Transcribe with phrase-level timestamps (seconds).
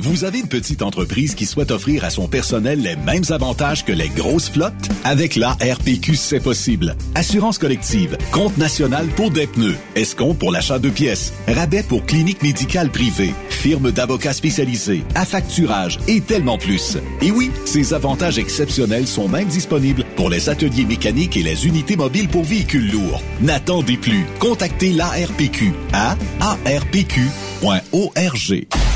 [0.00, 3.90] Vous avez une petite entreprise qui souhaite offrir à son personnel les mêmes avantages que
[3.90, 4.72] les grosses flottes?
[5.02, 6.94] Avec la RPQ, c'est possible.
[7.16, 12.44] Assurance collective, compte national pour des pneus, escompte pour l'achat de pièces, rabais pour clinique
[12.44, 16.96] médicale privée, firme d'avocats spécialisés, affacturage et tellement plus.
[17.20, 21.94] Et oui, ces avantages exceptionnels sont même disponibles pour les ateliers mécaniques et les unités
[21.94, 23.22] mobiles pour véhicules lourds.
[23.40, 24.26] N'attendez plus.
[24.40, 27.06] Contactez l'ARPQ à arpq.org.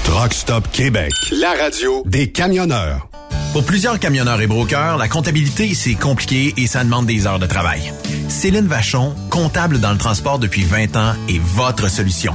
[0.02, 3.08] Truck Stop Québec, la radio des camionneurs.
[3.52, 7.46] Pour plusieurs camionneurs et brokers, la comptabilité, c'est compliqué et ça demande des heures de
[7.46, 7.92] travail.
[8.28, 12.34] Céline Vachon, comptable dans le transport depuis 20 ans, est votre solution.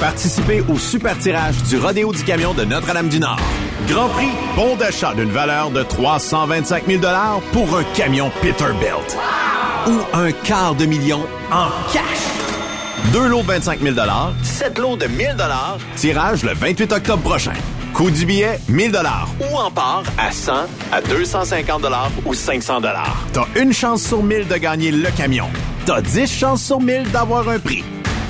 [0.00, 3.40] Participez au super tirage du Rodéo du Camion de Notre-Dame-du-Nord.
[3.88, 7.02] Grand prix, bon d'achat d'une valeur de 325 000
[7.52, 9.16] pour un camion Peterbilt.
[9.86, 11.20] Ou un quart de million
[11.50, 12.02] en cash.
[13.12, 13.96] Deux lots de 25 000
[14.42, 15.36] sept lots de 1000
[15.96, 17.54] tirage le 28 octobre prochain.
[17.94, 18.92] Coût du billet, 1000
[19.40, 20.52] Ou en part à 100,
[20.92, 21.86] à 250
[22.26, 22.82] ou 500
[23.32, 25.46] T'as une chance sur 1000 de gagner le camion.
[25.86, 27.82] T'as 10 chances sur 1000 d'avoir un prix.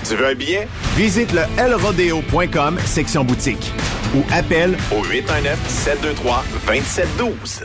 [0.09, 0.69] Tu veux un billet?
[0.97, 3.73] Visite le lrodeo.com, section boutique.
[4.15, 7.65] Ou appelle au 819-723-2712.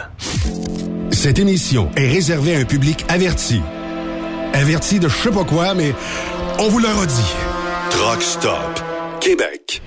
[1.12, 3.62] Cette émission est réservée à un public averti.
[4.54, 5.94] Averti de je sais pas quoi, mais
[6.58, 7.32] on vous le redit.
[7.92, 8.82] Truck Stop
[9.20, 9.84] Québec.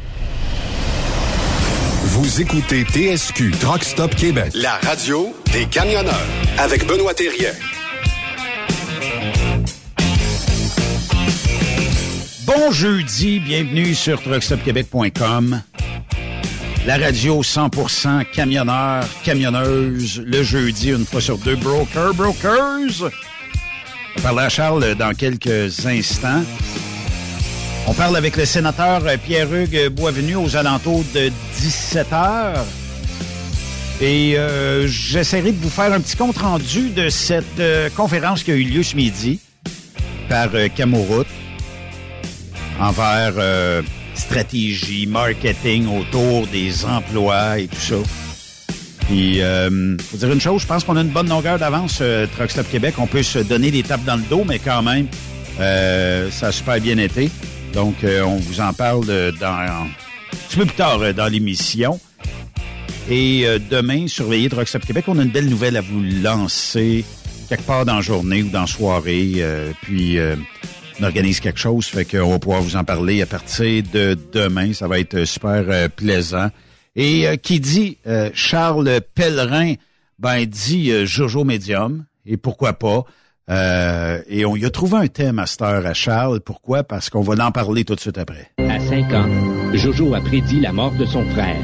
[2.04, 6.14] Vous écoutez TSQ Truck Stop Québec, la radio des camionneurs
[6.58, 7.50] avec Benoît Thérien.
[12.56, 15.60] Bon jeudi, bienvenue sur truckstopquebec.com.
[16.86, 23.10] La radio 100% camionneur, camionneuse, le jeudi, une fois sur deux, broker, brokers.
[24.16, 26.44] On parle Charles dans quelques instants.
[27.88, 32.64] On parle avec le sénateur Pierre-Hugues Boisvenu aux alentours de 17 heures.
[34.00, 38.52] Et euh, j'essaierai de vous faire un petit compte rendu de cette euh, conférence qui
[38.52, 39.40] a eu lieu ce midi
[40.28, 40.68] par euh,
[42.80, 43.82] envers euh,
[44.14, 47.96] stratégie, marketing autour des emplois et tout ça.
[49.06, 52.26] Puis, euh, faut dire une chose, je pense qu'on a une bonne longueur d'avance, euh,
[52.26, 52.94] Truck Stop Québec.
[52.98, 55.08] On peut se donner des tapes dans le dos, mais quand même,
[55.60, 57.30] euh, ça a super bien été.
[57.74, 59.04] Donc, euh, on vous en parle
[59.38, 59.88] dans, un
[60.48, 62.00] petit peu plus tard dans l'émission.
[63.10, 65.04] Et demain, surveillez Truck Stop Québec.
[65.08, 67.04] On a une belle nouvelle à vous lancer
[67.50, 69.44] quelque part dans la journée ou dans la soirée.
[69.82, 70.18] puis,
[71.00, 74.72] on organise quelque chose, fait qu'on va pouvoir vous en parler à partir de demain.
[74.72, 76.50] Ça va être super plaisant.
[76.96, 79.74] Et euh, qui dit euh, Charles Pellerin,
[80.18, 82.04] ben dit euh, Jojo Medium.
[82.26, 83.04] Et pourquoi pas?
[83.46, 86.40] et on y a trouvé un thème à cette heure à Charles.
[86.40, 86.82] Pourquoi?
[86.82, 88.50] Parce qu'on va en parler tout de suite après.
[88.56, 89.28] À 5 ans,
[89.74, 91.60] Jojo a prédit la mort de son frère.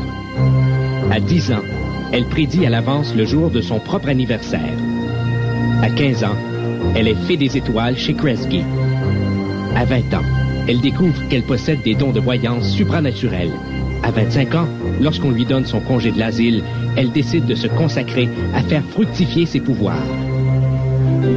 [1.11, 1.63] À 10 ans,
[2.13, 4.77] elle prédit à l'avance le jour de son propre anniversaire.
[5.81, 6.37] À 15 ans,
[6.95, 8.63] elle est fée des étoiles chez Kresge.
[9.77, 10.25] À 20 ans,
[10.69, 13.53] elle découvre qu'elle possède des dons de voyance supranaturels
[14.03, 14.69] à 25 ans,
[15.01, 16.63] lorsqu'on lui donne son congé de l'asile,
[16.97, 20.03] elle décide de se consacrer à faire fructifier ses pouvoirs.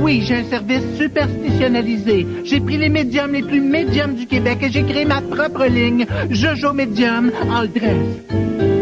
[0.02, 2.26] Oui, j'ai un service superstitionnalisé.
[2.46, 6.06] J'ai pris les médiums les plus médiums du Québec et j'ai créé ma propre ligne,
[6.30, 7.98] Jojo Médium Aldress.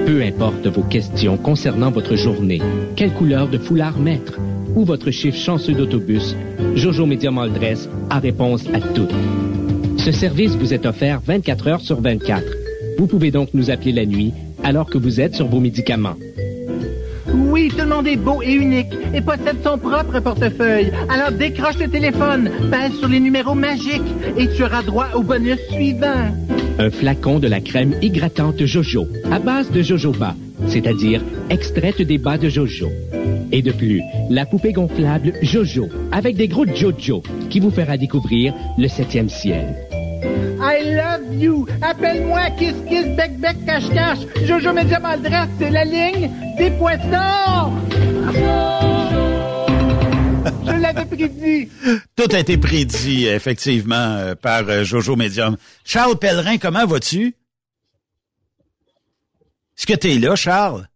[0.05, 2.61] Peu importe vos questions concernant votre journée,
[2.95, 4.39] quelle couleur de foulard mettre
[4.75, 6.35] ou votre chiffre chanceux d'autobus,
[6.75, 9.07] Jojo Medium Aldress a réponse à tout.
[9.97, 12.61] Ce service vous est offert 24 heures sur 24
[13.01, 14.31] vous pouvez donc nous appeler la nuit
[14.63, 16.15] alors que vous êtes sur vos médicaments.
[17.33, 20.91] Oui, tout le monde est beau et unique et possède son propre portefeuille.
[21.09, 24.01] Alors décroche le téléphone, pèse sur les numéros magiques
[24.37, 26.29] et tu auras droit au bonus suivant.
[26.77, 30.35] Un flacon de la crème hydratante Jojo, à base de jojoba,
[30.67, 32.89] c'est-à-dire extraite des bas de Jojo.
[33.51, 38.53] Et de plus, la poupée gonflable Jojo, avec des gros Jojo, qui vous fera découvrir
[38.77, 39.75] le septième ciel.
[40.61, 41.67] I love you.
[41.81, 44.19] Appelle-moi Kiss Kiss Bec Bec Cache Cache.
[44.45, 47.71] Jojo Medium Aldress, c'est la ligne des poissons.
[50.65, 51.69] Je l'avais prédit.
[52.15, 55.57] Tout a été prédit, effectivement, euh, par euh, Jojo Medium.
[55.83, 57.35] Charles Pellerin, comment vas-tu?
[59.77, 60.87] Est-ce que tu es là, Charles?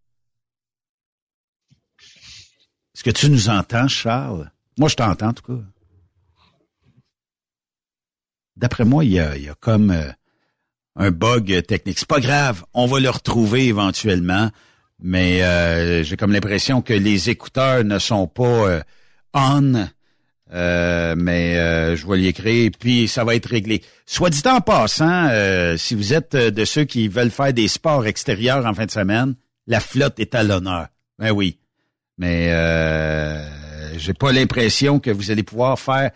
[2.96, 4.50] Est-ce que tu nous entends, Charles?
[4.78, 5.62] Moi, je t'entends, en tout cas
[8.56, 10.12] d'après moi, il y a, comme euh,
[10.96, 12.00] un bug technique.
[12.00, 14.50] C'est pas grave, on va le retrouver éventuellement,
[15.00, 18.82] mais euh, j'ai comme l'impression que les écouteurs ne sont pas euh,
[19.34, 19.88] on.
[20.52, 23.84] mais je vais l'écrire, puis ça va être réglé.
[24.06, 25.30] Soit dit en passant,
[25.78, 29.36] si vous êtes de ceux qui veulent faire des sports extérieurs en fin de semaine,
[29.68, 30.88] la flotte est à l'honneur.
[31.20, 31.60] Ben oui.
[32.18, 32.50] Mais
[33.98, 36.12] j'ai pas l'impression que vous allez pouvoir faire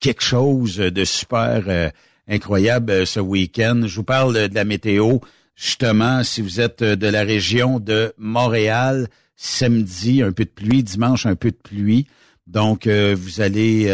[0.00, 1.90] quelque chose de super euh,
[2.28, 3.82] incroyable euh, ce week-end.
[3.86, 5.18] Je vous parle de, la météo.
[5.54, 10.82] Justement, si vous êtes euh, de la région de Montréal, samedi, un peu de pluie,
[10.82, 12.06] dimanche, un peu de pluie.
[12.46, 13.86] Donc, vous allez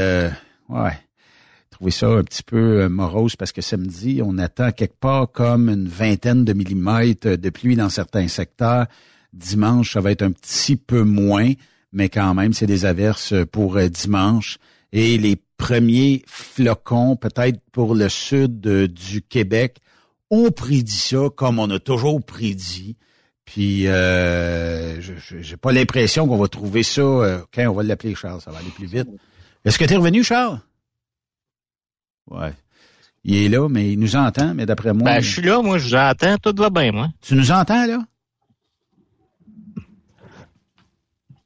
[0.69, 0.99] ouais,
[1.71, 5.89] trouver ça un petit peu morose parce que samedi, on attend quelque part comme une
[5.89, 8.89] vingtaine de millimètres de pluie dans certains secteurs.
[9.33, 11.53] Dimanche, ça va être un petit peu moins,
[11.93, 14.59] mais quand même, c'est des averses pour dimanche.
[14.93, 19.79] Et les premiers flocons, peut-être pour le sud du Québec,
[20.31, 22.97] on prédit ça comme on a toujours prédit.
[23.45, 27.03] Puis, euh, j'ai pas l'impression qu'on va trouver ça.
[27.03, 29.09] Euh, quand on va l'appeler Charles, ça va aller plus vite.
[29.65, 30.61] Est-ce que tu es revenu, Charles?
[32.31, 32.55] Ouais.
[33.25, 35.05] Il est là, mais il nous entend, mais d'après moi.
[35.05, 37.09] Ben, je suis là, moi, je vous entends, tout va bien, moi.
[37.21, 37.99] Tu nous entends, là?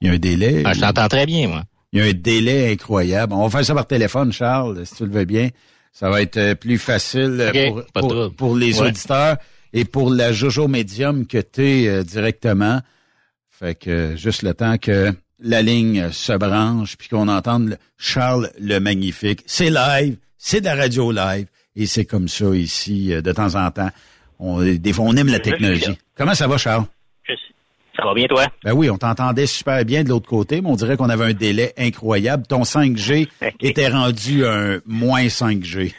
[0.00, 0.62] Il y a un délai.
[0.62, 1.64] Ben, je t'entends très bien, moi.
[1.92, 3.32] Il y a un délai incroyable.
[3.32, 5.48] On va faire ça par téléphone, Charles, si tu le veux bien.
[5.92, 9.38] Ça va être euh, plus facile euh, pour, les auditeurs
[9.72, 12.82] et pour la Jojo Medium que tu es euh, directement.
[13.48, 18.78] Fait que juste le temps que la ligne se branche puis qu'on entende Charles le
[18.78, 19.42] Magnifique.
[19.46, 23.70] C'est live, c'est de la radio live et c'est comme ça ici de temps en
[23.70, 23.90] temps.
[24.38, 25.96] On, des fois, on aime la technologie.
[26.14, 26.84] Comment ça va, Charles?
[27.96, 28.46] Ça va bien, toi?
[28.62, 31.32] Ben oui, on t'entendait super bien de l'autre côté, mais on dirait qu'on avait un
[31.32, 32.46] délai incroyable.
[32.46, 33.28] Ton 5G
[33.60, 35.94] était rendu un moins 5G.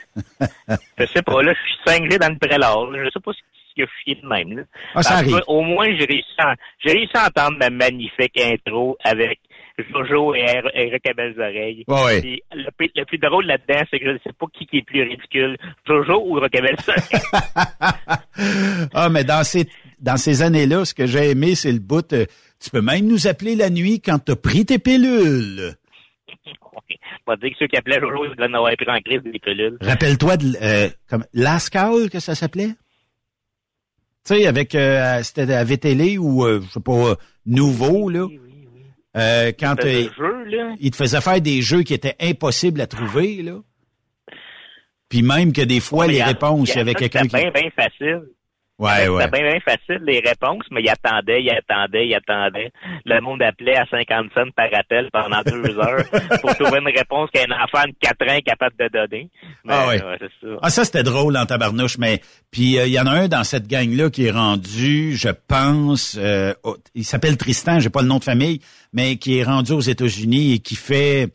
[0.97, 2.73] je sais pas, là, je suis 5G dans le prélat.
[3.03, 3.39] Je sais pas ce
[3.75, 4.57] qui a fié de même.
[4.57, 4.63] Là.
[4.95, 5.39] Ah, ça arrive.
[5.47, 9.39] au moins, j'ai réussi, à, réussi à entendre ma magnifique intro avec
[9.91, 11.83] Jojo et Eric à belles oreilles.
[11.87, 12.41] Ouais.
[12.53, 15.03] Le, le, plus drôle là-dedans, c'est que je ne sais pas qui, qui est plus
[15.03, 16.57] ridicule, Jojo ou Eric
[18.93, 19.67] ah, mais dans ces
[19.99, 22.11] dans ces années-là, ce que j'ai aimé, c'est le bout.
[22.13, 22.25] Euh,
[22.59, 25.73] tu peux même nous appeler la nuit quand tu as pris tes pilules.
[27.27, 29.77] On va dire que ceux qui appelaient Jojo, ils avoir pris en crise des pilules.
[29.81, 32.73] Rappelle-toi de euh, comme Lascal que ça s'appelait?
[34.25, 38.27] Tu sais, avec euh, c'était à VTL ou euh, je sais pas, nouveau, là.
[39.15, 40.75] Euh, quand Espèce de euh, jeu, là.
[40.79, 43.59] il te faisait faire des jeux qui étaient impossibles à trouver, là.
[45.09, 47.35] Puis même que des fois, les réponses, il y avait quelqu'un qui...
[47.35, 48.23] Bien, bien facile.
[48.79, 49.23] Ouais, ouais.
[49.23, 52.71] C'était bien, bien facile, les réponses, mais il attendait, il attendait, il attendait.
[53.05, 56.03] Le monde appelait à 50 cents par appel pendant deux heures
[56.41, 59.29] pour trouver une réponse qu'un enfant de 4 ans est capable de donner.
[59.65, 59.99] Mais, Ah ouais.
[60.19, 60.53] c'est ça.
[60.61, 63.43] Ah, ça, c'était drôle en tabarnouche, mais puis euh, il y en a un dans
[63.43, 68.07] cette gang-là qui est rendu, je pense, euh, au- il s'appelle Tristan, j'ai pas le
[68.07, 68.59] nom de famille,
[68.93, 71.29] mais qui est rendu aux États-Unis et qui fait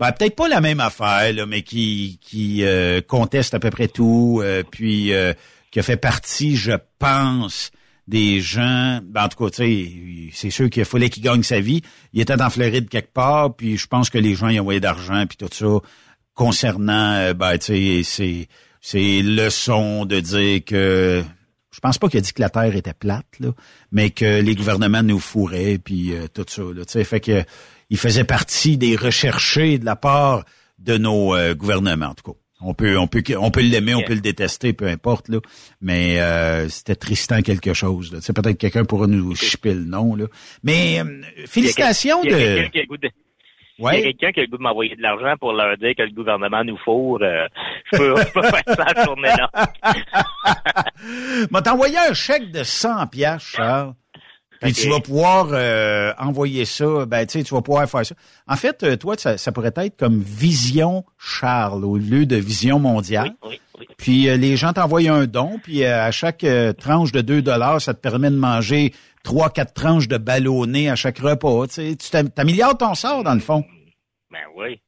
[0.00, 3.88] ben, peut-être pas la même affaire, là, mais qui, qui euh, conteste à peu près
[3.88, 5.32] tout, euh, puis euh,
[5.78, 7.70] qui a fait partie, je pense,
[8.08, 11.82] des gens, ben, en tout cas, c'est sûr qu'il fallait qu'il gagne sa vie.
[12.12, 15.24] Il était en Floride quelque part, puis je pense que les gens y envoyaient d'argent,
[15.28, 15.88] puis tout ça,
[16.34, 18.48] concernant, euh, ben, tu sais,
[18.80, 21.22] c'est, leçon de dire que,
[21.70, 23.50] je pense pas qu'il a dit que la Terre était plate, là,
[23.92, 27.44] mais que les gouvernements nous fourraient, puis euh, tout ça, tu sais, fait que
[27.88, 30.44] il faisait partie des recherchés de la part
[30.80, 32.38] de nos euh, gouvernements, en tout cas.
[32.60, 35.38] On peut, on peut, on peut l'aimer, on peut le détester, peu importe là.
[35.80, 38.18] Mais euh, c'était Tristan quelque chose.
[38.20, 40.24] Sais, peut-être quelqu'un pourra nous chipper le nom là.
[40.64, 42.42] Mais euh, félicitations Il y a de.
[42.44, 43.08] quelqu'un qui a le goût de-
[43.78, 44.02] Il y a Ouais.
[44.02, 46.64] quelqu'un qui a le goût de m'envoyer de l'argent pour leur dire que le gouvernement
[46.64, 47.20] nous fourre.
[47.22, 47.46] euh,
[47.92, 49.50] je, peux, je peux faire ça la journée là.
[51.50, 53.94] m'a t'envoyé un chèque de 100 piastres, Charles.
[54.60, 58.14] Puis tu vas pouvoir euh, envoyer ça, ben tu sais, tu vas pouvoir faire ça.
[58.46, 62.78] En fait, euh, toi, ça, ça pourrait être comme Vision Charles au lieu de Vision
[62.78, 63.34] Mondiale.
[63.44, 63.86] Oui, oui.
[63.96, 67.42] Puis euh, les gens t'envoient un don, puis euh, à chaque euh, tranche de 2
[67.42, 71.66] dollars, ça te permet de manger trois, quatre tranches de ballonné à chaque repas.
[71.68, 73.64] Tu t'améliores ton sort dans le fond.
[74.30, 74.80] Ben oui.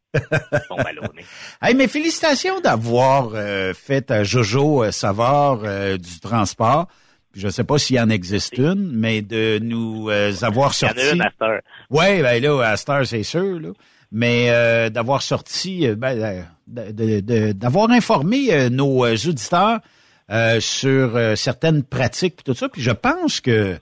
[0.68, 1.24] Bon ballonné.
[1.62, 6.88] Hey, mais félicitations d'avoir euh, fait à Jojo Savard euh, du transport.
[7.34, 10.88] Je sais pas s'il en existe une, mais de nous euh, avoir Il y en
[10.94, 11.00] sorti.
[11.00, 11.60] a une à.
[11.90, 13.70] Ouais, ben là, à c'est sûr, là.
[14.12, 19.80] Mais euh, d'avoir sorti, euh, ben, d'avoir informé euh, nos auditeurs
[20.60, 22.68] sur certaines pratiques puis tout ça.
[22.68, 23.76] Puis je pense que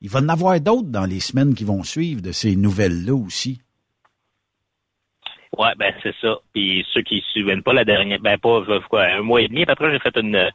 [0.00, 3.60] il va en avoir d'autres dans les semaines qui vont suivre de ces nouvelles-là aussi.
[5.56, 6.36] Ouais, ben c'est ça.
[6.52, 9.64] Puis ceux qui se souviennent pas la dernière, ben pas quoi, un mois et demi,
[9.66, 10.50] après j'ai fait une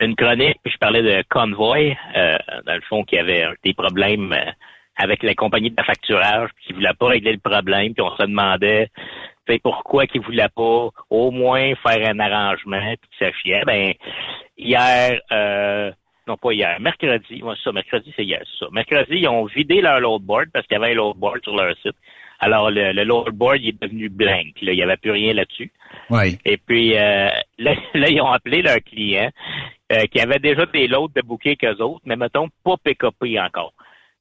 [0.00, 4.32] une chronique, puis je parlais de Convoy, euh, dans le fond, qui avait des problèmes
[4.32, 4.50] euh,
[4.96, 8.22] avec la compagnie de facturage, puis qui voulait pas régler le problème, puis on se
[8.22, 8.90] demandait
[9.62, 13.62] pourquoi qu'ils voulaient pas au moins faire un arrangement, puis ça chiait.
[13.64, 13.94] Ben
[14.58, 15.90] hier, euh,
[16.26, 18.66] non pas hier, mercredi, ouais, c'est ça, mercredi c'est hier, ça.
[18.70, 21.96] Mercredi, ils ont vidé leur loadboard parce qu'il y avait un loadboard sur leur site.
[22.40, 25.72] Alors le, le loadboard il est devenu blank, là, il n'y avait plus rien là-dessus.
[26.10, 26.38] Oui.
[26.44, 29.30] Et puis euh, là, là, ils ont appelé leur client
[29.92, 33.72] euh, qui avait déjà des lots de bouquets qu'eux autres, mais mettons pas PKP encore.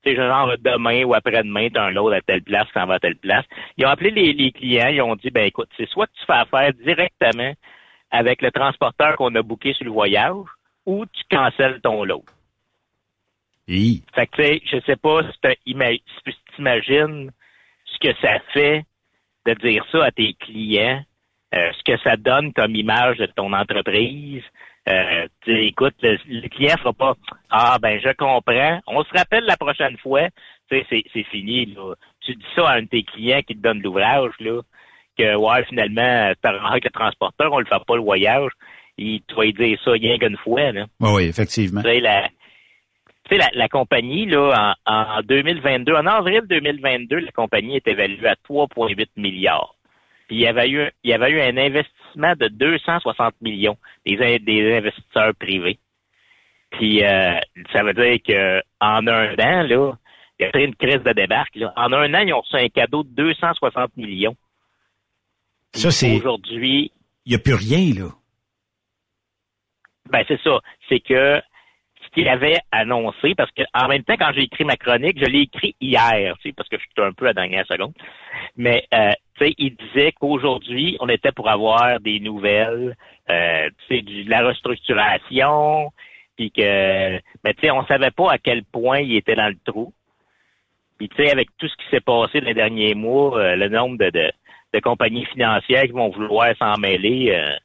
[0.04, 2.96] Tu sais, genre demain ou après-demain, tu as un lot à telle place, ça va
[2.96, 3.46] à telle place.
[3.78, 6.34] Ils ont appelé les, les clients, ils ont dit ben écoute, c'est soit tu fais
[6.34, 7.54] affaire directement
[8.12, 10.46] avec le transporteur qu'on a booké sur le voyage,
[10.86, 12.24] ou tu cancelles ton lot.
[13.68, 14.02] Hi.
[14.16, 17.32] Fait que, tu sais, je sais pas si tu si tu t'imagines
[17.86, 18.86] ce que ça fait
[19.46, 21.04] de dire ça à tes clients,
[21.54, 24.44] euh, ce que ça donne comme image de ton entreprise.
[24.88, 27.14] Euh, tu sais, écoute, le, le client fera pas
[27.50, 28.80] Ah ben je comprends.
[28.88, 30.30] On se rappelle la prochaine fois.
[30.70, 31.94] Tu sais, c'est, c'est fini, là.
[32.22, 34.62] Tu dis ça à un de tes clients qui te donne l'ouvrage, là,
[35.18, 38.52] que ouais, finalement, avec le transporteur, on le fait pas le voyage.
[38.98, 40.86] Il, tu vas lui dire ça rien qu'une fois, là.
[41.00, 41.82] Oui, oui, effectivement.
[43.30, 48.30] Tu la, la compagnie, là, en, en 2022, en avril 2022, la compagnie est évaluée
[48.30, 49.76] à 3,8 milliards.
[50.28, 54.40] Puis il y avait eu, il y avait eu un investissement de 260 millions des,
[54.40, 55.80] des investisseurs privés.
[56.72, 57.40] Puis euh,
[57.74, 59.94] ça veut dire que en un an, là,
[60.40, 61.56] il y a eu une crise de débarque.
[61.56, 61.72] Là.
[61.78, 64.36] En un an, ils ont reçu un cadeau de 260 millions.
[65.72, 66.92] Puis Ça, c'est- Aujourd'hui,
[67.26, 68.10] Il n'y a plus rien, là.
[70.10, 70.60] Ben c'est ça.
[70.88, 71.42] C'est que
[72.04, 75.26] ce qu'il avait annoncé, parce que en même temps, quand j'ai écrit ma chronique, je
[75.30, 77.94] l'ai écrit hier, tu sais, parce que je suis un peu à la dernière seconde.
[78.56, 79.12] Mais euh,
[79.46, 82.96] sais, il disait qu'aujourd'hui, on était pour avoir des nouvelles,
[83.30, 85.92] euh, tu sais, du- de la restructuration,
[86.36, 89.58] puis que, mais tu sais, on savait pas à quel point il était dans le
[89.66, 89.94] trou.
[90.98, 93.70] Puis tu sais, avec tout ce qui s'est passé dans les derniers mois, euh, le
[93.70, 94.32] nombre de, de,
[94.74, 97.56] de compagnies financières qui vont vouloir s'en mêler, euh,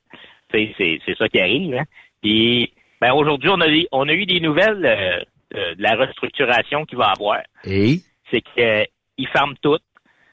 [0.53, 1.75] tu sais, c'est, c'est ça qui arrive.
[1.75, 1.85] Hein?
[2.23, 5.95] Puis ben aujourd'hui, on a eu- on a eu des nouvelles euh, de, de la
[5.97, 7.41] restructuration qu'il va avoir.
[7.65, 7.97] Et?
[8.31, 9.79] C'est qu'ils ferment tout,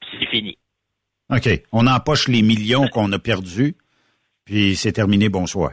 [0.00, 0.56] puis c'est fini.
[1.30, 1.48] OK.
[1.72, 3.76] On empoche les millions qu'on a perdus,
[4.44, 5.72] puis c'est terminé, bonsoir.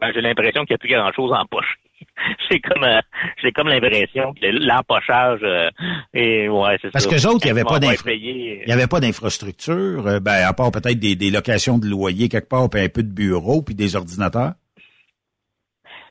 [0.00, 1.78] Ben, j'ai l'impression qu'il n'y a plus grand-chose en poche.
[2.50, 3.00] j'ai comme euh,
[3.42, 5.68] j'ai comme l'impression que l'empochage euh,
[6.14, 9.00] et ouais c'est parce que les autres il y avait pas il y avait pas
[9.00, 12.88] d'infrastructure euh, ben à part peut-être des, des locations de loyer quelque part puis un
[12.88, 14.52] peu de bureaux puis des ordinateurs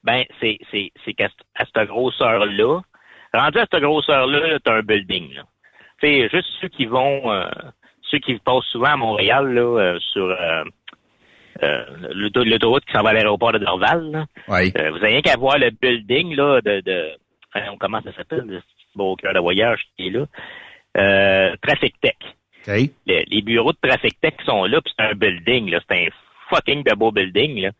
[0.04, 2.82] ben c'est c'est c'est qu'à cette grosseur là
[3.34, 5.44] rendu à cette grosseur là t'as un building là
[6.02, 7.32] c'est juste ceux qui vont
[8.10, 10.36] ceux qui passent souvent à Montréal là sur
[11.64, 14.26] euh, l'autoroute qui s'en va à l'aéroport de Dorval.
[14.48, 14.72] Oui.
[14.78, 17.10] Euh, vous avez rien qu'à voir le building là, de, de
[17.80, 18.62] comment ça s'appelle, le
[18.96, 20.26] beau cœur de voyage qui est là.
[20.98, 22.16] Euh, Traffic Tech.
[23.08, 25.80] Les, bureaux de Traffic Tech sont là, puis c'est un building, là.
[25.90, 26.10] C'est un
[26.50, 27.72] fucking de beau building, là.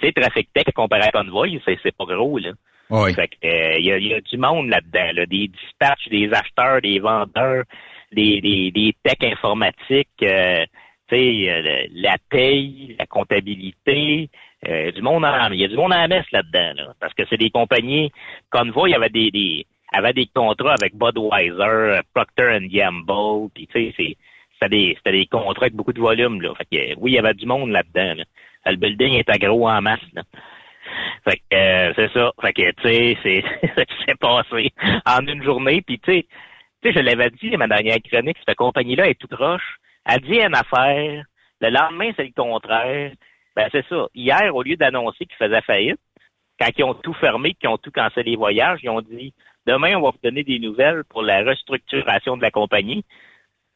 [0.00, 2.50] Tu sais, Traffic Tech comparé à Convoy, c'est, c'est pas gros, là.
[2.90, 3.14] Oui.
[3.14, 5.26] Fait que, il euh, y, a, y, a, du monde là-dedans, là.
[5.26, 7.64] Des dispatchs, des acheteurs, des vendeurs,
[8.12, 10.64] des, des, des techs informatiques, euh,
[11.12, 14.30] euh, la paye, la comptabilité,
[14.66, 17.50] euh, du monde il y a du monde la messe là-dedans, parce que c'est des
[17.50, 18.10] compagnies.
[18.50, 24.16] Convoy, avait des, des avait des contrats avec Budweiser, Procter Gamble, puis tu sais,
[24.54, 26.54] c'était des, des contrats avec beaucoup de volume, là.
[26.54, 28.22] Fait que, oui, il y avait du monde là-dedans.
[28.64, 30.22] Le building était gros en masse, là.
[31.24, 32.32] Fait que, euh, c'est ça.
[32.40, 33.44] Fait que, tu sais, c'est,
[34.06, 34.72] c'est passé
[35.06, 35.82] en une journée.
[35.82, 36.26] Puis, tu sais,
[36.82, 39.78] tu sais, je l'avais dit, ma dernière chronique, cette compagnie-là est toute roche.
[40.04, 41.24] Elle dit une affaire,
[41.60, 43.12] le lendemain, c'est le contraire.
[43.54, 44.06] Ben, c'est ça.
[44.14, 46.00] Hier, au lieu d'annoncer qu'ils faisaient faillite,
[46.58, 49.32] quand ils ont tout fermé, qu'ils ont tout cancellé les voyages, ils ont dit
[49.66, 53.04] demain, on va vous donner des nouvelles pour la restructuration de la compagnie.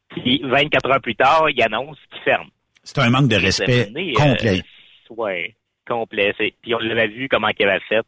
[0.09, 2.51] Puis 24 heures plus tard, ils annoncent qu'ils ferment.
[2.83, 4.61] C'est un manque de respect complet.
[4.61, 5.55] Euh, oui,
[5.87, 6.33] complet.
[6.63, 8.07] Puis on l'avait vu comment ils avaient fait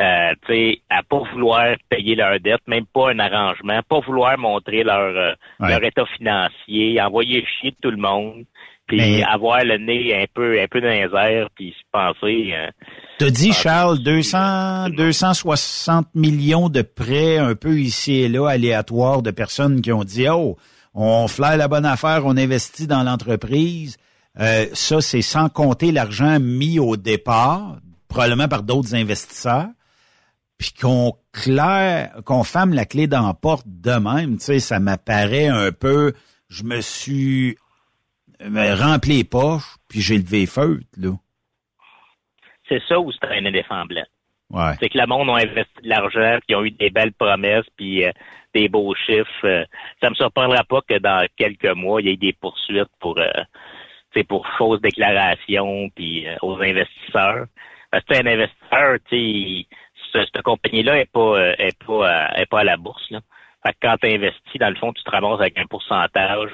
[0.00, 5.16] euh, à pas vouloir payer leur dette, même pas un arrangement, pas vouloir montrer leur,
[5.16, 8.44] euh, leur état financier, envoyer chier tout le monde,
[8.86, 12.52] puis avoir le nez un peu un peu dans les airs, puis se penser.
[12.54, 12.70] Euh,
[13.18, 19.30] T'as dit, Charles, 200, 260 millions de prêts un peu ici et là, aléatoires, de
[19.30, 20.56] personnes qui ont dit, oh,
[20.92, 23.96] on flaire la bonne affaire, on investit dans l'entreprise.
[24.40, 27.76] Euh, ça, c'est sans compter l'argent mis au départ,
[28.08, 29.68] probablement par d'autres investisseurs
[30.58, 34.78] puis qu'on claire, qu'on ferme la clé dans la porte de même, tu sais, ça
[34.80, 36.12] m'apparaît un peu,
[36.48, 37.56] je me suis
[38.40, 41.12] rempli les poches, puis j'ai levé feu, là.
[42.68, 44.04] C'est ça où c'est un éléphant blanc.
[44.50, 44.72] Ouais.
[44.80, 47.66] C'est que le monde a investi de l'argent, puis ils ont eu des belles promesses,
[47.76, 48.12] puis euh,
[48.54, 49.44] des beaux chiffres.
[49.44, 49.64] Euh,
[50.02, 54.22] ça me surprendra pas que dans quelques mois, il y ait des poursuites pour, euh,
[54.28, 57.46] pour fausses déclarations, puis euh, aux investisseurs.
[57.90, 59.66] Parce que un investisseur, tu sais,
[60.22, 63.10] cette compagnie-là est pas euh, est pas euh, est pas à la bourse.
[63.10, 63.20] Là.
[63.64, 66.50] Fait que quand tu investis, dans le fond, tu te ramasses avec un pourcentage.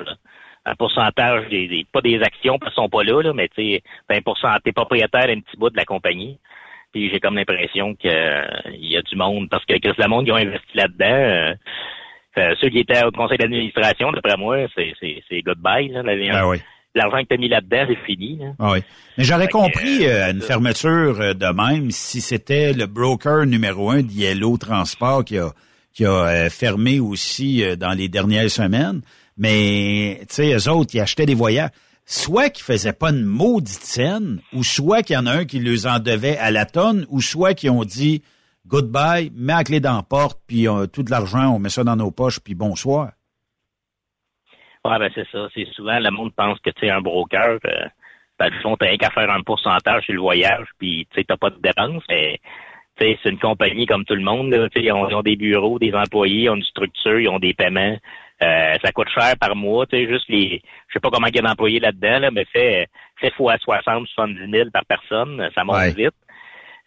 [0.66, 4.72] Un pourcentage des, pas des actions parce qu'elles sont pas là, là mais tu t'es
[4.72, 6.38] propriétaire d'un petit bout de la compagnie.
[6.92, 10.32] Puis j'ai comme l'impression qu'il euh, y a du monde, parce que Chris monde qui
[10.32, 11.54] ont investi là-dedans,
[12.60, 15.88] ceux qui étaient au conseil d'administration, d'après moi, c'est, goodbye.
[15.88, 16.58] Là, ah oui
[16.94, 18.38] l'argent que tu as mis là-dedans, c'est fini.
[18.58, 18.78] Ah oui.
[19.16, 23.90] Mais j'aurais compris euh, euh, une fermeture euh, de même si c'était le broker numéro
[23.90, 25.52] un d'Yellow Transport qui a,
[25.92, 29.02] qui a fermé aussi dans les dernières semaines.
[29.36, 31.70] Mais, tu sais, eux autres, ils achetaient des voyages.
[32.04, 35.60] Soit qu'ils faisaient pas une maudite scène, ou soit qu'il y en a un qui
[35.60, 38.22] les en devait à la tonne, ou soit qu'ils ont dit
[38.66, 42.10] goodbye, mets la clé dans la porte, puis tout l'argent, on met ça dans nos
[42.10, 43.12] poches, puis bonsoir.
[44.84, 45.48] Ouais, ben c'est ça.
[45.54, 47.58] C'est souvent, le monde pense que tu es un broker.
[47.64, 47.86] Euh,
[48.38, 51.36] ben, le fond, t'as rien qu'à faire un pourcentage sur le voyage, puis tu t'as
[51.36, 52.40] pas de dépenses, mais
[52.98, 54.50] c'est une compagnie comme tout le monde.
[54.50, 57.38] Là, ils, ont, ils ont des bureaux, des employés, ils ont une structure, ils ont
[57.38, 57.96] des paiements.
[58.42, 60.62] Euh, ça coûte cher par mois, tu sais, juste les.
[60.88, 64.06] Je sais pas comment il y a d'employés là-dedans, là, mais fait, fait fois 60,
[64.08, 66.14] 70 000 par personne, ça monte vite.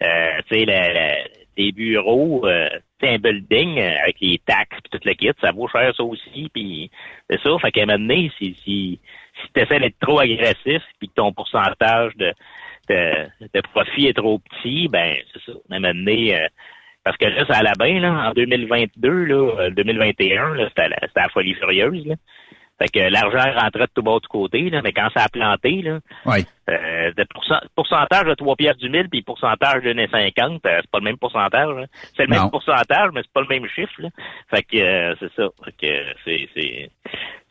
[0.01, 2.69] Euh, tu sais, des bureaux, euh,
[3.03, 6.49] un building euh, avec les taxes et tout le kit, ça vaut cher ça aussi.
[6.53, 6.89] Puis
[7.29, 8.99] c'est ça, fait qu'à un moment donné, si, si,
[9.53, 12.33] tu essaies d'être trop agressif puis que ton pourcentage de,
[12.89, 15.57] de, profit est trop petit, ben c'est ça.
[15.69, 16.47] À un moment donné, euh,
[17.03, 21.53] parce que là, ça allait bien, là, en 2022, là, 2021, là, c'était la, folie
[21.55, 22.05] furieuse.
[22.79, 25.81] Fait que l'argent rentrait de tout bas du côté, là, mais quand ça a planté,
[25.83, 25.99] là,
[26.69, 27.25] euh, de
[27.75, 31.17] pourcentage de 3 pièces du mille puis pourcentage de 50, euh, c'est pas le même
[31.17, 31.77] pourcentage.
[31.77, 31.85] Hein.
[32.17, 33.93] C'est le même pourcentage, mais c'est pas le même chiffre.
[33.99, 34.09] Là.
[34.49, 35.49] Fait que euh, c'est ça.
[35.63, 36.89] Fait que c'est, c'est,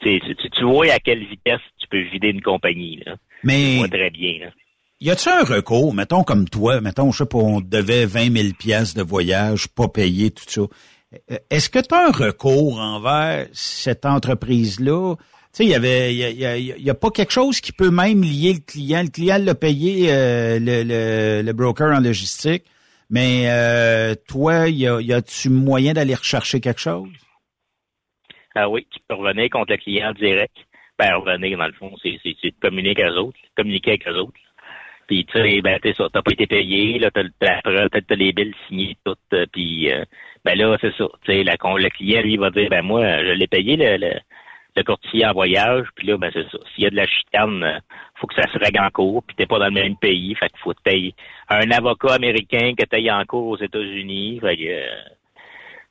[0.02, 3.00] c'est, tu, vois à quelle vitesse tu peux vider une compagnie.
[3.06, 3.14] Là.
[3.44, 4.46] Mais tu très bien.
[4.46, 4.50] Là.
[5.00, 8.54] Y a-tu un recours, mettons comme toi, mettons, je sais pas, on devait 20 000
[8.56, 10.62] pièces de voyage, pas payé, tout ça.
[11.30, 15.16] Euh, est-ce que tu as un recours envers cette entreprise-là?
[15.16, 18.54] Tu sais, il y avait, il y a, pas quelque chose qui peut même lier
[18.54, 19.02] le client.
[19.02, 22.64] Le client l'a payé, euh, le, le, broker en logistique,
[23.10, 27.10] Mais euh, toi, y, a, y a-tu moyen d'aller rechercher quelque chose?
[28.54, 30.56] Ah oui, tu peux revenir contre le client direct.
[30.98, 34.32] Ben, revenir, dans le fond, c'est, c'est, de communiquer avec eux autres, communiquer avec autres.
[35.06, 38.14] Puis, tu sais, ben, t'es ça, t'as pas été payé, là, t'as, t'as, t'as, t'as
[38.14, 39.90] les billes signées toutes, puis,
[40.44, 41.06] ben là, c'est ça.
[41.24, 44.14] Tu sais, le client, lui, va dire, ben moi, je l'ai payé, le, le,
[44.76, 46.58] le courtier en voyage, puis là, ben c'est ça.
[46.74, 47.78] S'il y a de la chicane, euh,
[48.16, 50.48] faut que ça se règle en cours, puis t'es pas dans le même pays, fait
[50.48, 51.14] qu'il faut que t'aies
[51.48, 55.02] un avocat américain que t'ailles en cours aux États-Unis, fait que, euh,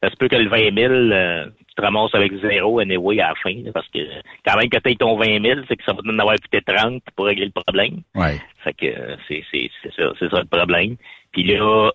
[0.04, 3.30] ça se peut que le 20 000, euh, tu te ramasses avec zéro anyway à
[3.30, 4.00] la fin, parce que
[4.46, 7.04] quand même que tu ton 20 000, c'est que ça va en avoir coûté 30
[7.16, 8.02] pour régler le problème.
[8.16, 8.42] Ouais.
[8.64, 10.96] Fait que c'est, c'est, c'est ça, c'est ça le problème.
[11.32, 11.92] Puis là,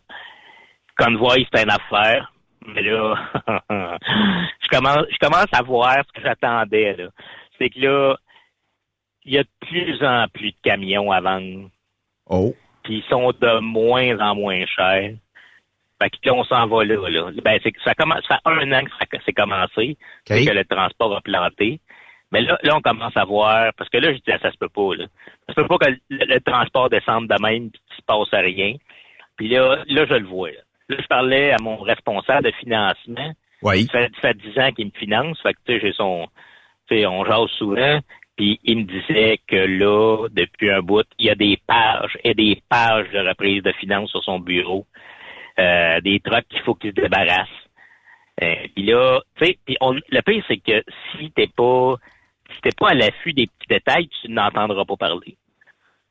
[0.96, 2.32] Convoy, c'est une affaire.
[2.66, 3.14] Mais là,
[4.60, 7.08] je commence, je commence à voir ce que j'attendais, là.
[7.58, 8.16] C'est que là,
[9.24, 11.68] il y a de plus en plus de camions à vendre.
[12.28, 12.54] Oh.
[12.82, 15.12] Puis ils sont de moins en moins chers.
[16.00, 17.30] Fait que là, on s'en va là, là.
[17.42, 19.96] Ben, c'est, ça commence, ça fait un an que ça, c'est commencé.
[20.28, 20.44] Okay.
[20.44, 21.80] Que le transport a planté.
[22.32, 24.68] Mais là, là, on commence à voir, parce que là, je disais, ça se peut
[24.68, 25.06] pas, là.
[25.46, 25.98] Ça se peut pas que le,
[26.34, 28.74] le transport descende de même, puis qu'il se passe à rien.
[29.36, 30.60] Puis là, là, je le vois, là.
[30.88, 33.32] Là, je parlais à mon responsable de financement.
[33.62, 33.86] Oui.
[33.86, 35.40] Ça fait, ça fait 10 ans qu'il me finance.
[35.42, 36.28] Fait que, tu sais, j'ai son,
[36.88, 38.00] tu sais, on jase souvent.
[38.36, 42.34] Puis il me disait que là, depuis un bout, il y a des pages et
[42.34, 44.86] des pages de reprise de finances sur son bureau.
[45.58, 47.48] Euh, des trucs qu'il faut qu'il se débarrasse.
[48.42, 50.84] Euh, puis là, tu sais, le pire, c'est que
[51.16, 51.94] si t'es pas,
[52.54, 55.38] si t'es pas à l'affût des petits détails, tu n'entendras pas parler.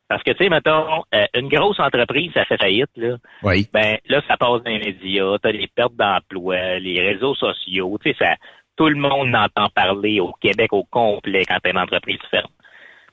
[0.07, 3.17] Parce que, tu sais, mettons, euh, une grosse entreprise, ça fait faillite, là.
[3.41, 3.67] Oui.
[3.73, 8.11] Ben, là, ça passe dans les médias, t'as des pertes d'emploi, les réseaux sociaux, tu
[8.11, 8.35] sais, ça,
[8.75, 12.51] tout le monde entend parler au Québec au complet quand une entreprise ferme.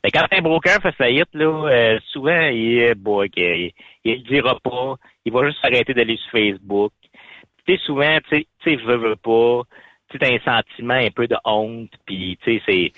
[0.04, 3.72] Mais quand un broker fait faillite, là, euh, souvent, il, bon, il,
[4.04, 6.92] il le dira pas, il va juste arrêter d'aller sur Facebook.
[7.64, 9.62] Tu sais, souvent, tu sais, veut, veut pas,
[10.10, 12.92] tu sais, un sentiment un peu de honte, puis tu sais, c'est...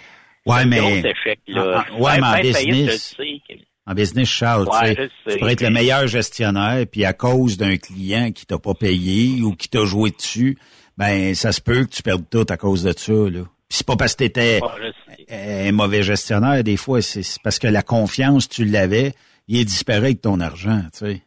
[0.47, 0.79] Ouais, mais.
[0.79, 1.75] gros échec, là.
[1.77, 3.17] Ah, ah, ouais, mais en faillite,
[3.87, 4.95] En business, Charles, Ouais,
[5.29, 9.43] tu pourrais être le meilleur gestionnaire, puis à cause d'un client qui t'a pas payé
[9.43, 10.57] ou qui t'a joué dessus,
[10.97, 13.13] ben ça se peut que tu perdes tout à cause de ça.
[13.13, 13.43] Là.
[13.69, 15.69] Puis c'est pas parce que t'étais Ouais, je sais.
[15.69, 19.13] un mauvais gestionnaire, des fois, c'est parce que la confiance, tu l'avais,
[19.49, 21.23] il est disparu avec ton argent, tu sais.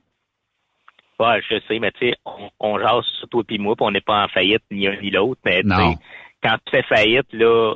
[1.19, 3.91] Ouais, je sais, mais tu sais, on, on jase sur toi puis moi, puis on
[3.91, 5.93] n'est pas en faillite ni un ni l'autre, mais tu Non.
[5.93, 5.97] sais,
[6.43, 7.75] quand tu fais faillite, là,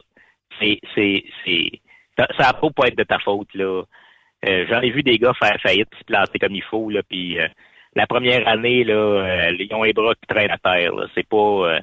[0.59, 1.71] c'est, c'est, c'est,
[2.17, 3.83] ça ça pas pas être de ta faute, là.
[4.47, 7.39] Euh, j'en ai vu des gars faire faillite se planter comme il faut, là, puis
[7.39, 7.47] euh,
[7.95, 10.93] la première année, là, euh, ils ont les bras qui traînent à terre.
[11.13, 11.79] C'est pas, euh,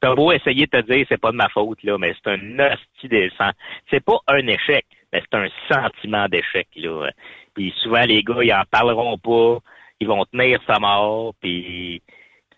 [0.00, 2.58] t'as beau essayer de te dire c'est pas de ma faute, là, mais c'est un
[2.58, 3.50] hostie de sang.
[3.90, 7.10] C'est pas un échec, mais c'est un sentiment d'échec, là.
[7.54, 9.58] Puis souvent, les gars, ils en parleront pas,
[10.00, 12.02] ils vont tenir sa mort, puis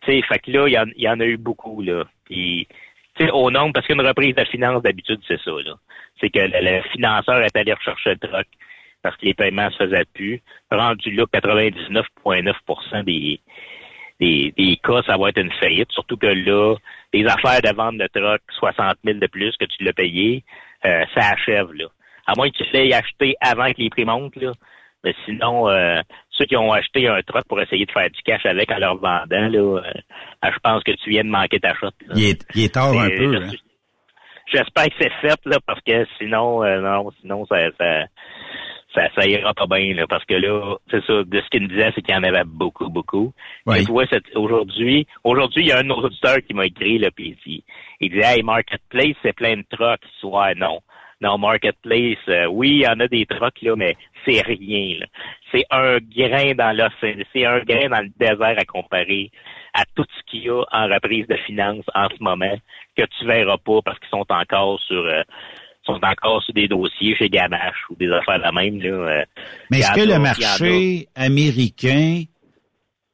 [0.03, 2.05] tu sais, fait que là, il y, en, il y en a eu beaucoup, là.
[2.25, 2.67] Puis,
[3.15, 5.75] tu sais, au nombre, parce qu'une reprise de finance, d'habitude, c'est ça, là.
[6.21, 8.47] C'est que le, le financeur est allé rechercher le truc
[9.09, 10.42] parce que les paiements se faisaient plus.
[10.71, 13.40] Rendu là, 99,9 des,
[14.21, 15.90] des, des cas, ça va être une faillite.
[15.92, 16.75] Surtout que là,
[17.12, 20.44] les affaires de vente de truck, 60 000 de plus que tu l'as payé,
[20.85, 21.87] euh, ça achève, là.
[22.27, 24.53] À moins que tu l'aies acheté avant que les prix montent, là.
[25.05, 28.44] Mais sinon, euh, ceux qui ont acheté un truck pour essayer de faire du cash
[28.44, 29.83] avec en leur vendant, là, euh,
[30.44, 31.87] je pense que tu viens de manquer ta shot.
[32.07, 32.14] là.
[32.16, 33.51] Il est, il est tard un peu, je- hein.
[34.53, 38.05] J'espère que c'est fait, là, parce que sinon, euh, non, sinon, ça, ça,
[38.94, 41.68] ça, ça ira pas bien, là, parce que là, c'est ça, de ce qu'il me
[41.68, 43.33] disait, c'est qu'il y en avait beaucoup, beaucoup.
[43.66, 43.81] Oui.
[43.81, 47.37] Et tu vois, aujourd'hui, aujourd'hui, il y a un auditeur qui m'a écrit, là, puis
[47.46, 47.62] il,
[48.01, 50.81] il dit, hey, Marketplace, c'est plein de trucks, soit non.
[51.20, 55.07] Non, Marketplace, euh, oui, il y en a des trucks, là, mais c'est rien, là.
[55.53, 59.31] C'est un grain dans l'océan, c'est un grain dans le désert à comparer
[59.74, 62.57] à tout ce qu'il y a en reprise de finances en ce moment,
[62.96, 65.22] que tu verras pas parce qu'ils sont encore sur, euh,
[65.88, 68.88] sont encore sur des dossiers chez Gamache ou des affaires de la même, là.
[68.88, 69.24] euh,
[69.70, 72.22] Mais est-ce que le marché américain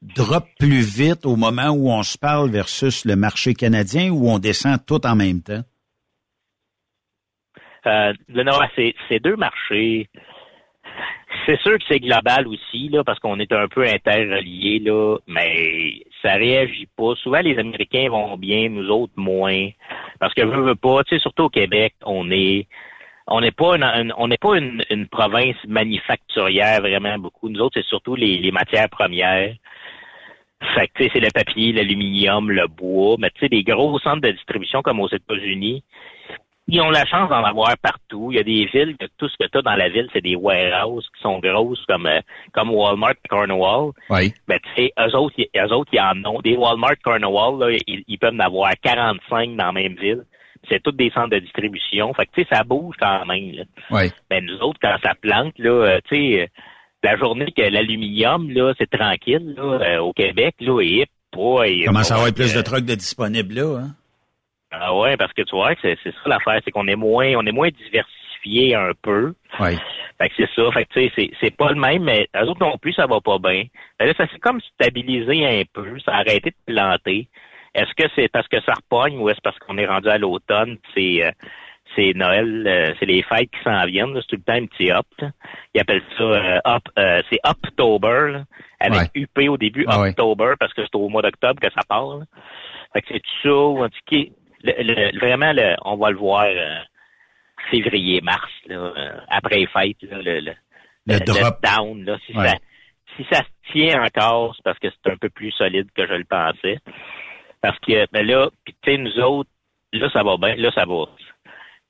[0.03, 4.39] drop plus vite au moment où on se parle versus le marché canadien ou on
[4.39, 5.63] descend tout en même temps?
[7.87, 10.09] Euh, non, c'est, c'est deux marchés.
[11.47, 16.05] C'est sûr que c'est global aussi, là, parce qu'on est un peu interreliés, là, mais
[16.25, 17.15] ça réagit pas.
[17.17, 19.69] Souvent, les Américains vont bien, nous autres moins.
[20.19, 22.67] Parce que veut, veut pas, tu sais, surtout au Québec, on est
[23.27, 27.49] on n'est pas une, province manufacturière vraiment beaucoup.
[27.49, 29.55] Nous autres, c'est surtout les, matières premières.
[30.77, 35.01] C'est le papier, l'aluminium, le bois, mais tu sais, des gros centres de distribution comme
[35.01, 35.85] aux États-Unis,
[36.67, 38.29] ils ont la chance d'en avoir partout.
[38.31, 40.23] Il y a des villes que tout ce que tu as dans la ville, c'est
[40.23, 42.21] des warehouses qui sont grosses comme euh,
[42.53, 43.93] comme Walmart Cornwall.
[44.09, 44.33] Oui.
[44.49, 46.41] Ben, tu sais, eux autres, eux autres, ils en ont.
[46.41, 50.25] Des Walmart Cornwall, là, ils, ils peuvent en avoir 45 dans la même ville.
[50.71, 52.15] C'est toutes des centres de distribution.
[52.15, 53.53] Fait que, tu sais, ça bouge quand même.
[53.53, 53.65] Là.
[53.91, 54.11] Oui.
[54.31, 56.47] Ben, nous autres, quand ça plante, là, euh, tu sais, euh,
[57.03, 61.67] la journée que l'aluminium, là, c'est tranquille, là, au Québec, là, et pas...
[61.67, 63.95] Il commence à avoir plus de trucs de disponibles là, hein?
[64.81, 67.35] Ah ouais, parce que tu vois que c'est c'est ça l'affaire, c'est qu'on est moins
[67.37, 69.35] on est moins diversifié un peu.
[69.61, 69.77] Oui.
[70.21, 70.71] Fait que c'est ça.
[70.73, 73.07] Fait que tu sais, c'est, c'est pas le même, mais les autres non plus, ça
[73.07, 73.65] va pas bien.
[73.99, 77.29] Ben là, ça s'est comme stabilisé un peu, ça a arrêté de planter.
[77.75, 80.79] Est-ce que c'est parce que ça repogne ou est-ce parce qu'on est rendu à l'automne,
[80.95, 81.31] c'est euh,
[81.97, 84.67] c'est Noël, euh, c'est les fêtes qui s'en viennent, là, c'est tout le temps un
[84.67, 85.07] petit hop.
[85.21, 85.31] là.
[85.75, 88.45] Ils appellent ça euh, up, euh, c'est October, là,
[88.81, 90.11] avec UP au début, Ah ouais.
[90.11, 92.21] October, parce que c'est au mois d'octobre que ça part.
[92.93, 94.17] Fait que c'est tout ça, ou en tout cas,
[94.65, 96.81] le- le- vraiment, le- on va le voir euh,
[97.71, 100.55] février-mars, là, euh, après les fêtes, là, le,
[101.21, 101.59] drop.
[101.63, 102.49] down, là, si, Ouais.
[102.49, 102.57] ça,
[103.17, 106.15] si ça se tient encore, c'est parce que c'est un peu plus solide que je
[106.15, 106.79] le pensais.
[107.61, 109.51] Parce que, ben là, tu sais, nous autres,
[109.93, 111.05] là, ça va bien, là, ça va.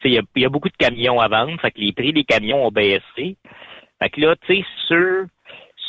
[0.04, 2.66] Il y y a beaucoup de camions à vendre, fait que les prix des camions
[2.66, 3.36] ont baissé.
[4.02, 5.26] Fait que là, tu sais, ceux,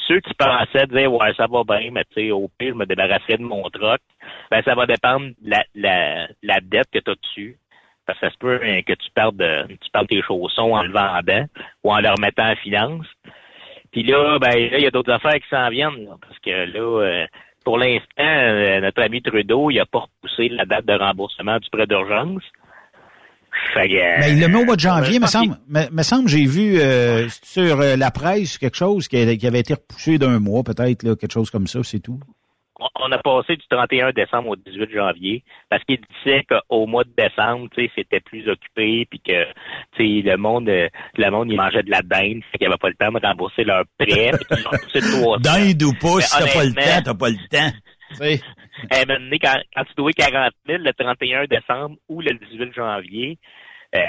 [0.07, 2.85] ceux qui pensaient dire, ouais, ça va bien, mais tu sais, au pire, je me
[2.85, 3.99] débarrasserai de mon troc,
[4.51, 7.57] ben, ça va dépendre de la, la, la dette que tu as dessus.
[8.05, 10.91] Parce que ça se peut hein, que tu perdes, tu perdes tes chaussons en le
[10.91, 11.45] vendant
[11.83, 13.07] ou en le remettant en finance.
[13.91, 16.07] Puis là, ben là, il y a d'autres affaires qui s'en viennent.
[16.21, 17.25] parce que là, euh,
[17.63, 21.69] pour l'instant, euh, notre ami Trudeau, il a pas repoussé la date de remboursement du
[21.69, 22.43] prêt d'urgence.
[23.73, 25.57] Fait que, euh, Mais il le met au mois de janvier, je me semble.
[25.67, 30.17] Me, semble, j'ai vu euh, sur euh, la presse quelque chose qui, avait été repoussé
[30.17, 32.19] d'un mois, peut-être, là, quelque chose comme ça, c'est tout.
[32.77, 37.11] on- a passé du 31 décembre au 18 janvier parce qu'il disait qu'au mois de
[37.17, 39.45] décembre, tu sais, c'était plus occupé puis que,
[39.95, 42.73] tu sais, le monde, euh, le monde, il mangeait de la dinde, fait qu'il n'y
[42.73, 44.31] avait pas le temps de rembourser leur prêt,
[45.39, 47.77] Dinde ou pas, si t'as pas le temps, t'as pas le temps.
[48.11, 48.41] Tu sais.
[48.91, 52.33] Eh, un moment donné, quand, quand tu dois 40 000 le 31 décembre ou le
[52.33, 53.39] 18 janvier,
[53.95, 53.99] euh,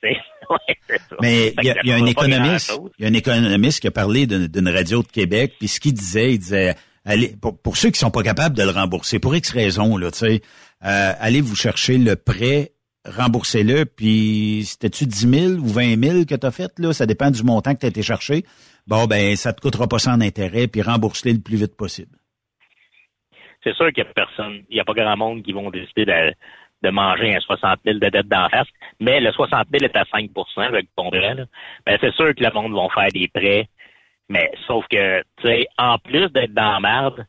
[0.00, 0.16] tu sais,
[0.50, 1.16] ouais, c'est ça.
[1.20, 3.80] Mais il y a, que il y a un économiste, il y a un économiste
[3.80, 7.34] qui a parlé d'une d'une radio de Québec, puis ce qu'il disait, il disait, allez,
[7.40, 10.18] pour, pour ceux qui sont pas capables de le rembourser, pour X raisons, là, tu
[10.18, 10.42] sais,
[10.84, 12.72] euh, allez vous chercher le prêt,
[13.04, 16.92] remboursez-le, puis c'était-tu 10 000 ou 20 000 que tu as fait, là?
[16.92, 18.44] Ça dépend du montant que tu as été chercher.
[18.86, 22.17] Bon, ben, ça te coûtera pas ça en intérêt, puis rembourse-le le plus vite possible.
[23.64, 26.04] C'est sûr qu'il y a personne, il y a pas grand monde qui vont décider
[26.04, 26.32] de,
[26.82, 28.68] de manger un 60 000 de dette d'en face,
[29.00, 31.44] mais le 60 000 est à 5 je le comprends, là.
[31.86, 33.68] Ben, c'est sûr que le monde va faire des prêts,
[34.28, 37.26] mais sauf que, tu sais, en plus d'être dans la merde,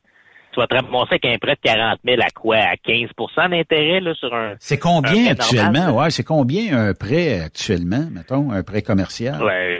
[0.51, 2.57] tu vas te ramasser avec un prêt de 40 000 à quoi?
[2.57, 4.55] À 15% d'intérêt, là, sur un...
[4.59, 5.71] C'est combien un prêt actuellement?
[5.85, 9.43] normal, Ouais, c'est combien un prêt actuellement, mettons, un prêt commercial?
[9.43, 9.79] Ouais,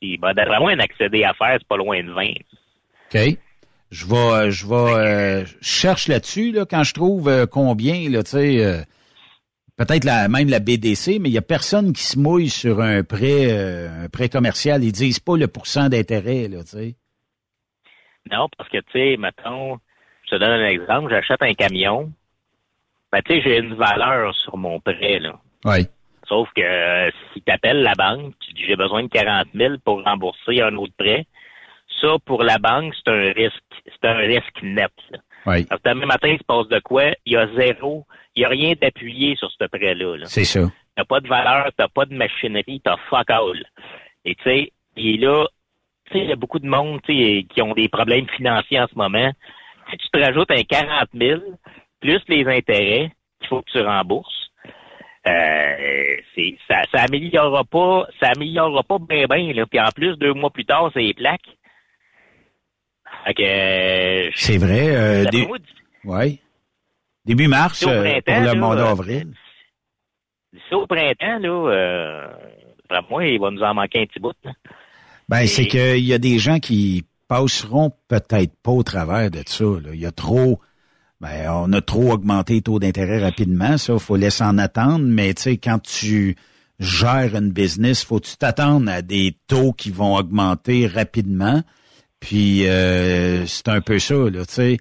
[0.00, 2.24] il va d'après moi, un accédé à faire, c'est pas loin de 20.
[3.14, 3.38] OK.
[3.90, 8.10] Je vais, euh, je vais, euh, je cherche là-dessus, là, quand je trouve euh, combien,
[8.10, 8.82] là, tu sais, euh,
[9.76, 13.04] peut-être la, même la BDC, mais il y a personne qui se mouille sur un
[13.04, 14.82] prêt, un prêt commercial.
[14.82, 16.94] Ils disent pas le pourcent d'intérêt, là, tu sais.
[18.30, 19.78] Non, parce que, tu sais, mettons,
[20.24, 22.12] je te donne un exemple, j'achète un camion,
[23.12, 25.38] ben, tu sais, j'ai une valeur sur mon prêt, là.
[25.64, 25.86] Oui.
[26.26, 30.02] Sauf que si tu appelles la banque, tu dis j'ai besoin de 40 000 pour
[30.02, 31.24] rembourser un autre prêt,
[32.00, 33.62] ça, pour la banque, c'est un risque.
[33.86, 34.92] C'est un risque net.
[35.46, 35.64] Oui.
[35.64, 37.12] Parce que demain matin, il se passe de quoi?
[37.24, 38.04] Il y a zéro.
[38.34, 40.16] Il n'y a rien d'appuyé sur ce prêt-là.
[40.16, 40.26] là.
[40.26, 40.70] C'est ça.
[40.96, 43.64] T'as pas de valeur, t'as pas de machinerie, t'as fuck all.
[44.24, 45.46] Et tu sais, et là,
[46.06, 48.94] tu sais, il y a beaucoup de monde, qui ont des problèmes financiers en ce
[48.94, 49.30] moment.
[49.90, 51.40] Si tu te rajoutes un 40 000,
[52.00, 54.50] plus les intérêts qu'il faut que tu rembourses,
[55.28, 56.16] euh,
[56.68, 59.64] ça, ça améliorera pas, ça améliorera pas bien bien.
[59.66, 61.56] Puis en plus, deux mois plus tard, c'est les plaques.
[63.28, 64.94] Euh, C'est vrai.
[64.94, 65.48] Euh, dé-
[66.04, 66.38] ouais.
[67.24, 69.32] Début mars, euh, pour le mois d'avril.
[70.52, 72.26] d'ici au printemps, là, euh,
[73.10, 74.32] moi, il va nous en manquer un petit bout.
[74.44, 74.52] là.
[75.28, 79.64] Ben, c'est qu'il y a des gens qui passeront peut-être pas au travers de ça.
[79.92, 80.60] Il y a trop,
[81.20, 83.76] ben, on a trop augmenté les taux d'intérêt rapidement.
[83.76, 85.04] Ça, faut laisser en attendre.
[85.04, 86.36] Mais tu sais, quand tu
[86.78, 91.62] gères une business, faut que tu t'attendre à des taux qui vont augmenter rapidement.
[92.20, 94.44] Puis euh, c'est un peu ça, là.
[94.46, 94.76] Tu sais,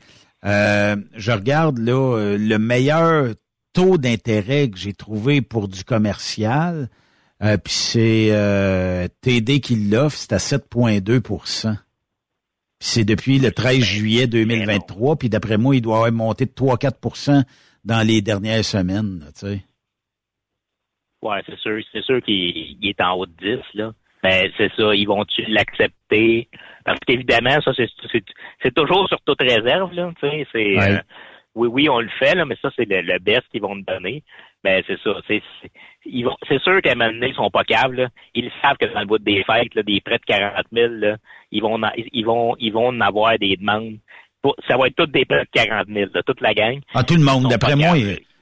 [0.45, 3.33] Euh, je regarde là euh, le meilleur
[3.73, 6.89] taux d'intérêt que j'ai trouvé pour du commercial.
[7.43, 11.77] Euh, puis c'est euh, TD qui l'offre, c'est à 7,2 Puis
[12.79, 15.17] c'est depuis le 13 juillet 2023.
[15.17, 17.43] Puis d'après moi, il doit avoir monté de 3-4%
[17.83, 19.25] dans les dernières semaines.
[19.33, 19.65] tu sais.
[21.21, 23.93] Ouais, c'est sûr, c'est sûr qu'il est en haut de 10, là.
[24.25, 26.49] Mais c'est ça, ils vont-tu l'accepter?
[26.83, 30.79] Parce qu'évidemment, ça, c'est toujours sur toute réserve, là, tu sais, c'est...
[30.79, 30.97] Euh,
[31.53, 33.83] oui, oui, on le fait, là, mais ça, c'est le, le best qu'ils vont me
[33.83, 34.23] donner.
[34.63, 35.11] Mais c'est ça.
[35.27, 35.43] C'est,
[36.49, 38.09] c'est sûr qu'à un moment donné, ils sont pas câbles.
[38.33, 41.17] Ils savent que dans le bout des fêtes, là, des prêts de 40 000, là,
[41.51, 43.99] ils vont, ils vont, ils vont en avoir des demandes.
[44.67, 46.79] ça va être toutes des prêts de 40 000, toute la gang.
[46.95, 47.93] Ah, tout le monde, d'après moi.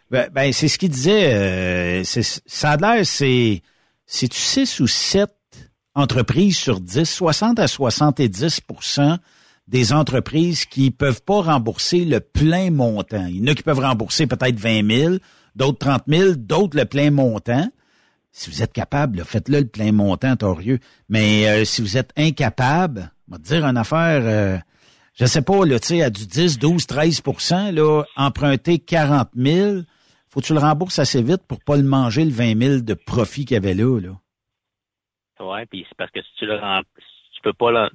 [0.10, 1.34] Ben, ben, c'est ce qu'il disait.
[1.36, 3.62] Euh, ça a l'air, c'est,
[4.06, 5.30] c'est 6 ou 7
[5.96, 9.18] entreprises sur 10, 60 à 70%
[9.68, 13.26] des entreprises qui peuvent pas rembourser le plein montant.
[13.28, 15.16] Il y en a qui peuvent rembourser peut-être 20 000,
[15.56, 17.70] d'autres 30 000, d'autres le plein montant.
[18.32, 20.80] Si vous êtes capable, faites-le le plein montant, torieux.
[21.08, 24.58] Mais euh, si vous êtes incapable, on va te dire une affaire, euh,
[25.14, 29.82] je sais pas, là, tu sais, à du 10, 12, 13% là, emprunter 40 000,
[30.30, 32.94] faut que tu le rembourses assez vite pour pas le manger le 20 000 de
[32.96, 34.20] profit qu'il y avait là, là.
[35.44, 36.84] Ouais, puis c'est parce que si tu le rem...
[36.98, 37.90] tu peux pas là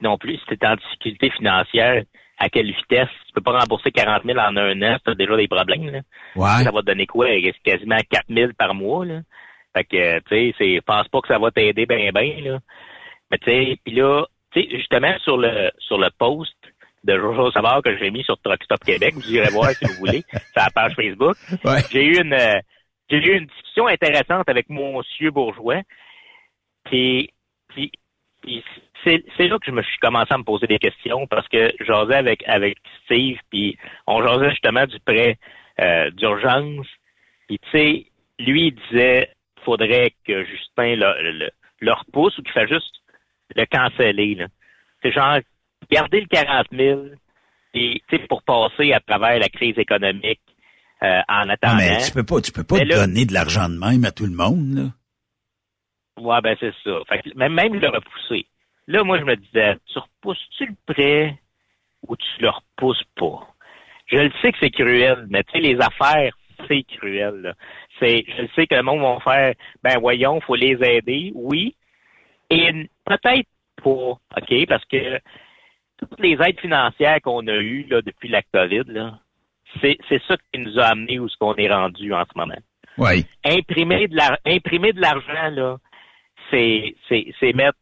[0.00, 2.02] non plus, si tu es en difficulté financière,
[2.38, 3.08] à quelle vitesse?
[3.26, 5.90] Tu peux pas rembourser 40 000 en un an, tu as déjà des problèmes.
[5.90, 6.00] Là.
[6.36, 6.64] Ouais.
[6.64, 7.26] Ça va te donner quoi?
[7.64, 9.04] Quasiment 4 000 par mois.
[9.04, 9.20] Là.
[9.76, 12.40] Fait que, tu sais, c'est, pense pas que ça va t'aider bien, bien.
[12.42, 12.58] Là.
[13.30, 16.54] Mais tu sais, puis là, tu sais, justement, sur le sur le post
[17.04, 19.94] de Jojo Savard que j'ai mis sur Truck Stop Québec, vous irez voir si vous
[19.94, 21.36] voulez, sur la page Facebook.
[21.64, 21.80] Ouais.
[21.90, 22.36] J'ai eu une
[23.10, 25.82] j'ai eu une discussion intéressante avec Monsieur Bourgeois.
[26.84, 27.30] Puis,
[27.68, 27.92] puis,
[28.42, 28.62] puis
[29.04, 32.16] c'est là que je me suis commencé à me poser des questions parce que j'osais
[32.16, 35.38] avec avec Steve puis on jasait justement du prêt
[35.80, 36.86] euh, d'urgence
[37.48, 38.06] puis tu sais
[38.38, 39.30] lui il disait
[39.64, 42.94] faudrait que Justin le, le, repousse ou qu'il fasse juste
[43.54, 44.46] le canceller
[45.02, 45.38] c'est genre
[45.90, 47.00] garder le 40 000
[47.74, 50.40] et tu sais pour passer à travers la crise économique
[51.02, 51.76] euh, en attendant.
[51.76, 54.34] mais tu peux pas tu peux pas donner de l'argent de même à tout le
[54.34, 54.82] monde là.
[56.18, 56.98] Ouais, ben c'est ça.
[57.08, 58.46] Fait que même, même le repousser.
[58.86, 61.38] Là, moi, je me disais, tu repousses-tu le prêt
[62.06, 63.48] ou tu le repousses pas?
[64.06, 66.36] Je le sais que c'est cruel, mais tu sais, les affaires,
[66.68, 67.54] c'est cruel.
[67.98, 71.74] C'est, je le sais que le monde va faire, ben voyons, faut les aider, oui.
[72.50, 73.48] Et peut-être
[73.82, 75.18] pas, OK, parce que
[75.98, 79.18] toutes les aides financières qu'on a eues là, depuis la COVID, là,
[79.80, 82.58] c'est, c'est ça qui nous a amené où ce qu'on est rendu en ce moment.
[82.98, 83.26] Oui.
[83.44, 85.78] Imprimer de la, imprimer de l'argent, là,
[86.54, 87.78] c'est, c'est, c'est mettre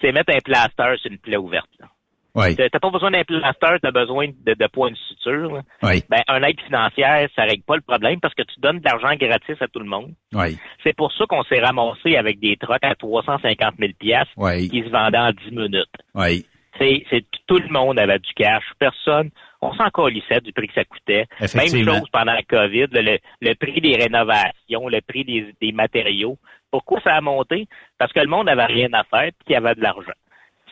[0.00, 1.70] c'est mettre un plaster sur une plaie ouverte.
[1.80, 1.86] Là.
[2.34, 2.54] Oui.
[2.54, 5.60] T'as pas besoin d'un plaster, t'as besoin de, de points de suture.
[5.82, 6.04] Oui.
[6.08, 9.16] Ben, un aide financière, ça règle pas le problème parce que tu donnes de l'argent
[9.16, 10.12] gratis à tout le monde.
[10.32, 10.56] Oui.
[10.84, 14.68] C'est pour ça qu'on s'est ramassé avec des trucks à 350 000 pièces oui.
[14.68, 15.86] qui se vendaient en 10 minutes.
[16.14, 16.46] Oui.
[16.78, 18.62] C'est, c'est tout le monde avait du cash.
[18.78, 19.30] Personne,
[19.60, 21.26] on s'en colissait du prix que ça coûtait.
[21.40, 26.38] Même chose pendant la COVID, le, le, prix des rénovations, le prix des, des matériaux.
[26.70, 27.66] Pourquoi ça a monté?
[27.98, 30.12] Parce que le monde n'avait rien à faire et qu'il y avait de l'argent.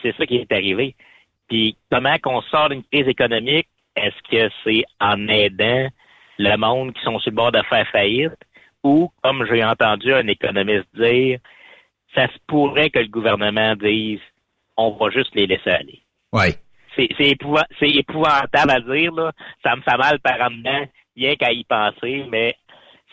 [0.03, 0.95] C'est ça qui est arrivé.
[1.49, 3.69] Puis comment qu'on sort d'une crise économique?
[3.97, 5.89] Est-ce que c'est en aidant
[6.39, 8.33] le monde qui sont sur le bord de faire faillite?
[8.83, 11.39] Ou, comme j'ai entendu un économiste dire,
[12.15, 14.21] ça se pourrait que le gouvernement dise
[14.77, 16.03] on va juste les laisser aller.
[16.33, 16.55] Oui.
[16.97, 17.39] C'est,
[17.91, 19.33] épouvantable à dire, là.
[19.63, 22.57] Ça me fait mal par en dedans, bien qu'à y penser, mais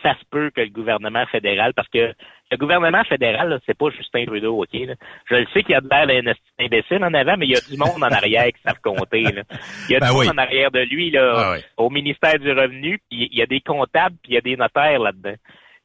[0.02, 2.14] ça se peut que le gouvernement fédéral, parce que
[2.54, 4.74] le gouvernement fédéral, c'est pas Justin Trudeau, OK?
[4.74, 4.94] Là.
[5.26, 7.56] Je le sais qu'il y a de l'air d'un imbécile en avant, mais il y
[7.56, 9.24] a du monde en arrière qui savent compter.
[9.24, 9.42] Là.
[9.90, 12.52] Il y a du ben monde en arrière de lui là, ah au ministère du
[12.52, 15.36] Revenu, puis il y a des comptables, puis il y a des notaires là-dedans.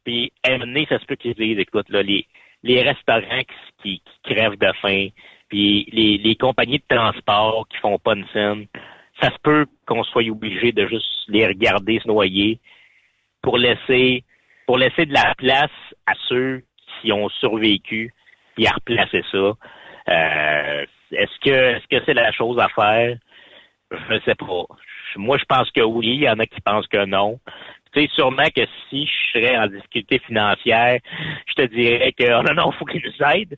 [0.04, 2.26] Puis à un moment ça se peut qu'ils disent, écoute, là, les,
[2.62, 3.42] les restaurants
[3.82, 5.08] qui, qui, crèvent de faim,
[5.48, 8.66] puis les, les compagnies de transport qui font pas une scène,
[9.22, 12.60] ça se peut qu'on soit obligé de juste les regarder se noyer
[13.40, 14.22] pour laisser
[14.68, 15.70] pour laisser de la place
[16.06, 16.62] à ceux
[17.00, 18.12] qui ont survécu
[18.58, 19.38] et à replacer ça.
[19.38, 23.16] Euh, est-ce que est-ce que c'est la chose à faire?
[23.90, 24.64] Je ne sais pas.
[25.16, 26.08] Moi, je pense que oui.
[26.16, 27.40] Il y en a qui pensent que non.
[27.94, 30.98] Tu sais, sûrement que si je serais en difficulté financière,
[31.46, 33.56] je te dirais que oh non, non, faut qu'ils nous aident.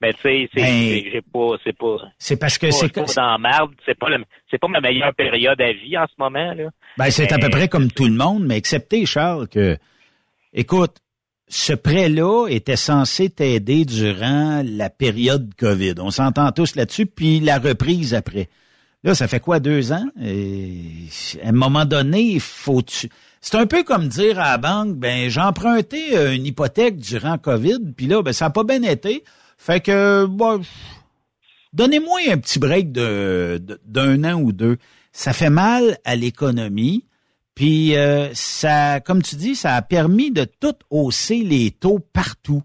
[0.00, 1.96] Mais tu sais, c'est ben, pas, c'est pas.
[2.18, 3.68] C'est parce que c'est pas dans.
[3.84, 4.06] C'est pas
[4.50, 6.70] c'est pas ma meilleure période à vie en ce moment là.
[6.96, 9.76] Ben c'est à peu près comme tout le monde, mais excepté Charles que
[10.58, 10.96] Écoute,
[11.48, 15.96] ce prêt-là était censé t'aider durant la période COVID.
[15.98, 18.48] On s'entend tous là-dessus, puis la reprise après.
[19.04, 20.06] Là, ça fait quoi, deux ans?
[20.20, 20.70] Et
[21.44, 22.82] à un moment donné, il faut...
[23.42, 27.92] C'est un peu comme dire à la banque, ben j'ai emprunté une hypothèque durant COVID,
[27.94, 29.24] puis là, ben ça n'a pas bien été.
[29.58, 30.26] Fait que,
[31.74, 34.78] donnez-moi un petit break d'un an ou deux.
[35.12, 37.04] Ça fait mal à l'économie.
[37.56, 42.62] Puis euh, ça, comme tu dis, ça a permis de tout hausser les taux partout.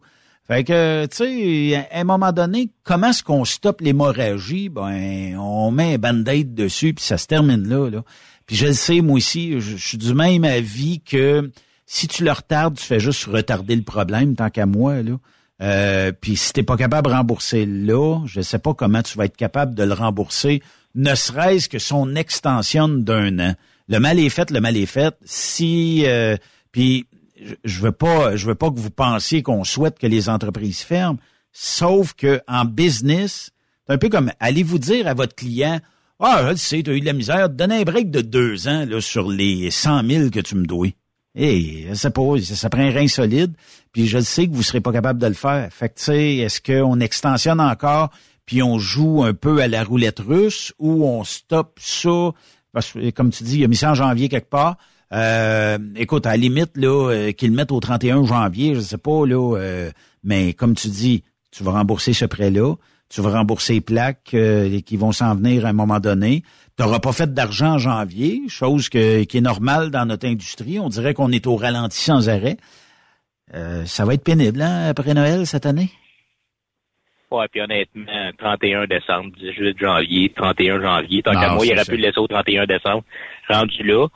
[0.48, 4.68] Fait que, tu sais, à un moment donné, comment est-ce qu'on stoppe l'hémorragie?
[4.68, 8.04] Ben, on met un band-aid dessus, puis ça se termine là, là.
[8.46, 11.50] Puis je le sais, moi aussi, je, suis du même avis que
[11.86, 15.14] si tu le retardes, tu fais juste retarder le problème, tant qu'à moi, là.
[15.62, 19.24] Euh, puis si t'es pas capable de rembourser là, je sais pas comment tu vas
[19.26, 20.62] être capable de le rembourser,
[20.96, 23.56] ne serait-ce que son extension d'un an.
[23.92, 25.14] Le mal est fait, le mal est fait.
[25.26, 26.38] Si euh,
[26.72, 27.08] puis
[27.66, 31.20] je veux pas, je veux pas que vous pensiez qu'on souhaite que les entreprises ferment,
[31.52, 33.52] sauf que en business,
[33.86, 35.82] c'est un peu comme allez-vous dire à votre client,
[36.22, 38.86] ah, je sais, tu as eu de la misère, donne un break de deux ans
[38.88, 40.88] là, sur les 100 000 que tu me dois.
[41.36, 43.54] Eh, ça, pas, ça prend un rein solide,
[43.92, 45.68] puis je sais que vous serez pas capable de le faire.
[45.70, 48.10] Fait que, tu sais, est-ce qu'on extensionne encore,
[48.46, 52.32] puis on joue un peu à la roulette russe, ou on stoppe ça,
[52.74, 54.78] parce que, comme tu dis, il a mis ça en janvier quelque part,
[55.14, 58.98] euh, écoute, à la limite, là, euh, qu'ils le mettent au 31 janvier, je sais
[58.98, 59.92] pas, là, euh,
[60.24, 62.76] mais comme tu dis, tu vas rembourser ce prêt-là,
[63.10, 64.34] tu vas rembourser les plaques
[64.86, 66.44] qui vont s'en venir à un moment donné.
[66.78, 70.80] Tu n'auras pas fait d'argent en janvier, chose qui est normale dans notre industrie.
[70.80, 72.56] On dirait qu'on est au ralenti sans arrêt.
[73.86, 75.92] ça va être pénible, hein, après Noël cette année?
[77.32, 81.96] Ouais, puis honnêtement, 31 décembre, 18 janvier, 31 janvier, tant qu'à moi, il aurait pu
[81.96, 83.04] le laisser au 31 décembre,
[83.48, 84.08] rendu là.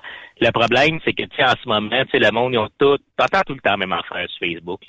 [0.41, 2.67] Le problème, c'est que, tu sais, en ce moment, tu sais, le monde, ils ont
[2.77, 4.81] tout, t'entends tout le temps même faire sur Facebook,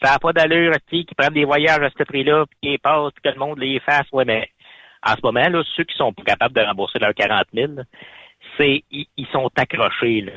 [0.00, 2.78] Ça n'a pas d'allure, tu sais, qui prennent des voyages à ce prix-là, puis qui
[2.78, 4.48] passent, que le monde les fasse, ouais, mais
[5.04, 7.72] en ce moment, là, ceux qui sont pas capables de rembourser leurs 40 000,
[8.56, 10.32] c'est, ils, sont accrochés, là.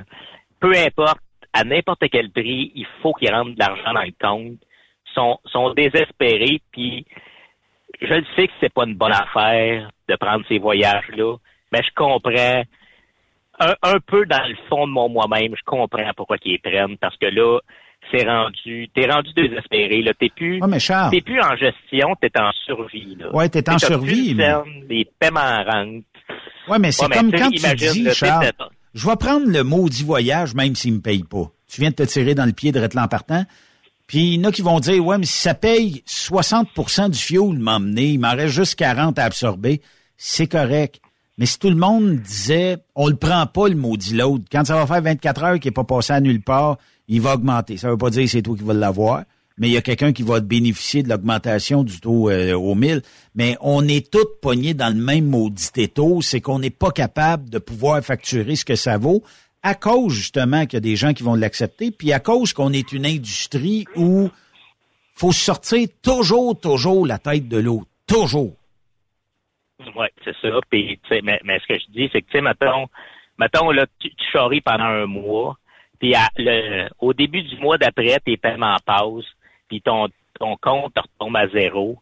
[0.59, 1.19] Peu importe,
[1.53, 4.57] à n'importe quel prix, il faut qu'ils rentrent de l'argent dans le compte.
[4.57, 7.05] Ils sont, sont désespérés, puis
[8.01, 11.35] je le sais que c'est pas une bonne affaire de prendre ces voyages-là,
[11.71, 12.63] mais je comprends
[13.59, 17.27] un, peu dans le fond de mon moi-même, je comprends pourquoi ils prennent, parce que
[17.27, 17.59] là,
[18.11, 20.13] c'est rendu, t'es rendu désespéré, là.
[20.19, 20.59] T'es plus,
[21.11, 23.33] t'es plus en gestion, t'es en survie, là.
[23.33, 24.35] Ouais, t'es en survie.
[24.35, 24.53] mais...
[24.89, 26.05] Les paiements rentrent.
[26.67, 28.51] Ouais, mais c'est comme quand tu dis, Charles,
[28.93, 31.51] je vais prendre le maudit voyage, même s'il me paye pas.
[31.67, 33.43] Tu viens de te tirer dans le pied de en partant.
[34.07, 37.17] Puis il y en a qui vont dire, ouais, mais si ça paye 60% du
[37.17, 39.81] fuel m'emmener, il m'en reste juste 40 à absorber,
[40.17, 41.01] c'est correct.
[41.37, 44.75] Mais si tout le monde disait, on le prend pas le maudit load, quand ça
[44.75, 46.77] va faire 24 heures qui est pas passé à nulle part,
[47.07, 47.77] il va augmenter.
[47.77, 49.23] Ça veut pas dire que c'est toi qui vas l'avoir,
[49.57, 53.01] mais il y a quelqu'un qui va bénéficier de l'augmentation du taux euh, au 1000.
[53.35, 57.49] Mais on est tous pognés dans le même maudit taux, c'est qu'on n'est pas capable
[57.49, 59.23] de pouvoir facturer ce que ça vaut
[59.65, 62.71] à cause justement qu'il y a des gens qui vont l'accepter, puis à cause qu'on
[62.71, 64.29] est une industrie où
[65.15, 67.81] faut sortir toujours, toujours la tête de l'eau.
[68.07, 68.55] Toujours.
[69.79, 70.59] Oui, c'est ça.
[70.69, 72.85] Puis, mais, mais ce que je dis, c'est que, tu sais, mettons,
[73.39, 75.57] mettons, là, tu, tu charries pendant un mois,
[75.99, 76.13] puis
[76.99, 79.25] au début du mois d'après, tes paiements passent,
[79.67, 80.09] puis ton,
[80.39, 81.97] ton compte retombe à zéro.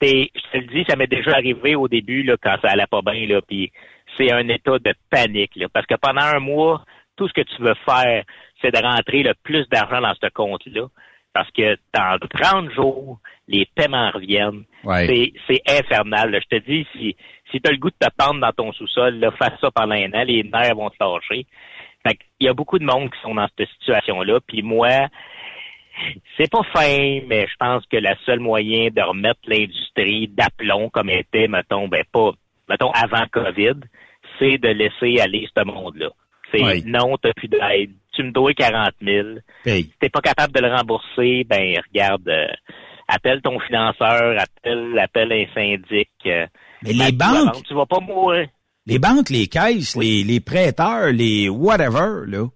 [0.00, 3.02] je te le dis, ça m'est déjà arrivé au début, là, quand ça allait pas
[3.02, 3.72] bien, là, puis
[4.16, 6.84] c'est un état de panique, là, parce que pendant un mois,
[7.16, 8.24] tout ce que tu veux faire,
[8.60, 10.86] c'est de rentrer le plus d'argent dans ce compte-là,
[11.32, 14.64] parce que dans 30 jours, les paiements reviennent.
[15.46, 16.40] C'est infernal.
[16.42, 17.16] Je te dis, si,
[17.50, 19.94] si tu as le goût de te pendre dans ton sous-sol, là, fais ça pendant
[19.94, 21.46] un an, les nerfs vont te lâcher.
[22.40, 24.40] il y a beaucoup de monde qui sont dans cette situation-là.
[24.46, 25.08] Puis moi,
[26.36, 31.10] c'est pas fin, mais je pense que le seul moyen de remettre l'industrie d'aplomb comme
[31.10, 32.32] était, mettons, ben pas,
[32.68, 33.80] mettons, avant COVID,
[34.38, 36.10] c'est de laisser aller ce monde-là.
[36.52, 37.90] C'est non, t'as plus d'aide.
[38.14, 39.28] Tu me dois 40 000.
[39.64, 42.46] Si t'es pas capable de le rembourser, ben regarde, euh,
[43.08, 46.08] appelle ton financeur, appelle, appelle un syndic.
[46.26, 46.46] Euh,
[46.82, 47.62] Mais les banques.
[47.66, 48.48] tu vas pas mourir.
[48.86, 52.46] Les banques, les caisses, les, les prêteurs, les whatever, là.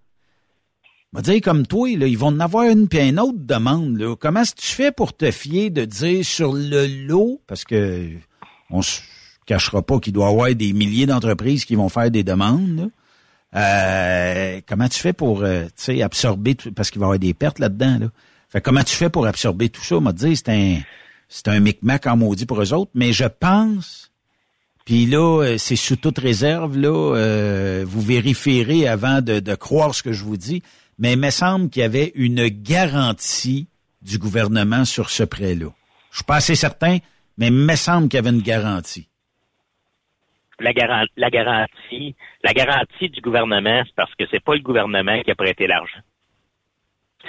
[1.12, 3.98] va dire comme toi, là, ils vont en avoir une puis une autre demande.
[3.98, 4.14] Là.
[4.16, 8.10] Comment est-ce que tu fais pour te fier de dire sur le lot, parce que
[8.70, 9.02] on se
[9.50, 12.90] cachera pas qu'il doit y avoir des milliers d'entreprises qui vont faire des demandes.
[13.56, 15.66] Euh, comment tu fais pour euh,
[16.02, 17.98] absorber, parce qu'il va y avoir des pertes là-dedans?
[17.98, 18.06] Là?
[18.48, 19.98] Fait comment tu fais pour absorber tout ça?
[19.98, 20.78] M'a dit, c'est un,
[21.28, 24.12] c'est un micmac en maudit pour eux autres, mais je pense,
[24.84, 29.96] puis là, euh, c'est sous toute réserve, là, euh, vous vérifierez avant de, de croire
[29.96, 30.62] ce que je vous dis,
[31.00, 33.66] mais il me semble qu'il y avait une garantie
[34.00, 35.70] du gouvernement sur ce prêt-là.
[36.12, 36.98] Je suis pas assez certain,
[37.36, 39.09] mais il me semble qu'il y avait une garantie.
[40.60, 40.72] La,
[41.16, 45.34] la garantie, la garantie du gouvernement, c'est parce que c'est pas le gouvernement qui a
[45.34, 46.00] prêté l'argent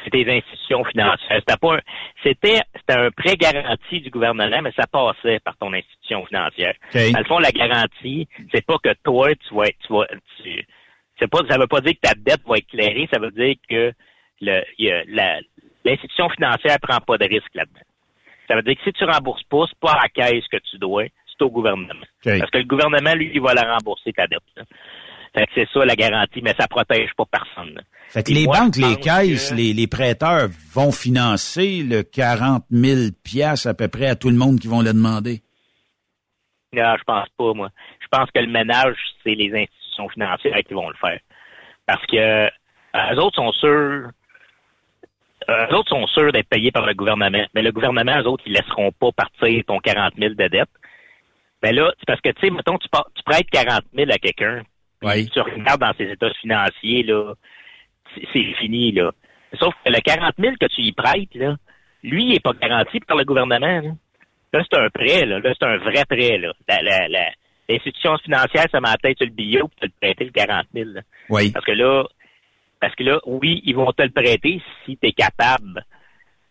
[0.04, 1.40] c'était des institutions financières.
[1.40, 1.80] C'était pas
[2.24, 6.76] c'était, c'était un prêt garanti du gouvernement, mais ça passait par ton institution financière.
[6.90, 7.12] Okay.
[7.12, 10.08] Dans le fond, la garantie, c'est pas que toi, tu vas, tu vas,
[10.42, 10.66] tu,
[11.20, 13.94] c'est pas, ça veut pas dire que ta dette va éclairer, ça veut dire que
[14.42, 14.62] le,
[15.84, 17.82] l'institution financière prend pas de risque là-dedans.
[18.48, 20.78] Ça veut dire que si tu rembourses pas, c'est pas à la caisse que tu
[20.78, 21.94] dois, c'est au gouvernement.
[22.24, 24.40] Parce que le gouvernement, lui, il va la rembourser ta dette.
[25.34, 27.82] Fait que c'est ça la garantie, mais ça protège pas personne.
[28.10, 33.68] Fait que les banques, les caisses, les, les, prêteurs vont financer le 40 000 piastres
[33.68, 35.42] à peu près à tout le monde qui vont le demander?
[36.74, 37.70] Non, je pense pas, moi.
[38.02, 41.20] Je pense que le ménage, c'est les institutions financières qui vont le faire.
[41.86, 42.50] Parce que euh,
[43.14, 44.10] eux autres sont sûrs.
[45.50, 47.46] Euh, eux autres sont sûrs d'être payés par le gouvernement.
[47.54, 50.70] Mais le gouvernement, eux autres, ils laisseront pas partir ton 40 000 de dette.
[51.64, 54.64] Mais là, c'est parce que, tu sais, mettons, tu, tu prêtes 40 000 à quelqu'un,
[55.04, 55.30] oui.
[55.30, 57.34] tu regardes dans ses états financiers, là,
[58.16, 59.12] c'est fini, là.
[59.60, 61.56] Sauf que le 40 000 que tu y prêtes, là,
[62.04, 63.82] lui, il n'est pas garanti par le gouvernement.
[64.54, 65.40] Là, c'est un prêt, là.
[65.40, 66.54] Là, c'est un vrai prêt, là.
[67.70, 70.90] L'institution financière, ça m'a tête sur le billet pour te le prêter le 40 000.
[71.30, 71.52] Oui.
[71.52, 72.06] Parce que là,
[72.82, 75.86] parce que là, oui, ils vont te le prêter si tu es capable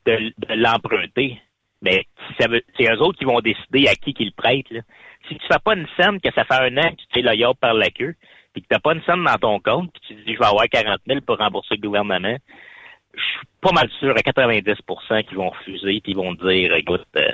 [0.07, 1.41] de, l'emprunter.
[1.83, 2.05] Mais
[2.39, 4.70] ça veut, c'est eux autres qui vont décider à qui qu'ils prêtent.
[4.70, 4.81] Là.
[5.28, 7.22] Si tu fais pas une scène que ça fait un an que tu te fais
[7.22, 8.14] le par la queue,
[8.53, 10.39] puis que tu n'as pas une somme dans ton compte, puis tu te dis je
[10.39, 12.37] vais avoir 40 000 pour rembourser le gouvernement,
[13.14, 17.07] je suis pas mal sûr à 90% qu'ils vont refuser, puis ils vont dire écoute,
[17.16, 17.28] euh,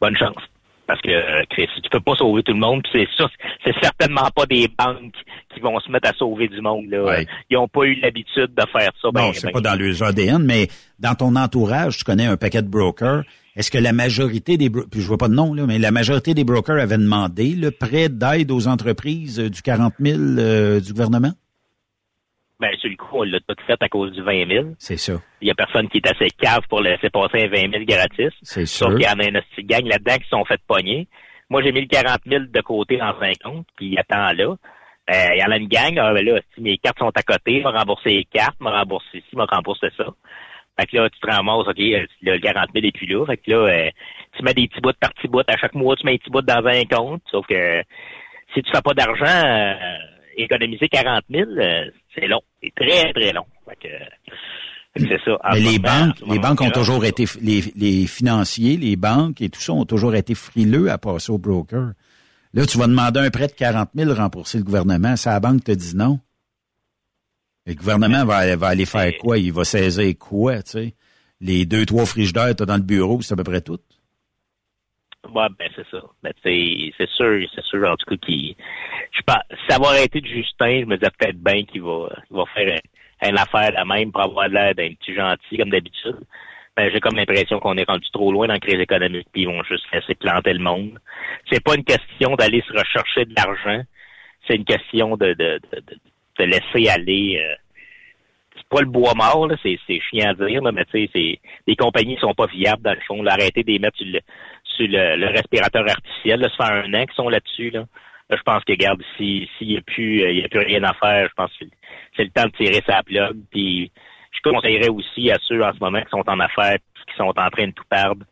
[0.00, 0.42] bonne chance.
[0.86, 3.26] Parce que euh, Chris, tu peux pas sauver tout le monde, c'est ça,
[3.64, 5.14] c'est certainement pas des banques
[5.54, 6.86] qui vont se mettre à sauver du monde.
[6.90, 7.22] Là.
[7.48, 9.08] Ils ont pas eu l'habitude de faire ça.
[9.14, 12.68] Non, c'est pas dans le ADN, mais dans ton entourage, tu connais un paquet de
[12.68, 13.22] brokers.
[13.56, 16.34] Est-ce que la majorité des puis je vois pas de nom là, mais la majorité
[16.34, 20.92] des brokers avaient demandé le prêt d'aide aux entreprises euh, du 40 000 euh, du
[20.92, 21.32] gouvernement?
[22.60, 24.66] Ben, sur le coup, on l'a tout fait à cause du 20 000.
[24.78, 25.14] C'est ça.
[25.40, 28.32] Il y a personne qui est assez cave pour laisser passer un 20 000 gratis.
[28.42, 28.86] C'est sûr.
[28.86, 31.06] Sauf qu'il y en a une petite gang là-dedans qui sont fait pogner.
[31.50, 34.56] Moi, j'ai mis le 40 000 de côté dans un compte, puis il attend là.
[35.10, 37.22] Euh, il y en a une gang, ah, ben là, si mes cartes sont à
[37.22, 40.06] côté, m'a remboursé les cartes, m'a remboursé ci, m'a remboursé ça.
[40.78, 43.24] Fait que là, tu te ramasses, OK, le 40 000 et puis là.
[43.26, 43.90] Fait que là, euh,
[44.36, 45.42] tu mets des petits bouts par petits bouts.
[45.46, 47.22] À chaque mois, tu mets un petit bout dans un compte.
[47.30, 47.82] Sauf que
[48.52, 49.96] si tu fais pas d'argent, euh,
[50.36, 52.40] économiser 40 000, euh, c'est long.
[52.62, 53.46] C'est très, très long.
[53.68, 53.94] Fait que,
[54.96, 55.38] c'est ça.
[55.52, 59.60] Mais les banques, les banques ont toujours été, les, les financiers, les banques et tout
[59.60, 61.92] ça ont toujours été frileux à passer au broker.
[62.52, 65.16] Là, tu vas demander un prêt de 40 000 rembourser le gouvernement.
[65.16, 66.20] Ça, la banque te dit non.
[67.66, 69.38] Le gouvernement va, va aller faire quoi?
[69.38, 70.94] Il va saisir quoi, tu sais?
[71.40, 73.80] Les deux, trois frigidaires que dans le bureau, c'est à peu près tout.
[75.34, 76.02] Ouais, ben c'est ça.
[76.22, 78.54] Ben, c'est sûr, c'est sûr, en tout cas, qui.
[79.12, 82.44] Je pense, ça va arrêter de Justin, je me disais peut-être bien qu'il va, va
[82.54, 82.78] faire
[83.22, 86.18] une affaire la même pour avoir l'air d'un petit gentil comme d'habitude.
[86.76, 89.48] Ben, j'ai comme l'impression qu'on est rendu trop loin dans la crise économique, puis ils
[89.48, 90.98] vont juste laisser planter le monde.
[91.50, 93.82] C'est pas une question d'aller se rechercher de l'argent,
[94.46, 95.98] c'est une question de, de, de, de
[96.42, 97.40] laisser aller.
[97.42, 97.54] Euh,
[98.56, 101.40] c'est pas le bois mort, là, c'est, c'est chiant à dire, là, mais tu sais,
[101.66, 103.22] les compagnies sont pas viables dans le fond.
[103.22, 104.20] L'arrêter des mettre sur le,
[104.64, 107.70] sur le, respirateur artificiel, là, ça fait un an qu'ils sont là-dessus.
[107.70, 107.84] Là.
[108.30, 111.28] je pense que, regarde, s'il n'y a plus il y a plus rien à faire,
[111.28, 111.66] je pense que
[112.16, 113.36] c'est le temps de tirer sa plug.
[113.50, 113.90] Puis
[114.30, 117.50] je conseillerais aussi à ceux en ce moment qui sont en affaires qui sont en
[117.50, 118.24] train de tout perdre.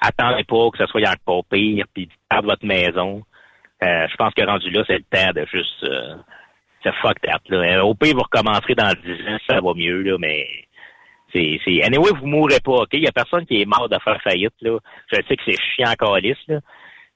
[0.00, 3.22] Attendez pas que ce soit encore pire, puis perdre votre maison.
[3.82, 6.14] Euh, je pense que rendu là, c'est le temps de juste euh,
[6.82, 7.40] se fuck that.
[7.48, 7.84] Là.
[7.84, 10.46] Au pire, vous recommencerez dans 10 ans, ça va mieux, là, mais
[11.32, 12.90] c'est, c'est, anyway, vous mourrez pas, OK?
[12.92, 14.78] Il y a personne qui est mort de faire faillite, là.
[15.12, 16.60] Je sais que c'est chiant encore là.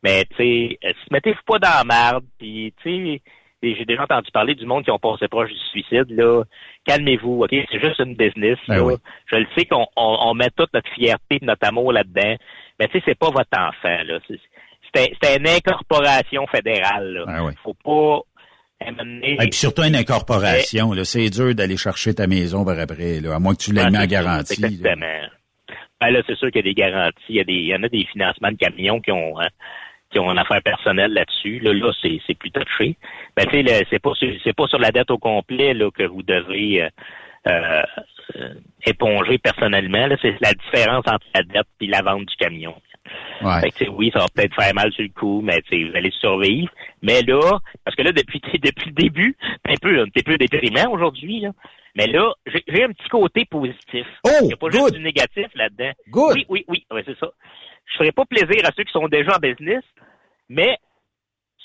[0.03, 3.23] Mais, tu sais, euh, mettez-vous pas dans la merde, puis, tu sais,
[3.63, 6.43] j'ai déjà entendu parler du monde qui ont passé proche du suicide, là.
[6.87, 7.51] Calmez-vous, OK?
[7.51, 8.97] C'est juste une business, ben là.
[9.27, 12.37] Je le sais qu'on on, met toute notre fierté et notre amour là-dedans,
[12.79, 14.19] mais tu sais, c'est pas votre enfant, là.
[14.29, 17.25] C'est, une incorporation fédérale, là.
[17.27, 18.23] Ben Faut pas
[18.81, 23.35] et puis surtout une incorporation, là, c'est dur d'aller chercher ta maison par après, là,
[23.35, 24.65] à moins que tu l'aies mis en garantie.
[24.65, 25.07] Exactement.
[25.07, 25.29] Là,
[26.01, 27.75] ben là c'est sûr qu'il y a des garanties, il y a des, il y
[27.75, 29.49] en a des financements de camions qui ont, hein,
[30.11, 31.59] qui ont une affaire personnelle là-dessus.
[31.61, 32.97] Là, là, c'est, c'est plus touché.
[33.37, 36.05] Ben, tu sais, c'est pas sur, c'est pas sur la dette au complet, là, que
[36.05, 36.89] vous devez, euh,
[37.47, 38.55] euh,
[38.87, 40.17] éponger personnellement, là.
[40.23, 42.75] C'est la différence entre la dette et la vente du camion.
[43.43, 43.89] Ouais.
[43.89, 46.71] oui, ça va peut-être faire mal sur le coup, mais vous allez survivre.
[47.03, 50.91] Mais là, parce que là, depuis, depuis le début, un peu, un petit peu déprimant
[50.93, 51.51] aujourd'hui, là.
[51.97, 54.07] Mais là, j'ai un petit côté positif.
[54.25, 55.91] Oh, Il n'y a pas juste du négatif là-dedans.
[56.09, 56.35] Good.
[56.37, 57.29] Oui, oui, oui, ouais, c'est ça.
[57.87, 59.83] Je ferai pas plaisir à ceux qui sont déjà en business,
[60.49, 60.79] mais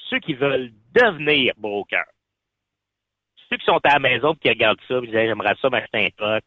[0.10, 2.06] ceux qui veulent devenir broker.
[3.50, 6.06] Ceux qui sont à la maison et qui regardent ça, ils disent j'aimerais ça m'acheter
[6.08, 6.44] un truc,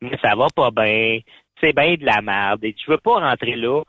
[0.00, 1.20] mais ça va pas bien,
[1.60, 3.82] c'est bien de la merde, et tu veux pas rentrer là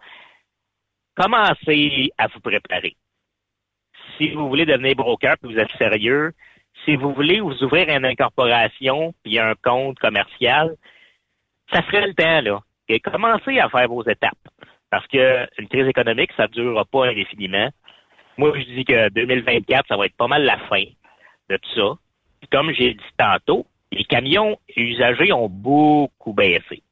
[1.16, 2.95] commencez à vous préparer.
[4.18, 6.34] Si vous voulez devenir broker et vous êtes sérieux,
[6.86, 10.76] si vous voulez vous ouvrir une incorporation puis un compte commercial,
[11.72, 12.59] ça serait le temps, là.
[12.88, 14.38] Et commencez à faire vos étapes.
[14.89, 17.70] Parce que une crise économique, ça ne durera pas indéfiniment.
[18.38, 20.84] Moi, je dis que 2024, ça va être pas mal la fin
[21.49, 21.93] de tout ça.
[22.51, 26.84] comme j'ai dit tantôt, les camions usagers ont beaucoup baissé.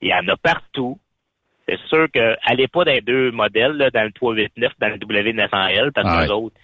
[0.00, 0.98] Il y en a partout.
[1.70, 5.92] C'est sûr que allez pas dans les deux modèles, dans le 389, dans le W900L,
[5.92, 6.56] parce que les autres,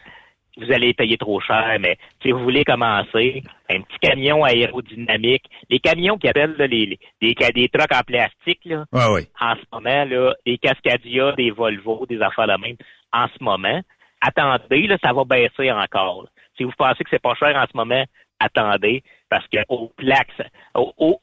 [0.56, 5.78] vous allez payer trop cher, mais si vous voulez commencer, un petit camion aérodynamique, les
[5.78, 10.58] camions qui appellent les, des, des trucks en plastique, là, en ce moment, là, des
[10.58, 12.76] Cascadia, des Volvo, des affaires de même,
[13.12, 13.80] en ce moment,
[14.20, 16.26] attendez, là, ça va baisser encore.
[16.56, 18.04] Si vous pensez que c'est pas cher en ce moment,
[18.40, 20.42] attendez, parce que au plaques,
[20.74, 21.20] au, au,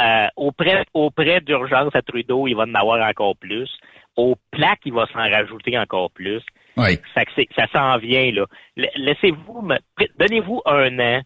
[0.00, 3.70] euh, auprès, auprès d'urgence à Trudeau, il va en avoir encore plus.
[4.16, 6.42] Au plaques, il va s'en rajouter encore plus.
[6.76, 6.98] Oui.
[7.14, 7.22] Ça,
[7.56, 8.46] ça s'en vient, là.
[8.76, 9.68] Laissez-vous,
[10.18, 11.20] donnez-vous un an.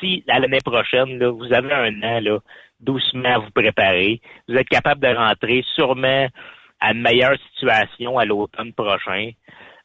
[0.00, 2.38] Si, à l'année prochaine, là, vous avez un an, là,
[2.80, 4.20] doucement à vous préparer.
[4.48, 6.28] Vous êtes capable de rentrer sûrement
[6.80, 9.30] à une meilleure situation à l'automne prochain,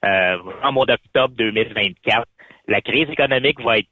[0.03, 2.26] euh, en mois d'octobre 2024.
[2.68, 3.89] La crise économique va être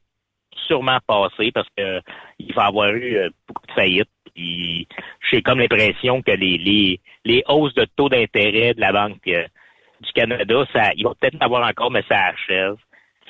[0.68, 2.02] sûrement passée parce que
[2.40, 4.10] il va y avoir eu euh, beaucoup de faillites.
[4.36, 9.46] J'ai comme l'impression que les, les, les hausses de taux d'intérêt de la Banque euh,
[10.02, 12.76] du Canada, ça, il va peut-être en avoir encore, mais ça achève.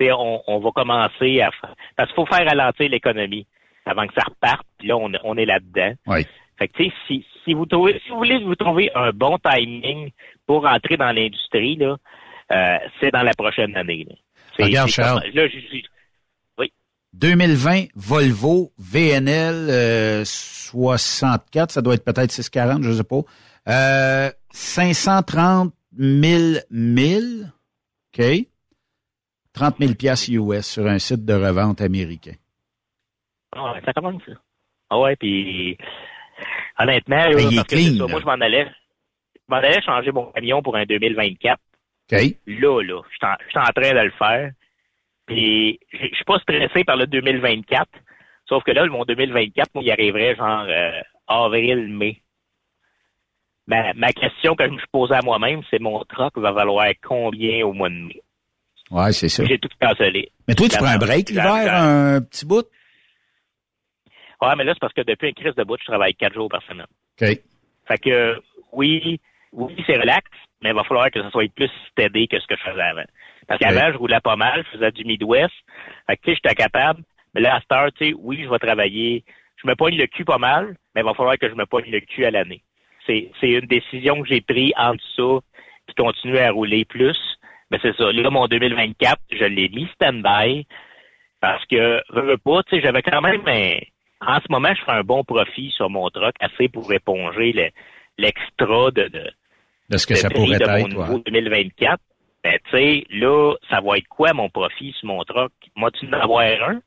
[0.01, 1.51] On, on va commencer à
[1.95, 3.47] parce qu'il faut faire ralentir l'économie
[3.85, 4.65] avant que ça reparte.
[4.77, 5.93] Puis là, on, on est là-dedans.
[6.07, 6.25] Oui.
[6.57, 10.11] Fait que, si, si vous trouvez, si vous voulez vous trouver un bon timing
[10.47, 11.97] pour entrer dans l'industrie, là,
[12.51, 14.05] euh, c'est dans la prochaine année.
[14.09, 14.65] Là.
[14.65, 15.23] Regarde, Charles.
[15.33, 15.43] Là.
[17.17, 23.21] 2020, Volvo, VNL, 64, ça doit être peut-être 640, je sais pas.
[23.67, 27.51] Euh, 530 000 1000,
[28.17, 28.25] OK?
[29.53, 32.33] 30 000 piastres US sur un site de revente américain.
[33.55, 34.33] Ah, ouais, ça commence, ça.
[34.89, 35.77] Ah ouais, puis
[36.77, 38.67] honnêtement, là, ben, parce ça, moi, je m'en allais,
[39.35, 41.59] je m'en allais changer mon camion pour un 2024.
[42.11, 42.19] OK.
[42.45, 44.51] Là, là, je suis en, en, train de le faire.
[45.25, 47.89] Puis, je suis pas stressé par le 2024.
[48.47, 52.21] Sauf que là, mon 2024, moi, il arriverait genre euh, avril, mai
[53.67, 57.73] ma, question que je me posais à moi-même, c'est mon truck va valoir combien au
[57.73, 58.21] mois de mai?
[58.91, 59.43] Ouais, c'est ça.
[59.45, 60.31] J'ai tout cancellé.
[60.47, 62.67] Mais toi, tu prends un break l'hiver, un petit bout?
[64.41, 66.49] Ouais, mais là, c'est parce que depuis une crise de bout, je travaille quatre jours
[66.49, 66.85] par semaine.
[67.19, 67.27] OK.
[67.87, 68.39] Fait que,
[68.73, 69.19] oui,
[69.53, 70.29] oui, c'est relax,
[70.61, 73.05] mais il va falloir que ça soit plus stédé que ce que je faisais avant.
[73.47, 75.53] Parce qu'avant, je roulais pas mal, je faisais du Midwest.
[76.07, 77.03] Fait que, tu sais, j'étais capable.
[77.33, 79.23] Mais là, à cette heure, tu sais, oui, je vais travailler.
[79.61, 81.89] Je me poigne le cul pas mal, mais il va falloir que je me poigne
[81.91, 82.61] le cul à l'année
[83.05, 85.41] c'est, une décision que j'ai prise en dessous
[85.85, 87.17] puis continuer à rouler plus.
[87.71, 88.11] Mais c'est ça.
[88.11, 90.65] Là, mon 2024, je l'ai mis stand-by
[91.41, 93.41] parce que, veux, pas, tu sais, j'avais quand même
[94.21, 97.71] en ce moment, je fais un bon profit sur mon truck, assez pour éponger
[98.17, 99.07] l'extra de,
[99.89, 102.01] de, ce que ça pourrait de être, mon 2024.
[102.45, 105.51] Ben, tu sais, là, ça va être quoi mon profit sur mon truck?
[105.75, 106.79] Moi-tu en avoir un?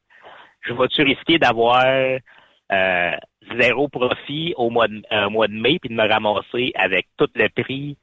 [0.61, 3.11] Je vais-tu risquer d'avoir euh,
[3.59, 7.27] zéro profit au mois de, euh, mois de mai, puis de me ramasser avec tout
[7.35, 7.97] le prix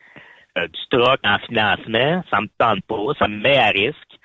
[0.57, 4.19] euh, du truck en financement, ça me tente pas, ça me met à risque.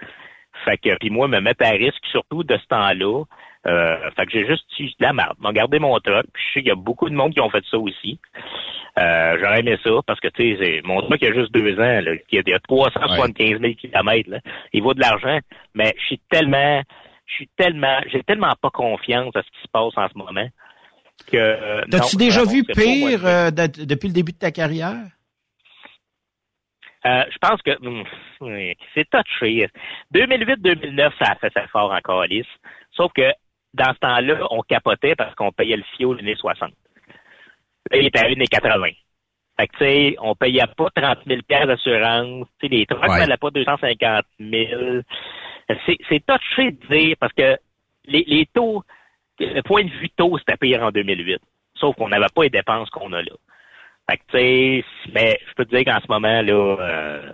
[0.64, 3.22] Fait que, puis moi, me mettre à risque, surtout de ce temps-là.
[3.66, 5.36] Euh, fait que j'ai juste eu de la merde.
[5.38, 7.50] M'a gardé mon truck, puis je sais qu'il y a beaucoup de monde qui ont
[7.50, 8.18] fait ça aussi.
[8.98, 12.00] Euh, j'aurais aimé ça, parce que, tu sais, mon truck, il a juste deux ans,
[12.00, 14.30] là, il y a 375 000 kilomètres.
[14.72, 15.38] Il vaut de l'argent,
[15.74, 16.82] mais je suis tellement,
[17.26, 20.48] je suis tellement, j'ai tellement pas confiance à ce qui se passe en ce moment
[21.30, 21.90] que.
[21.90, 24.96] T'as-tu déjà vu pire euh, depuis le début de ta carrière?
[27.06, 28.04] Euh, je pense que hum,
[28.94, 29.68] c'est touché.
[30.14, 32.46] 2008-2009, ça a fait ça fort en calice.
[32.92, 33.32] Sauf que
[33.74, 36.70] dans ce temps-là, on capotait parce qu'on payait le fio l'année 60.
[37.90, 38.96] Là, il était à 1,80.
[39.58, 42.46] Fait que, tu sais, on payait pas 30 000 d'assurance.
[42.58, 43.18] Tu sais, les trucks ouais.
[43.18, 45.02] n'allaient pas 250 000.
[45.86, 47.58] C'est touché de dire parce que
[48.06, 48.82] les, les taux,
[49.38, 51.40] le point de vue taux, c'était pire en 2008.
[51.74, 53.32] Sauf qu'on n'avait pas les dépenses qu'on a là.
[54.10, 57.32] Fait que, tu sais, mais je peux te dire qu'en ce moment, là, euh,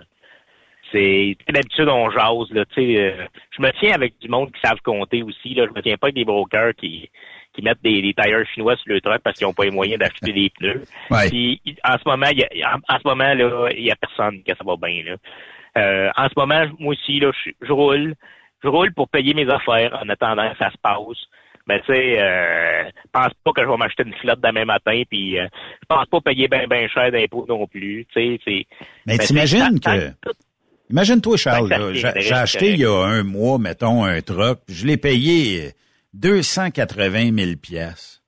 [0.92, 4.60] c'est d'habitude on jase, là, tu sais, euh, je me tiens avec du monde qui
[4.60, 7.10] savent compter aussi, là, je me tiens pas avec des brokers qui
[7.56, 9.98] qui mettent des, des tailleurs chinois sur le truck parce qu'ils n'ont pas les moyens
[9.98, 10.82] d'acheter des pneus.
[11.30, 14.54] Puis, en ce moment, y a, en, ce moment, là, il y a personne que
[14.54, 15.16] ça va bien, là.
[15.78, 18.14] Euh, en ce moment, moi aussi, là, je, je roule.
[18.62, 21.18] Je roule pour payer mes affaires en attendant que ça se passe.
[21.68, 25.38] Mais tu sais, euh, pense pas que je vais m'acheter une flotte demain matin, puis
[25.38, 25.48] euh,
[25.82, 28.06] je pense pas payer bien ben cher d'impôts non plus.
[28.14, 28.66] Tu sais,
[29.04, 30.12] Mais, t'imagines que
[30.90, 35.72] Imagine-toi, Charles, j'ai acheté il y a un mois, mettons, un truck, je l'ai payé
[36.14, 38.22] 280 000 pièces.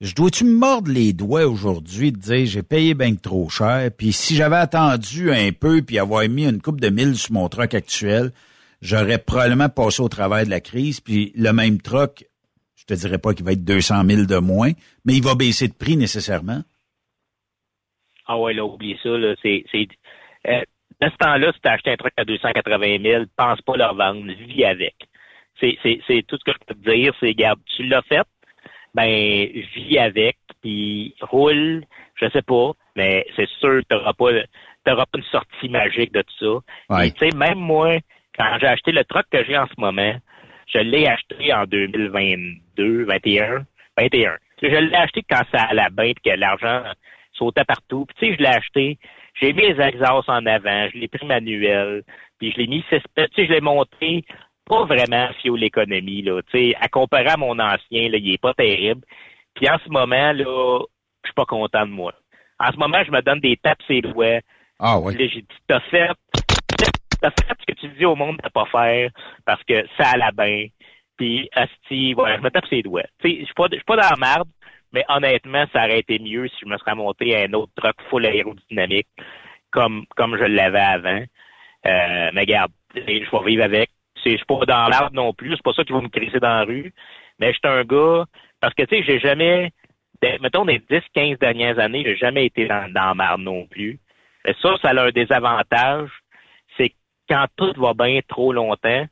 [0.00, 4.12] Je dois-tu me mordre les doigts aujourd'hui de dire j'ai payé bien trop cher, puis
[4.12, 7.72] si j'avais attendu un peu puis avoir mis une coupe de mille sur mon truck
[7.72, 8.32] actuel,
[8.82, 12.26] j'aurais probablement passé au travail de la crise, puis le même truck,
[12.74, 14.72] je te dirais pas qu'il va être 200 000 de moins,
[15.04, 16.62] mais il va baisser de prix nécessairement.
[18.26, 19.64] Ah ouais, là, oublie ça, là, c'est...
[20.48, 20.60] Euh,
[21.00, 23.84] à ce temps-là, si tu as acheté un truck à 280 000, pense pas le
[23.84, 24.94] revendre, vis avec.
[25.60, 25.76] C'est,
[26.26, 28.26] tout ce que je peux te dire, c'est, garde, tu l'as fait,
[28.94, 31.84] ben, vis avec, puis roule,
[32.16, 34.30] je sais pas, mais c'est sûr que t'auras pas,
[34.84, 37.10] t'auras pas une sortie magique de tout ça.
[37.10, 37.98] tu sais, même moi,
[38.36, 40.14] quand j'ai acheté le truck que j'ai en ce moment,
[40.66, 43.64] je l'ai acheté en 2022, 21,
[43.98, 44.36] 21.
[44.62, 46.82] Je l'ai acheté quand ça allait bien, puis que l'argent
[47.32, 48.06] sautait partout.
[48.06, 48.98] Puis tu sais, je l'ai acheté,
[49.40, 52.02] j'ai mis les exhausts en avant, je l'ai pris manuel,
[52.38, 54.24] puis je l'ai mis, tu sais, je l'ai monté
[54.66, 56.42] pas vraiment fio l'économie, là.
[56.50, 59.02] Tu sais, à comparer à mon ancien, là, il est pas terrible.
[59.54, 60.80] Puis en ce moment, là,
[61.22, 62.12] je suis pas content de moi.
[62.58, 64.40] En ce moment, je me donne des tapes ses doigts.
[64.78, 65.14] Ah oui.
[65.18, 66.10] J'ai dit, t'as fait,
[67.20, 69.10] t'as fait ce que tu dis au monde de pas faire
[69.44, 70.66] parce que ça allait bien.
[71.16, 73.06] Puis, asti, voilà, je me tape ses doigts.
[73.20, 74.48] Tu sais, je suis pas, je suis pas dans la merde,
[74.96, 77.96] mais honnêtement, ça aurait été mieux si je me serais monté à un autre truck
[78.08, 79.08] full aérodynamique
[79.70, 81.22] comme, comme je l'avais avant.
[81.86, 83.90] Euh, mais regarde, je vais vivre avec
[84.24, 86.48] je suis pas dans l'arbre non plus, c'est pas ça qui va me crisser dans
[86.48, 86.92] la rue.
[87.38, 88.24] Mais je suis un gars,
[88.58, 89.70] parce que tu sais, j'ai jamais,
[90.40, 94.00] mettons, les 10, 15 dernières années, j'ai jamais été dans, dans non plus.
[94.44, 96.10] Mais ça, ça a un désavantage,
[96.76, 96.92] c'est
[97.28, 99.06] quand tout va bien trop longtemps,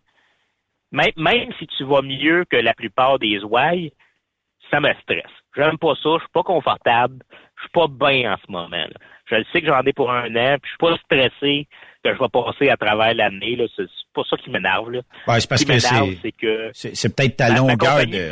[0.90, 3.92] même, même si tu vas mieux que la plupart des ouailles,
[4.74, 5.32] ça me stresse.
[5.56, 7.22] J'aime pas ça, je suis pas confortable,
[7.56, 8.86] je suis pas bien en ce moment.
[9.30, 11.68] Je le sais que j'en ai pour un an, puis je suis pas stressé
[12.04, 13.56] que je vais passer à travers l'année.
[13.56, 13.64] Là.
[13.76, 14.90] C'est, pas ça qui m'énerve.
[14.90, 15.00] Là.
[15.28, 18.28] Ouais, c'est parce que c'est, que c'est, peut-être ta longueur de...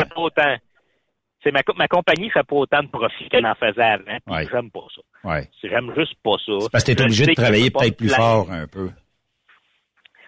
[1.43, 4.19] c'est ma, ma compagnie fait pas autant de profit qu'elle en faisait avant.
[4.27, 4.47] Ouais.
[4.51, 5.29] J'aime pas ça.
[5.29, 5.49] Ouais.
[5.63, 6.53] J'aime juste pas ça.
[6.61, 8.91] C'est parce que t'es obligé de travailler peut-être plus fort un peu.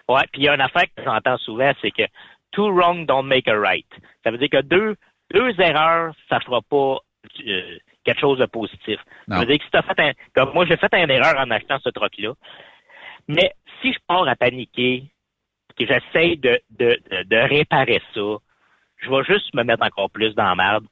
[0.07, 2.03] Ouais, puis il y a un affaire que j'entends souvent, c'est que
[2.51, 3.87] two wrong don't make a right.
[4.23, 4.95] Ça veut dire que deux,
[5.33, 6.99] deux erreurs, ça fera pas
[7.47, 8.99] euh, quelque chose de positif.
[9.27, 11.49] Ça veut dire que si t'as fait un, comme moi, j'ai fait une erreur en
[11.51, 12.33] achetant ce truc-là.
[13.27, 15.03] Mais si je pars à paniquer,
[15.77, 18.37] que j'essaie de, de, de, réparer ça,
[18.97, 20.85] je vais juste me mettre encore plus dans la merde.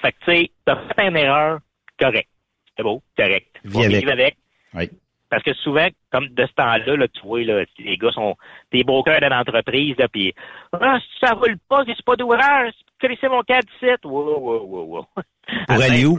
[0.00, 1.60] Fait que, tu sais, t'as fait une erreur,
[2.00, 2.28] correct.
[2.76, 3.48] C'est beau, correct.
[3.64, 4.08] Viens avec.
[4.08, 4.36] avec.
[4.74, 4.90] Oui.
[5.28, 8.36] Parce que souvent, comme de ce temps-là, là, tu vois, là, les gars sont
[8.70, 10.34] des brokers d'une entreprise, là, puis
[10.72, 12.72] ah, ça roule pas, c'est pas d'ouvrage,
[13.20, 14.04] c'est mon cas de site.
[14.04, 15.06] Wow, wow, wow, wow.
[15.68, 16.18] Pour aller où?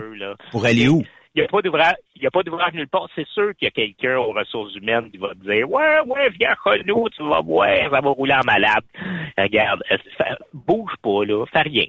[0.52, 1.04] Pour aller où?
[1.36, 3.10] il n'y a pas d'ouvrage, il y a pas d'ouvrage nulle part.
[3.16, 6.30] C'est sûr qu'il y a quelqu'un aux ressources humaines qui va te dire, ouais, ouais,
[6.40, 8.84] viens chez nous, tu vas voir, ça va rouler en malade.
[9.38, 9.84] Regarde,
[10.18, 11.86] ça, bouge pas, là, fais rien.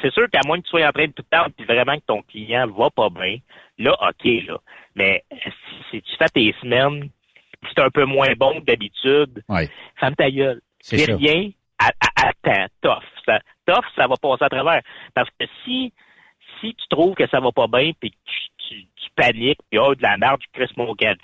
[0.00, 2.04] C'est sûr qu'à moins que tu sois en train de tout temps puis vraiment que
[2.06, 3.36] ton client va pas bien,
[3.78, 4.58] là, OK, là.
[4.96, 5.24] Mais
[5.90, 7.10] si, tu fais tes semaines,
[7.68, 9.68] c'est un peu moins bon que d'habitude, ouais.
[10.00, 10.60] ferme ta gueule.
[10.82, 13.02] Fais rien, attends, tough.
[13.26, 13.40] Ça,
[13.96, 14.82] ça va passer à travers.
[15.14, 15.92] Parce que si
[16.60, 20.02] si tu trouves que ça va pas bien puis tu, tu, paniques, puis oh, de
[20.02, 21.14] la merde, tu crées mon cas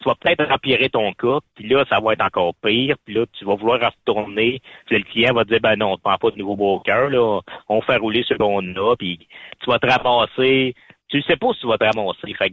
[0.00, 3.26] tu vas peut-être empirer ton cas, puis là, ça va être encore pire, puis là,
[3.38, 6.16] tu vas vouloir retourner, puis le client va te dire, ben non, on ne prend
[6.16, 9.28] pas de nouveau broker, là, on fait rouler ce qu'on a, puis
[9.62, 10.74] tu vas te ramasser,
[11.08, 12.52] tu sais pas si tu vas te ramasser, fait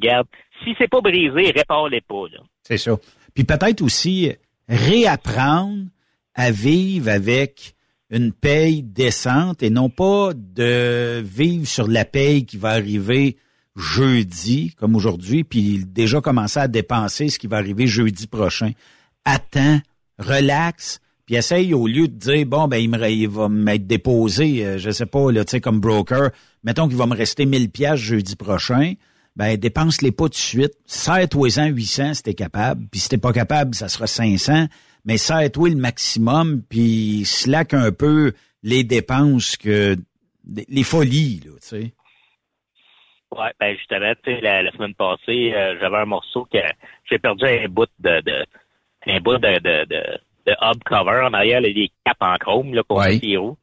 [0.63, 2.25] si c'est pas brisé, répare-les pas.
[2.63, 2.97] C'est ça.
[3.33, 4.33] Puis peut-être aussi
[4.67, 5.85] réapprendre
[6.37, 7.75] à vivre avec
[8.09, 13.35] une paye décente et non pas de vivre sur la paye qui va arriver
[13.75, 18.71] jeudi, comme aujourd'hui, puis déjà commencer à dépenser ce qui va arriver jeudi prochain.
[19.25, 19.81] Attends,
[20.19, 24.65] relax, puis essaye au lieu de dire bon ben il, me, il va m'être déposé,
[24.65, 26.31] euh, je sais pas là, tu sais comme broker,
[26.63, 28.93] mettons qu'il va me rester 1000 pièces jeudi prochain,
[29.35, 33.75] ben dépense-les pas tout de suite, serre-toi-en 800 si capable, puis si t'es pas capable,
[33.75, 34.67] ça sera 500,
[35.07, 39.95] mais ça est toi le maximum, puis slack un peu les dépenses que
[40.69, 41.93] les folies, là, tu sais.
[43.31, 46.59] Ouais, ben justement, tu sais, la, semaine passée, euh, j'avais un morceau que
[47.09, 48.45] j'ai perdu un bout de, de
[49.07, 52.83] un bout de, de, de, de hub cover en arrière, les capes en chrome là,
[52.83, 53.19] pour ouais.
[53.21, 53.57] les roues.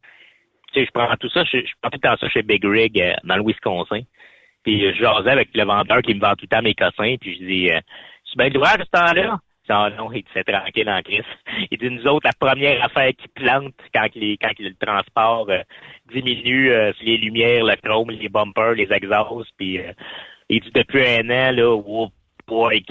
[0.72, 2.64] Tu sais, je prends tout ça, je, je prends tout le temps ça chez Big
[2.64, 4.00] Rig euh, dans le Wisconsin.
[4.64, 7.38] Puis je jasais avec le vendeur qui me vend tout le temps mes cossins, puis
[7.38, 7.80] je dis euh,
[8.30, 9.40] Tu bien l'ouvrage ce temps-là?
[9.68, 11.24] Ah non, il dit tranquille en crise.
[11.70, 15.62] Il dit nous autres, la première affaire qui plante quand, les, quand le transport euh,
[16.12, 19.92] diminue, euh, les lumières, le chrome, les bumpers, les exhausts, puis euh,
[20.50, 22.08] il dit depuis un an, là, oh
[22.46, 22.84] boy,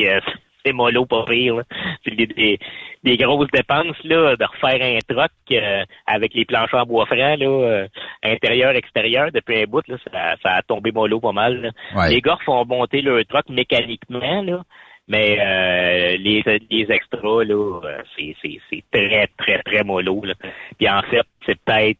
[0.65, 1.61] c'est mollo pas pire.
[2.03, 2.59] C'est des,
[3.03, 7.35] des, grosses dépenses là, de refaire un truck euh, avec les planchers en bois franc,
[7.35, 7.87] là, euh,
[8.23, 9.97] intérieur, extérieur, depuis un bout, là,
[10.41, 11.71] ça, a tombé mollo pas mal.
[12.09, 14.63] Les gars font monter leur truck mécaniquement, là.
[15.07, 17.81] Mais euh, les, les extras, là,
[18.15, 20.23] c'est, c'est, très, très, très mollo.
[20.23, 20.33] Là.
[20.77, 21.99] Puis en fait, c'est peut-être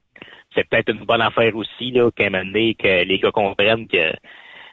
[0.55, 3.87] c'est peut-être une bonne affaire aussi, là, qu'à un moment donné, que les gars comprennent
[3.87, 4.13] que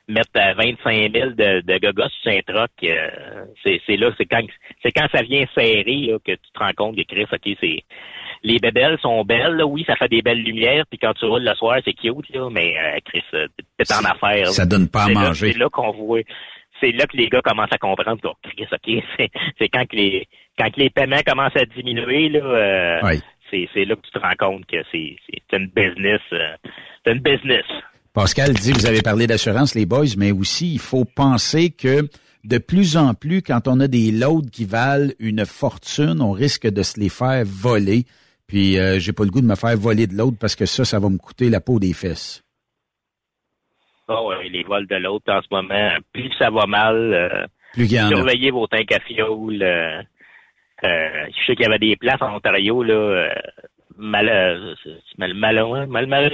[0.09, 4.43] mettre 25 000 de, de gogos sur un truck, euh, c'est là, c'est quand
[4.83, 7.85] c'est quand ça vient serrer là, que tu te rends compte que Chris, ok, c'est
[8.43, 11.45] les bébelles sont belles, là, oui, ça fait des belles lumières, puis quand tu roules
[11.45, 14.49] le soir, c'est cute, là, mais euh, Chris, c'est en affaire.
[14.49, 15.53] Ça donne pas à manger.
[15.53, 16.23] C'est là, qu'on voit.
[16.81, 19.05] C'est là que les gars commencent à comprendre que Chris, ok,
[19.59, 20.29] c'est quand que les
[20.59, 23.17] quand les paiements commencent à diminuer, là, euh,
[23.51, 25.17] c'est là que tu te rends compte que c'est
[25.53, 26.21] une business.
[26.33, 26.57] Euh,
[27.05, 27.65] c'est une business.
[28.13, 32.09] Pascal dit, vous avez parlé d'assurance, les boys, mais aussi, il faut penser que
[32.45, 36.67] de plus en plus, quand on a des loads qui valent une fortune, on risque
[36.67, 38.05] de se les faire voler.
[38.47, 40.85] Puis, euh, j'ai pas le goût de me faire voler de l'autre parce que ça,
[40.85, 42.43] ça va me coûter la peau des fesses.
[44.51, 48.67] Les vols de l'autre en ce moment, plus ça va mal, euh, plus surveillez vos
[48.67, 49.63] tanks à fioul.
[49.63, 50.03] Euh,
[50.83, 53.29] euh, je sais qu'il y avait des places en Ontario, là,
[53.97, 54.27] mal,
[55.19, 56.31] mal, mal,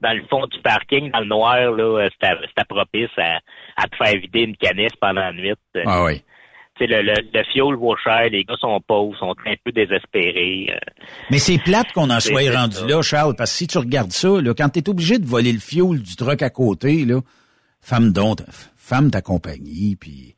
[0.00, 3.38] dans le fond du parking, dans le noir, là, c'était propice à,
[3.76, 5.54] à te faire vider une canisse pendant la nuit.
[5.86, 6.22] Ah oui.
[6.80, 10.68] Le, le, le fioul vaut cher, les gars sont pauvres, sont un peu désespérés.
[10.70, 10.78] Euh.
[11.30, 14.40] Mais c'est plate qu'on en soit rendu là, Charles, parce que si tu regardes ça,
[14.40, 17.20] là, quand tu es obligé de voler le fioul du truck à côté, là,
[17.80, 18.38] femme donc,
[18.76, 20.34] femme ta compagnie, puis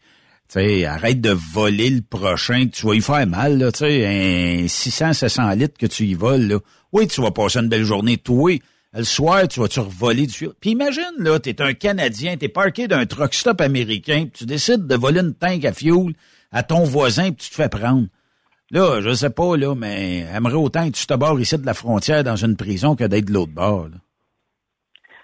[0.87, 5.13] arrête de voler le prochain, tu vas y faire mal, là, tu sais, un 600,
[5.13, 6.59] 700 litres que tu y voles, là.
[6.93, 8.59] Oui, tu vas passer une belle journée, toi.
[8.93, 10.55] Le soir, tu vas-tu revoler du fioul.
[10.61, 14.95] Puis imagine, là, t'es un Canadien, t'es parqué d'un truck stop américain, tu décides de
[14.97, 16.13] voler une tank à fioul
[16.51, 18.09] à ton voisin, puis tu te fais prendre.
[18.73, 21.75] Là, je sais pas, là, mais aimerais autant que tu te barres ici de la
[21.75, 23.97] frontière dans une prison que d'être de l'autre bord, là.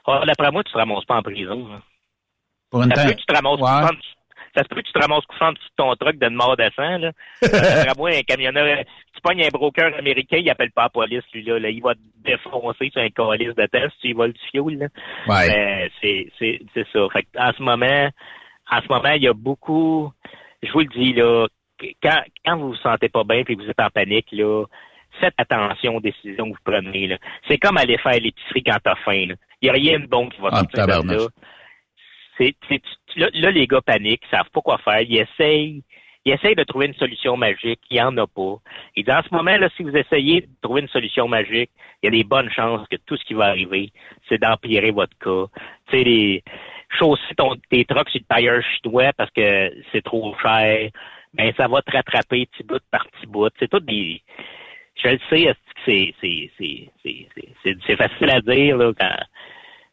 [0.08, 1.68] Ah, d'après moi, tu te ramasses pas en prison,
[2.70, 3.16] Pour une tank.
[3.16, 3.60] Tu te ramasses
[4.56, 6.98] ça se peut que tu te ramasses dessus de ton truck d'une mort de sang,
[6.98, 7.12] là.
[7.42, 8.78] Ça moi, un camionneur,
[9.14, 11.68] tu pognes un broker américain, il appelle pas la police, lui, là.
[11.68, 14.86] Il va te défoncer sur un colis de test, tu y voles du fioul, là.
[15.28, 15.90] Ouais.
[16.00, 17.06] c'est, c'est, c'est ça.
[17.12, 18.08] Fait en ce moment,
[18.70, 20.10] en ce moment, il y a beaucoup,
[20.62, 21.46] je vous le dis, là,
[22.02, 24.64] quand, quand vous vous sentez pas bien et que vous êtes en panique, là,
[25.20, 27.18] faites attention aux décisions que vous prenez, là.
[27.46, 29.34] C'est comme aller faire l'épicerie quand t'as faim, là.
[29.60, 31.26] Il n'y a rien de bon qui va ah, sortir de là.
[32.38, 32.54] C'est,
[33.16, 35.00] là, les gars paniquent, ils savent pas quoi faire.
[35.00, 35.82] Ils essayent,
[36.24, 37.80] ils essayent de trouver une solution magique.
[37.90, 38.56] Il n'y en a pas.
[38.94, 41.70] Et dans ce moment, là, si vous essayez de trouver une solution magique,
[42.02, 43.90] il y a des bonnes chances que tout ce qui va arriver,
[44.28, 45.46] c'est d'empirer votre cas.
[45.88, 46.44] Tu sais, les,
[46.98, 50.90] chausser ton, tes trucks sur le tailleur chinois parce que c'est trop cher,
[51.34, 53.50] ben, ça va te rattraper petit bout par petit bout.
[53.58, 54.22] C'est tout des,
[54.96, 55.54] je le sais,
[57.86, 59.16] c'est facile à dire, là, quand,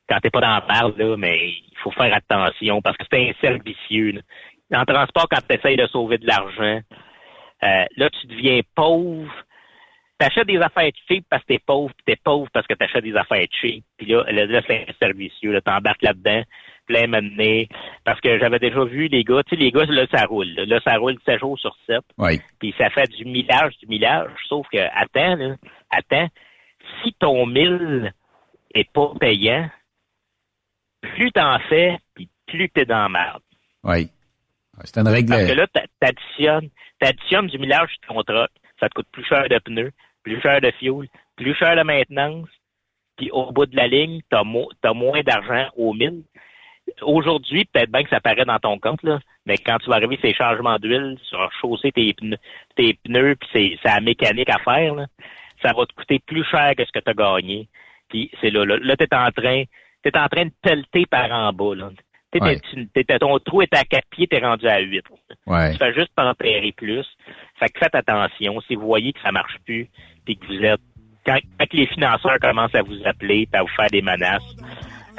[0.09, 3.29] quand t'es pas dans la merde, là, mais il faut faire attention parce que c'est
[3.29, 4.21] un cercle vicieux.
[4.73, 6.81] En transport, quand tu essayes de sauver de l'argent,
[7.63, 9.31] euh, là, tu deviens pauvre.
[10.17, 13.15] T'achètes des affaires cheap parce que t'es pauvre, puis t'es pauvre parce que t'achètes des
[13.15, 13.83] affaires cheap.
[13.97, 15.51] Puis là, là, c'est un cercle vicieux.
[15.51, 16.43] Là, t'embarques là-dedans,
[16.85, 17.67] plein mené.
[18.03, 20.47] Parce que j'avais déjà vu les gars, tu sais, les gars, là, ça roule.
[20.47, 21.99] Là, ça roule 7 jours sur 7.
[22.17, 22.39] Oui.
[22.59, 24.31] Puis ça fait du millage, du millage.
[24.47, 25.55] Sauf que, attends, là,
[25.89, 26.27] attends,
[27.03, 28.13] si ton mille
[28.73, 29.69] est pas payant,
[31.03, 33.41] plus t'en fais, puis plus t'es dans la merde.
[33.83, 34.09] Oui.
[34.85, 35.29] C'est une règle.
[35.29, 35.67] Parce que là,
[35.99, 38.49] t'additionnes, t'additionnes du millage de ton truck.
[38.79, 39.91] Ça te coûte plus cher de pneus,
[40.23, 42.49] plus cher de fuel, plus cher de maintenance.
[43.17, 46.23] Puis au bout de la ligne, t'as, as moins d'argent au mille.
[47.01, 50.19] Aujourd'hui, peut-être bien que ça paraît dans ton compte, là, mais quand tu vas arriver
[50.21, 52.37] ces changements d'huile, sur chausser tes pneus,
[52.75, 55.05] tes pneus, puis c'est, c'est la mécanique à faire, là,
[55.61, 57.69] ça va te coûter plus cher que ce que tu as gagné.
[58.09, 59.63] Puis c'est là, là, là tu es en train
[60.03, 61.75] tu es en train de pelleter par en bas.
[61.75, 61.89] Là.
[63.19, 65.03] ton trou est à quatre pieds, tu es rendu à huit.
[65.71, 67.05] Tu fais juste tempérer plus.
[67.59, 68.59] Fait que faites attention.
[68.61, 69.89] Si vous voyez que ça marche plus,
[70.25, 70.81] puis que vous êtes
[71.25, 71.39] quand,
[71.71, 74.43] les financeurs commencent à vous appeler, à vous faire des menaces,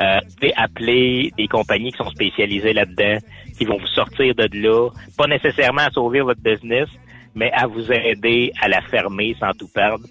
[0.00, 3.18] euh, vous appeler des compagnies qui sont spécialisées là-dedans,
[3.56, 6.88] qui vont vous sortir de là, pas nécessairement à sauver votre business,
[7.34, 10.04] mais à vous aider à la fermer sans tout perdre.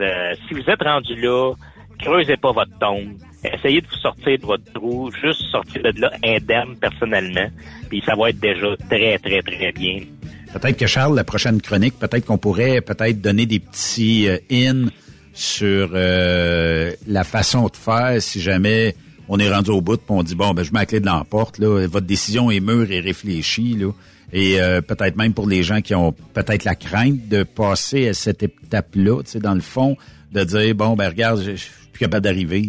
[0.00, 1.52] Euh, si vous êtes rendu là,
[1.98, 3.14] creusez pas votre tombe
[3.54, 7.48] essayez de vous sortir de votre trou, juste sortir de là indemne personnellement,
[7.88, 10.00] puis ça va être déjà très, très, très bien.
[10.52, 14.86] Peut-être que Charles, la prochaine chronique, peut-être qu'on pourrait peut-être donner des petits euh, in
[15.34, 18.96] sur euh, la façon de faire si jamais
[19.28, 21.06] on est rendu au bout et on dit bon ben je mets la clé de
[21.06, 23.90] l'emporte là, votre décision est mûre et réfléchie là.
[24.32, 28.14] et euh, peut-être même pour les gens qui ont peut-être la crainte de passer à
[28.14, 29.98] cette étape-là, tu sais, dans le fond,
[30.32, 32.68] de dire, bon, ben regarde, je suis plus capable d'arriver,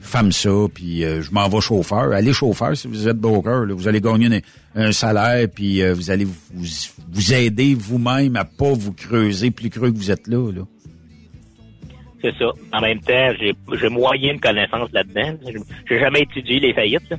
[0.00, 2.12] femme ça, puis euh, je m'en vais chauffeur.
[2.12, 4.42] Allez chauffeur si vous êtes broker, là, vous allez gagner
[4.74, 9.70] un, salaire, puis euh, vous allez vous, vous aider vous-même à pas vous creuser plus
[9.70, 10.50] creux que vous êtes là.
[10.52, 10.62] là.
[12.22, 12.50] C'est ça.
[12.72, 15.38] En même temps, j'ai, j'ai moyen de connaissance là-dedans.
[15.88, 17.14] J'ai jamais étudié les faillites.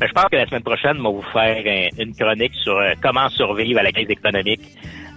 [0.00, 2.92] Mais je pense que la semaine prochaine, on va vous faire une chronique sur euh,
[3.02, 4.60] comment survivre à la crise économique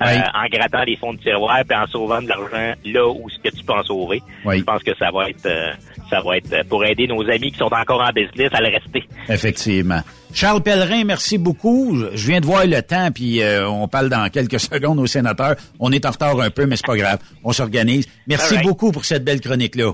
[0.01, 3.39] euh, en grattant les fonds de tiroir et en sauvant de l'argent là où ce
[3.39, 4.22] que tu peux en sauver.
[4.45, 5.74] Je pense que ça va être euh,
[6.10, 9.03] ça va être pour aider nos amis qui sont encore en business à le rester.
[9.28, 10.01] Effectivement.
[10.34, 11.97] Charles Pellerin, merci beaucoup.
[12.14, 15.55] Je viens de voir le temps, puis on parle dans quelques secondes au sénateur.
[15.80, 17.20] On est en retard un peu, mais c'est pas grave.
[17.43, 18.07] On s'organise.
[18.28, 19.93] Merci beaucoup pour cette belle chronique-là.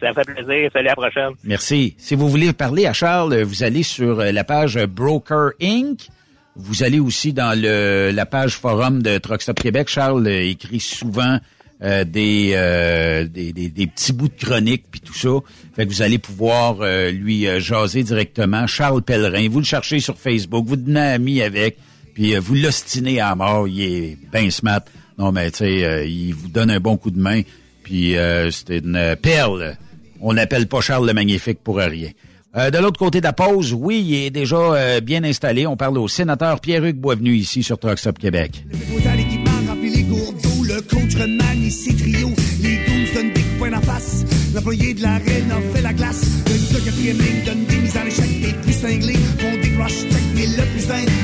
[0.00, 0.70] Ça fait plaisir.
[0.72, 1.30] Salut, à la prochaine.
[1.44, 1.94] Merci.
[1.96, 6.08] Si vous voulez parler à Charles, vous allez sur la page Broker Inc.
[6.56, 9.88] Vous allez aussi dans le, la page forum de Truckstop Québec.
[9.88, 11.38] Charles écrit souvent
[11.84, 15.28] euh, des, euh, des, des, petits bouts de chronique puis tout ça.
[15.76, 18.66] Fait que vous allez pouvoir euh, lui jaser directement.
[18.66, 21.76] Charles Pellerin, vous le cherchez sur Facebook, vous devenez ami avec,
[22.14, 23.68] puis vous l'ostinez à mort.
[23.68, 24.80] Il est bien smart.
[25.18, 27.42] Non, mais tu sais, il vous donne un bon coup de main.
[27.82, 28.14] Puis
[28.50, 29.76] c'est une perle
[30.26, 32.08] on n'appelle pas Charles le Magnifique pour rien.
[32.54, 35.66] De l'autre côté de la pause, oui, il est déjà bien installé.
[35.66, 38.64] On parle au sénateur Pierre-Hugues Boisvenu ici sur Truckstop Québec.
[40.88, 42.32] Coach remanie ses trios,
[42.62, 44.24] les goons donnent des points en face.
[44.54, 46.22] L'employé de l'arène a fait la glace.
[46.46, 50.00] Le gars quatrième ligne donne des mises à l'échec, les plus cinglés font des crush
[50.10, 51.23] check, mais le plus important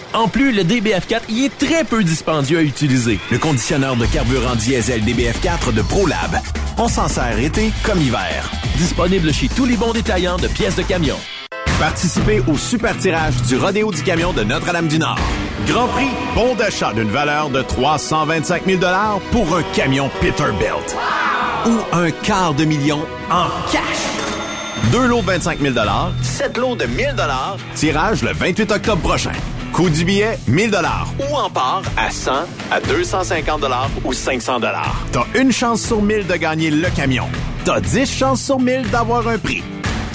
[0.13, 3.19] En plus, le DBF4 y est très peu dispendieux à utiliser.
[3.31, 6.37] Le conditionneur de carburant diesel DBF4 de ProLab.
[6.77, 8.51] On s'en sert été comme hiver.
[8.75, 11.15] Disponible chez tous les bons détaillants de pièces de camion.
[11.79, 15.17] Participez au super tirage du Rodéo du Camion de Notre-Dame-du-Nord.
[15.65, 18.81] Grand prix, bon d'achat d'une valeur de 325 000
[19.31, 20.95] pour un camion Peterbilt.
[21.67, 22.99] Ou un quart de million
[23.29, 24.91] en cash.
[24.91, 25.73] Deux lots de 25 000
[26.21, 27.15] sept lots de 1000
[27.75, 29.31] Tirage le 28 octobre prochain.
[29.73, 31.07] Coût du billet, 1000 dollars.
[31.19, 32.31] Ou en part à 100,
[32.71, 35.01] à 250 dollars ou 500 dollars.
[35.13, 37.29] T'as une chance sur 1000 de gagner le camion.
[37.63, 39.63] T'as 10 chances sur 1000 d'avoir un prix.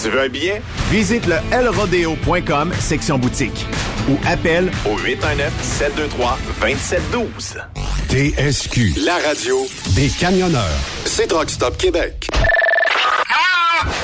[0.03, 0.61] Tu veux un billet?
[0.91, 3.67] Visite le lrodeo.com, section boutique.
[4.11, 7.57] Ou appelle au 819-723-2712.
[8.09, 8.93] TSQ.
[9.05, 10.79] La radio des camionneurs.
[11.07, 12.29] C'est Stop Québec.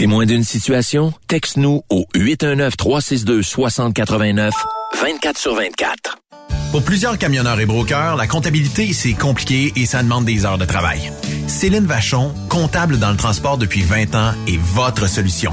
[0.00, 1.12] Témoin d'une situation?
[1.28, 4.50] Texte-nous au 819-362-6089,
[4.98, 6.16] 24 sur 24.
[6.70, 10.64] Pour plusieurs camionneurs et brokers, la comptabilité, c'est compliqué et ça demande des heures de
[10.64, 11.12] travail.
[11.48, 15.52] Céline Vachon, comptable dans le transport depuis 20 ans, est votre solution.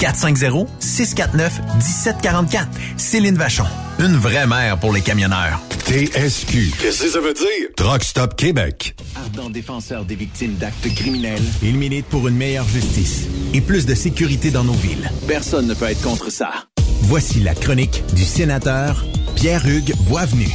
[0.00, 2.66] 450-649-1744.
[2.96, 3.64] Céline Vachon.
[3.98, 5.60] Une vraie mère pour les camionneurs.
[5.86, 6.72] TSQ.
[6.80, 7.68] Qu'est-ce que ça veut dire?
[7.76, 8.94] Truck Stop Québec.
[9.16, 13.94] Ardent défenseur des victimes d'actes criminels, il milite pour une meilleure justice et plus de
[13.94, 15.10] sécurité dans nos villes.
[15.26, 16.50] Personne ne peut être contre ça.
[17.02, 20.48] Voici la chronique du sénateur Pierre-Hugues Boisvenu.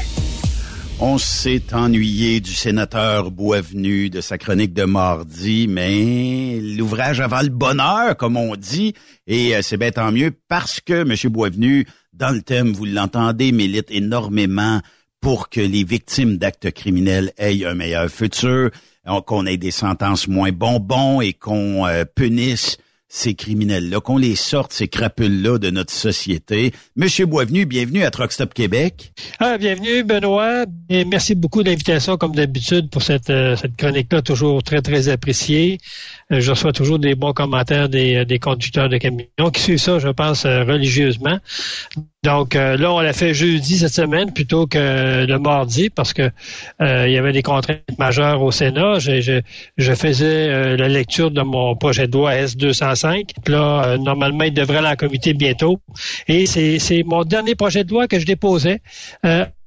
[1.02, 7.50] On s'est ennuyé du sénateur Boisvenu de sa chronique de mardi, mais l'ouvrage avant le
[7.50, 8.94] bonheur, comme on dit,
[9.28, 11.32] et euh, c'est bien tant mieux parce que M.
[11.34, 14.80] Boisvenu, dans le thème, vous l'entendez, milite énormément
[15.20, 18.72] pour que les victimes d'actes criminels aient un meilleur futur,
[19.26, 22.78] qu'on ait des sentences moins bonbons et qu'on euh, punisse
[23.16, 26.74] ces criminels-là, qu'on les sorte, ces crapules-là de notre société.
[26.98, 29.14] Monsieur Boisvenu, bienvenue à Truckstop Québec.
[29.40, 30.66] Ah, bienvenue, Benoît.
[30.90, 35.08] Et merci beaucoup de l'invitation, comme d'habitude, pour cette, euh, cette chronique-là, toujours très, très
[35.08, 35.78] appréciée.
[36.32, 39.78] Euh, je reçois toujours des bons commentaires des, euh, des conducteurs de camions qui suivent
[39.78, 41.38] ça, je pense, religieusement.
[42.24, 46.32] Donc là, on l'a fait jeudi cette semaine plutôt que le mardi parce que
[46.80, 48.98] il y avait des contraintes majeures au Sénat.
[48.98, 49.42] Je, je,
[49.78, 53.30] je faisais la lecture de mon projet de loi S205.
[53.46, 55.80] Là, normalement, il devrait aller en comité bientôt.
[56.28, 58.82] Et c'est mon dernier projet de loi que je déposais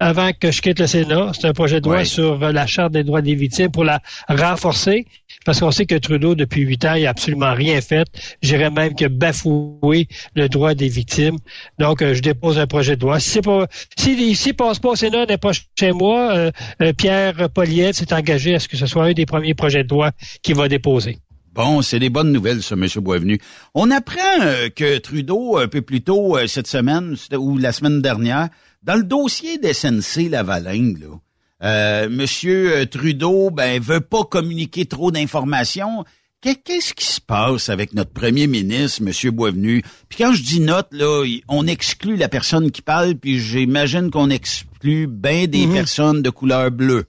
[0.01, 1.31] avant que je quitte le Sénat.
[1.35, 5.07] C'est un projet de loi sur la Charte des droits des victimes pour la renforcer
[5.45, 8.07] parce qu'on sait que Trudeau, depuis huit ans, il n'a absolument rien fait.
[8.43, 11.39] J'irais même que bafoué le droit des victimes.
[11.79, 13.21] Donc, je dépose un projet de loi.
[13.21, 13.41] Si
[13.97, 16.51] s'il si, passe pas au Sénat n'est pas chez moi, euh,
[16.83, 19.89] euh, Pierre Poliette s'est engagé à ce que ce soit un des premiers projets de
[19.89, 20.13] loi
[20.43, 21.19] qu'il va déposer.
[21.53, 22.87] Bon, c'est des bonnes nouvelles, ça, M.
[22.97, 23.41] Boisvenu.
[23.75, 28.49] On apprend euh, que Trudeau, un peu plus tôt cette semaine ou la semaine dernière,
[28.83, 31.09] dans le dossier d'SNC Lavalin, là,
[31.63, 36.05] euh, Monsieur Trudeau, ben, veut pas communiquer trop d'informations.
[36.41, 39.83] Qu'est-ce qui se passe avec notre premier ministre, Monsieur Boisvenu?
[40.09, 44.31] Puis quand je dis note, là, on exclut la personne qui parle, puis j'imagine qu'on
[44.31, 45.75] exclut bien des mhm.
[45.75, 47.07] personnes de couleur bleue.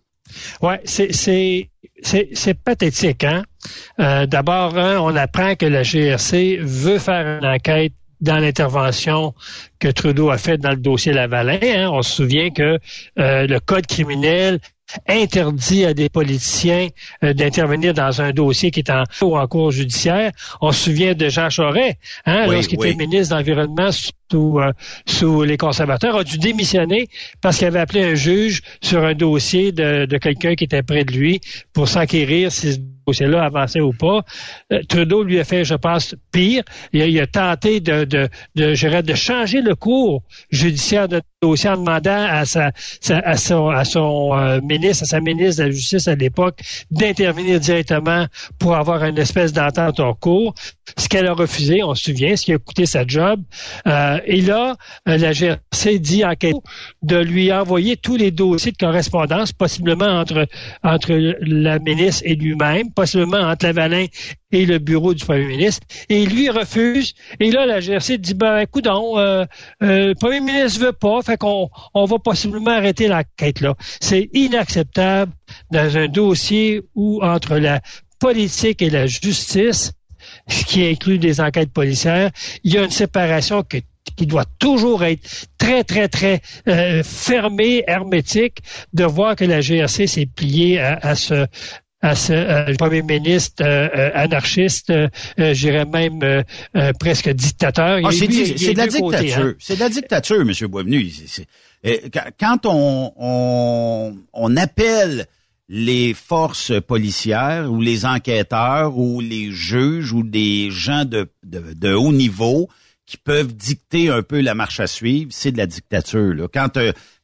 [0.61, 1.69] Ouais, c'est c'est
[2.01, 3.43] c'est pathétique, hein?
[3.99, 9.33] Euh, D'abord, hein, on apprend que la GRC veut faire une enquête dans l'intervention
[9.79, 11.59] que Trudeau a faite dans le dossier Lavalin.
[11.61, 11.89] Hein.
[11.91, 12.79] On se souvient que
[13.19, 14.59] euh, le code criminel
[15.07, 16.87] interdit à des politiciens
[17.23, 20.31] euh, d'intervenir dans un dossier qui est en, en cours judiciaire.
[20.61, 23.91] On se souvient de Jean Charest, hein, lorsqu'il était ministre de l'Environnement
[24.31, 24.71] sous, euh,
[25.05, 27.07] sous les conservateurs, a dû démissionner
[27.41, 31.03] parce qu'il avait appelé un juge sur un dossier de, de quelqu'un qui était près
[31.03, 31.41] de lui
[31.73, 34.23] pour s'enquérir si ce dossier-là avançait ou pas.
[34.71, 36.63] Euh, Trudeau lui a fait, je pense, pire.
[36.93, 42.45] Il a, tenté de, de, de, changer le cours judiciaire de dossier en demandant à,
[42.45, 42.71] sa,
[43.09, 46.59] à son, à son euh, ministre, à sa ministre de la Justice à l'époque,
[46.91, 48.25] d'intervenir directement
[48.59, 50.53] pour avoir une espèce d'entente en cours.
[50.97, 53.41] Ce qu'elle a refusé, on se souvient, ce qui a coûté sa job.
[54.25, 54.75] Et là,
[55.07, 56.61] euh, la GRC dit en question
[57.01, 60.47] de lui envoyer tous les dossiers de correspondance, possiblement entre,
[60.83, 64.05] entre la ministre et lui-même, possiblement entre Lavalin
[64.51, 65.85] et le bureau du premier ministre.
[66.09, 67.13] Et lui refuse.
[67.39, 69.45] Et là, la GRC dit, ben, écoute, euh,
[69.83, 73.75] euh, le premier ministre veut pas, fait qu'on on va possiblement arrêter l'enquête là.
[73.99, 75.31] C'est inacceptable
[75.71, 77.81] dans un dossier où entre la
[78.19, 79.93] politique et la justice,
[80.47, 82.31] ce qui inclut des enquêtes policières,
[82.63, 83.83] il y a une séparation qui
[84.25, 88.59] doit toujours être très, très, très euh, fermée, hermétique,
[88.93, 91.47] de voir que la GRC s'est pliée à, à ce
[92.01, 95.09] à ce euh, premier ministre euh, euh, anarchiste, euh,
[95.53, 96.43] j'irais même
[96.99, 97.99] presque dictateur.
[98.03, 99.37] Ah, c'est de la dictature.
[99.37, 99.53] Hein.
[99.59, 100.53] C'est de la dictature, M.
[100.67, 101.11] Boisvenu.
[102.39, 105.25] quand on, on, on appelle
[105.67, 111.93] les forces policières ou les enquêteurs ou les juges ou des gens de, de, de
[111.93, 112.69] haut niveau
[113.09, 116.31] qui peuvent dicter un peu la marche à suivre, c'est de la dictature.
[116.35, 116.47] Là.
[116.47, 116.77] Quand,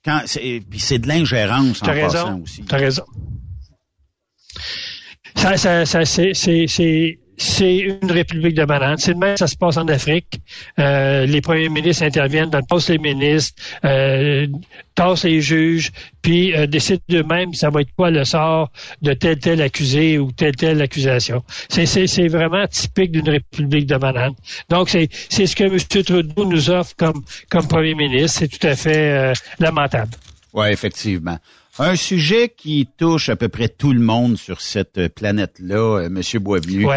[0.03, 2.63] quand puis c'est de l'ingérence en raison, passant aussi.
[2.63, 3.03] T'as raison.
[5.35, 8.97] Ça, ça, ça c'est, c'est, une république de bananes.
[8.97, 10.39] C'est de même ça se passe en Afrique.
[10.79, 14.47] Euh, les premiers ministres interviennent, dans poste les ministres, euh,
[14.95, 15.91] tassent les juges,
[16.21, 18.71] puis euh, décident d'eux-mêmes ça va être quoi le sort
[19.01, 21.43] de tel tel accusé ou telle telle accusation.
[21.69, 24.33] C'est, vraiment typique d'une république de bananes.
[24.69, 25.77] Donc c'est, c'est ce que M.
[26.03, 28.39] Trudeau nous offre comme, comme premier ministre.
[28.39, 30.11] C'est tout à fait euh, lamentable.
[30.53, 31.37] Oui, effectivement.
[31.77, 36.87] Un sujet qui touche à peu près tout le monde sur cette planète-là, Monsieur Boisvenu.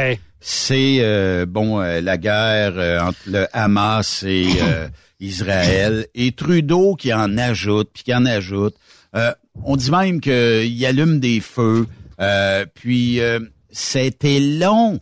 [0.41, 4.47] C'est euh, bon euh, la guerre entre le Hamas et
[5.21, 8.75] Israël et Trudeau qui en ajoute puis qui en ajoute.
[9.65, 11.87] on dit même qu'il allume des feux.
[12.75, 13.21] puis
[13.73, 15.01] c'était long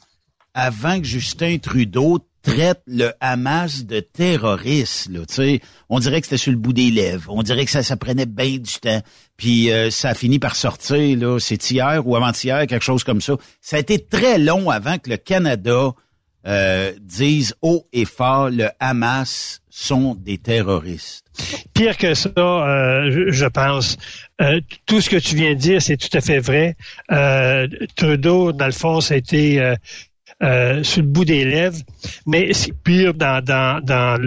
[0.54, 5.10] avant que Justin Trudeau traite le Hamas de terroriste.
[5.88, 7.32] On dirait que c'était sur le bout des lèvres.
[7.34, 9.02] On dirait que ça, ça prenait bien du temps.
[9.36, 13.20] Puis euh, ça a fini par sortir, là, c'est hier ou avant-hier, quelque chose comme
[13.20, 13.34] ça.
[13.60, 15.92] Ça a été très long avant que le Canada
[16.46, 21.26] euh, disent haut et fort le Hamas sont des terroristes.
[21.74, 23.98] Pire que ça, euh, je, pense.
[24.40, 26.76] Euh, tout ce que tu viens de dire, c'est tout à fait vrai.
[27.10, 29.16] Euh, Trudeau, dans le fond, ça
[30.40, 31.78] été sur le bout des lèvres.
[32.26, 34.20] Mais c'est pire dans, dans, dans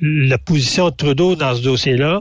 [0.00, 2.20] la position de Trudeau dans ce dossier-là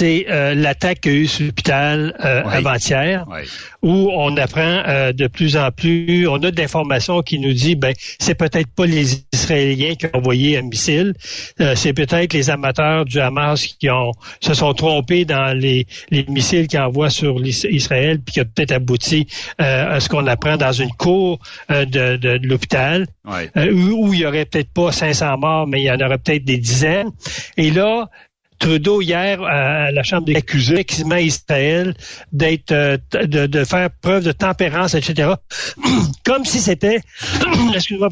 [0.00, 3.26] c'est euh, l'attaque qu'il y a eu sur l'hôpital euh, avant-hier,
[3.82, 7.92] où on apprend euh, de plus en plus, on a d'informations qui nous dit, ben
[8.18, 11.12] c'est peut-être pas les Israéliens qui ont envoyé un missile,
[11.74, 16.66] c'est peut-être les amateurs du Hamas qui ont se sont trompés dans les, les missiles
[16.66, 19.26] qu'ils envoient sur Israël, puis qui a peut-être abouti
[19.58, 24.46] à ce qu'on apprend dans une cour de, de, l'hôpital, où, où il y aurait
[24.46, 27.10] peut-être pas 500 morts, mais il y en aurait peut-être des dizaines.
[27.56, 28.08] Et là,
[28.60, 30.86] Trudeau hier à la Chambre des accusés
[31.18, 31.94] Israël
[32.30, 35.32] d'être euh, de, de, faire preuve de tempérance, etc.
[36.24, 37.00] Comme si c'était
[37.74, 38.08] excuse-moi,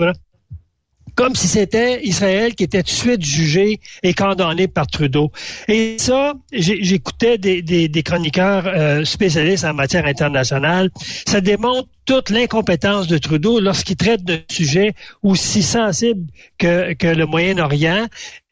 [1.19, 5.33] comme si c'était Israël qui était tout de suite jugé et condamné par Trudeau.
[5.67, 10.91] Et ça, j'écoutais des, des, des, chroniqueurs euh, spécialistes en matière internationale.
[11.27, 14.95] Ça démontre toute l'incompétence de Trudeau lorsqu'il traite de sujets
[15.25, 18.07] aussi sensibles que, que le Moyen-Orient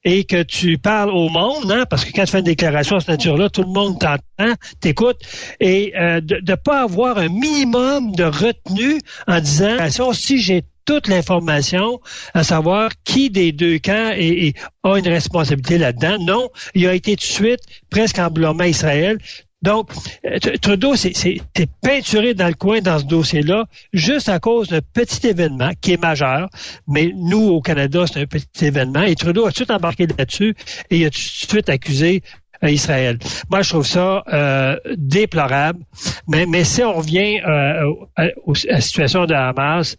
[0.07, 3.01] et que tu parles au monde, hein, parce que quand tu fais une déclaration de
[3.01, 5.19] cette nature-là, tout le monde t'entend, t'écoute,
[5.59, 11.09] et euh, de ne pas avoir un minimum de retenue en disant si j'ai toute
[11.09, 12.01] l'information,
[12.35, 16.19] à savoir qui des deux camps a une responsabilité là-dedans.
[16.21, 17.61] Non, il a été tout de suite
[17.91, 19.19] presque en blâmant Israël.
[19.63, 19.91] Donc,
[20.25, 21.41] euh, Trudeau c'est
[21.83, 26.01] peinturé dans le coin dans ce dossier-là, juste à cause d'un petit événement qui est
[26.01, 26.49] majeur,
[26.87, 30.55] mais nous, au Canada, c'est un petit événement, et Trudeau a tout embarqué là-dessus,
[30.91, 32.23] et il a tout de suite accusé
[32.65, 33.19] euh, Israël.
[33.51, 35.81] Moi, je trouve ça euh, déplorable.
[36.27, 38.29] Mais, mais si on revient euh, à,
[38.69, 39.97] la situation de Hamas,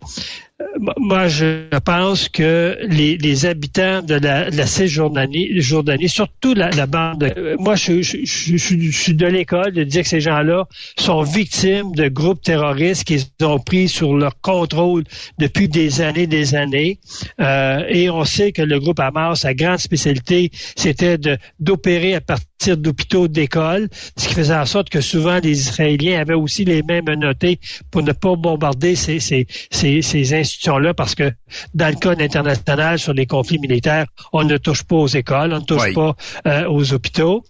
[0.98, 6.88] moi, je pense que les, les habitants de la, la Cisjordanie, Jordanie, surtout la, la
[6.88, 10.68] bande, moi, je, je, je, je, suis de l'école de dire que ces gens-là
[10.98, 15.04] sont victimes de groupes terroristes qu'ils ont pris sur leur contrôle
[15.38, 17.00] depuis des années, des années.
[17.40, 21.20] Euh, et on sait que le groupe Hamas, sa grande spécialité, c'était
[21.60, 26.34] d'opérer à partir d'hôpitaux, d'écoles, ce qui faisait en sorte que souvent les Israéliens avaient
[26.34, 27.60] aussi les mêmes notés
[27.92, 31.32] pour ne pas bombarder ces, ces, ces, ces institutions-là parce que
[31.74, 35.60] dans le code international sur les conflits militaires, on ne touche pas aux écoles, on
[35.60, 36.16] ne touche pas
[36.48, 37.44] euh, aux hôpitaux.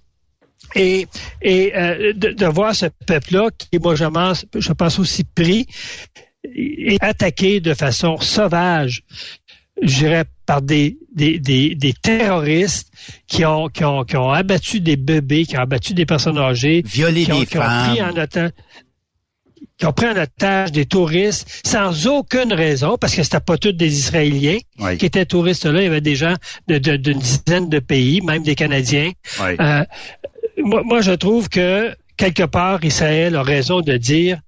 [0.75, 1.07] Et,
[1.41, 5.65] et euh, de, voir ce peuple-là, qui, moi, je pense, je pense aussi pris
[6.43, 9.03] et attaqué de façon sauvage,
[9.81, 12.89] je dirais, par des, des, des, des, terroristes
[13.27, 16.83] qui ont, qui, ont, qui ont abattu des bébés, qui ont abattu des personnes âgées,
[16.85, 18.51] violé qui ont, des qui ont pris en otage
[19.77, 23.73] qui ont pris en otage des touristes sans aucune raison, parce que c'était pas tous
[23.73, 24.57] des Israéliens
[24.97, 25.81] qui étaient touristes là.
[25.81, 26.33] Il y avait des gens
[26.67, 29.11] d'une de, de, dizaine de pays, même des Canadiens.
[29.41, 29.85] Euh,
[30.57, 34.39] moi, moi, je trouve que quelque part, Israël a raison de dire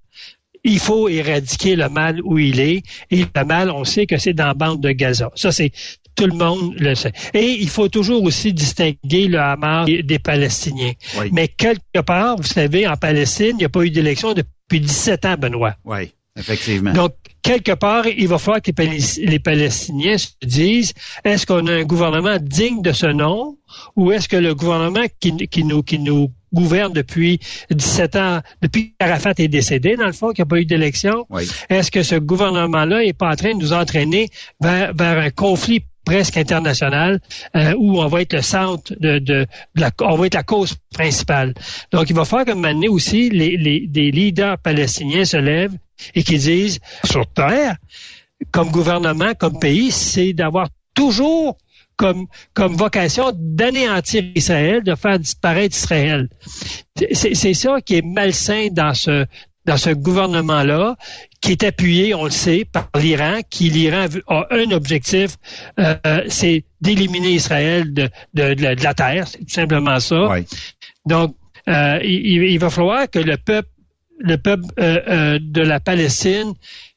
[0.64, 2.82] il faut éradiquer le mal où il est.
[3.10, 5.30] Et le mal, on sait que c'est dans la bande de Gaza.
[5.34, 5.70] Ça, c'est
[6.14, 7.12] tout le monde le sait.
[7.34, 10.92] Et il faut toujours aussi distinguer le Hamas des Palestiniens.
[11.32, 15.24] Mais quelque part, vous savez, en Palestine, il n'y a pas eu d'élection depuis 17
[15.24, 15.74] ans, Benoît.
[15.84, 16.92] Oui, effectivement.
[16.92, 18.70] Donc, quelque part, il va falloir que
[19.22, 20.92] les Palestiniens se disent,
[21.24, 23.56] est-ce qu'on a un gouvernement digne de ce nom
[23.96, 27.38] ou est-ce que le gouvernement qui, qui, nous, qui nous gouverne depuis
[27.70, 31.26] 17 ans, depuis qu'Arafat est décédé, dans le fond, qu'il n'y a pas eu d'élection,
[31.68, 34.28] est-ce que ce gouvernement-là n'est pas en train de nous entraîner
[34.60, 37.20] vers, vers un conflit presque international
[37.54, 39.46] euh, où on va être le centre de,
[39.76, 41.54] la, on va être la cause principale.
[41.92, 45.76] Donc, il va falloir comme maintenant aussi les, les, leaders palestiniens se lèvent
[46.16, 47.76] et qui disent sur terre,
[48.50, 51.56] comme gouvernement, comme pays, c'est d'avoir toujours
[51.94, 56.28] comme, comme vocation d'anéantir Israël, de faire disparaître Israël.
[57.12, 59.26] C'est ça qui est malsain dans ce
[59.66, 60.96] dans ce gouvernement-là,
[61.40, 65.36] qui est appuyé, on le sait, par l'Iran, qui l'Iran a un objectif,
[65.78, 65.96] euh,
[66.28, 70.28] c'est d'éliminer Israël de, de, de, la terre, c'est tout simplement ça.
[71.06, 71.36] Donc,
[71.68, 73.68] euh, il, il, va falloir que le peuple,
[74.18, 76.54] le peuple euh, de la Palestine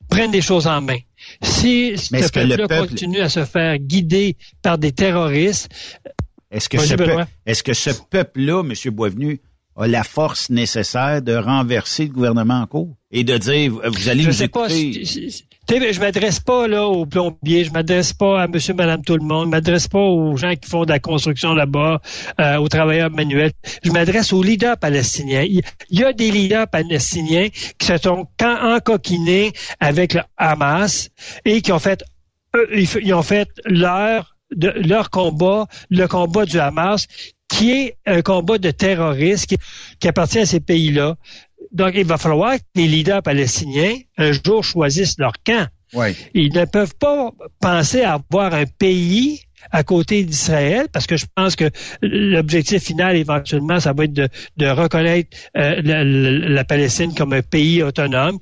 [0.10, 0.98] prenne des choses en main.
[1.42, 5.70] Si ce peuple-là continue à se faire guider par des terroristes,
[6.52, 6.96] est-ce que, ce
[7.46, 8.92] est-ce que ce peuple-là, M.
[8.92, 9.42] Boisvenu,
[9.76, 14.26] a la force nécessaire de renverser le gouvernement en cours et de dire vous allez
[14.26, 15.04] nous écouter.
[15.70, 19.46] Je m'adresse pas là aux plombiers, je m'adresse pas à monsieur, madame, tout le monde,
[19.46, 22.02] je m'adresse pas aux gens qui font de la construction là-bas,
[22.40, 23.54] euh, aux travailleurs manuels.
[23.84, 25.44] Je m'adresse aux leaders palestiniens.
[25.44, 27.48] Il y a des leaders palestiniens
[27.78, 31.10] qui se sont encoquinés avec le Hamas
[31.46, 32.04] et qui ont fait
[32.72, 37.08] ils ont fait leur, de, leur combat, le combat du Hamas,
[37.54, 39.56] qui est un combat de terroristes
[40.00, 41.16] qui, appartient à ces pays-là.
[41.72, 45.68] Donc, il va falloir que les leaders palestiniens, un jour, choisissent leur camp.
[46.34, 47.32] Ils ne peuvent pas
[47.62, 51.70] penser à avoir un pays à côté d'Israël, parce que je pense que
[52.02, 58.40] l'objectif final, éventuellement, ça va être de, reconnaître euh, la, Palestine comme un pays autonome,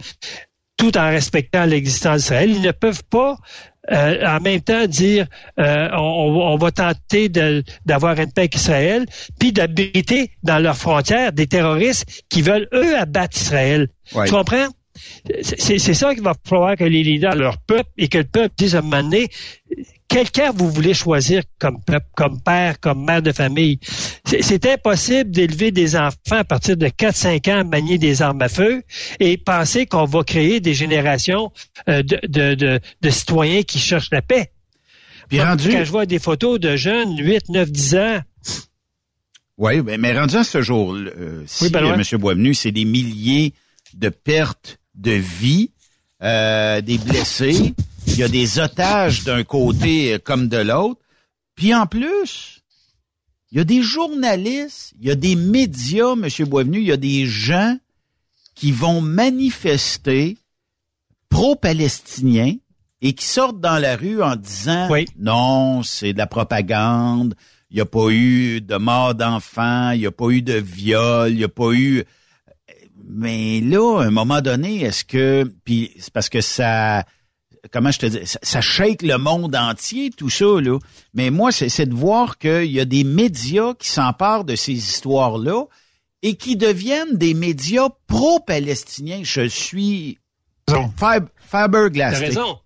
[0.77, 2.49] tout en respectant l'existence d'Israël.
[2.49, 3.38] Ils ne peuvent pas
[3.91, 5.25] euh, en même temps dire
[5.59, 7.29] euh, on, va tenter
[7.85, 9.05] d'avoir une paix avec Israël,
[9.39, 13.87] puis d'habiter dans leurs frontières des terroristes qui veulent, eux, abattre Israël.
[14.11, 14.67] Tu comprends?
[15.41, 18.76] C'est ça qu'il va falloir que les leaders, leur peuple, et que le peuple dise
[18.76, 19.30] à un moment donné,
[20.11, 23.80] quelqu'un vous voulez choisir comme peuple, comme père, comme mère de famille.
[24.26, 28.49] C'est impossible d'élever des enfants à partir de 4-5 ans à manier des armes à
[28.49, 28.84] feu
[29.19, 31.52] et penser qu'on va créer des générations
[31.88, 34.52] euh, de, citoyens qui cherchent la paix.
[35.30, 35.69] Puis rendu...
[35.69, 38.19] Quand je vois des photos de jeunes, 8, 9, 10 ans,
[39.57, 42.02] oui, mais rendu à ce jour, euh, si, oui, M.
[42.19, 43.53] Boisvenu, c'est des milliers
[43.94, 45.72] de pertes de vie,
[46.22, 47.73] euh, des blessés,
[48.07, 50.99] il y a des otages d'un côté comme de l'autre.
[51.56, 52.61] Puis en plus,
[53.52, 56.28] il y a des journalistes, il y a des médias, M.
[56.48, 57.78] Boisvenu, il y a des gens
[58.56, 60.38] qui vont manifester
[61.30, 62.56] pro-palestiniens
[63.02, 64.88] et qui sortent dans la rue en disant
[65.18, 67.36] non, c'est de la propagande,
[67.72, 71.32] il n'y a pas eu de mort d'enfants, il n'y a pas eu de viol,
[71.32, 72.03] il n'y a pas eu
[73.07, 77.03] mais là, à un moment donné, est-ce que puis c'est parce que ça
[77.72, 80.78] comment je te dis ça, shake le monde entier tout ça là.
[81.14, 85.38] Mais moi c'est de voir qu'il y a des médias qui s'emparent de ces histoires
[85.38, 85.65] là
[86.23, 89.22] et qui deviennent des médias pro-palestiniens.
[89.23, 90.19] Je suis
[91.40, 92.14] Faber Glass.
[92.14, 92.60] T'as raison.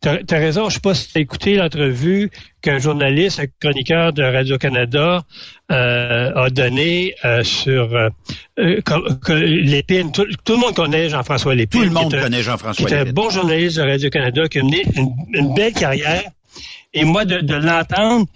[0.00, 0.68] T'as as raison.
[0.68, 2.30] Je sais pas si t'as écouté l'entrevue
[2.62, 5.24] qu'un journaliste, un chroniqueur de Radio-Canada
[5.70, 8.08] euh, a donné euh, sur euh,
[8.56, 10.10] que, Lépine.
[10.10, 11.80] Tout, le monde connaît Jean-François Lépine.
[11.80, 13.04] Tout le monde connaît Jean-François Lépine.
[13.04, 14.82] Qui un bon journaliste de Radio-Canada qui a mené
[15.34, 16.24] une, belle carrière.
[16.94, 18.26] Et moi, de, de l'entendre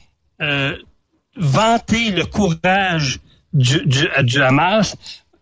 [1.37, 3.21] vanter le courage
[3.53, 4.97] du, du, du Hamas,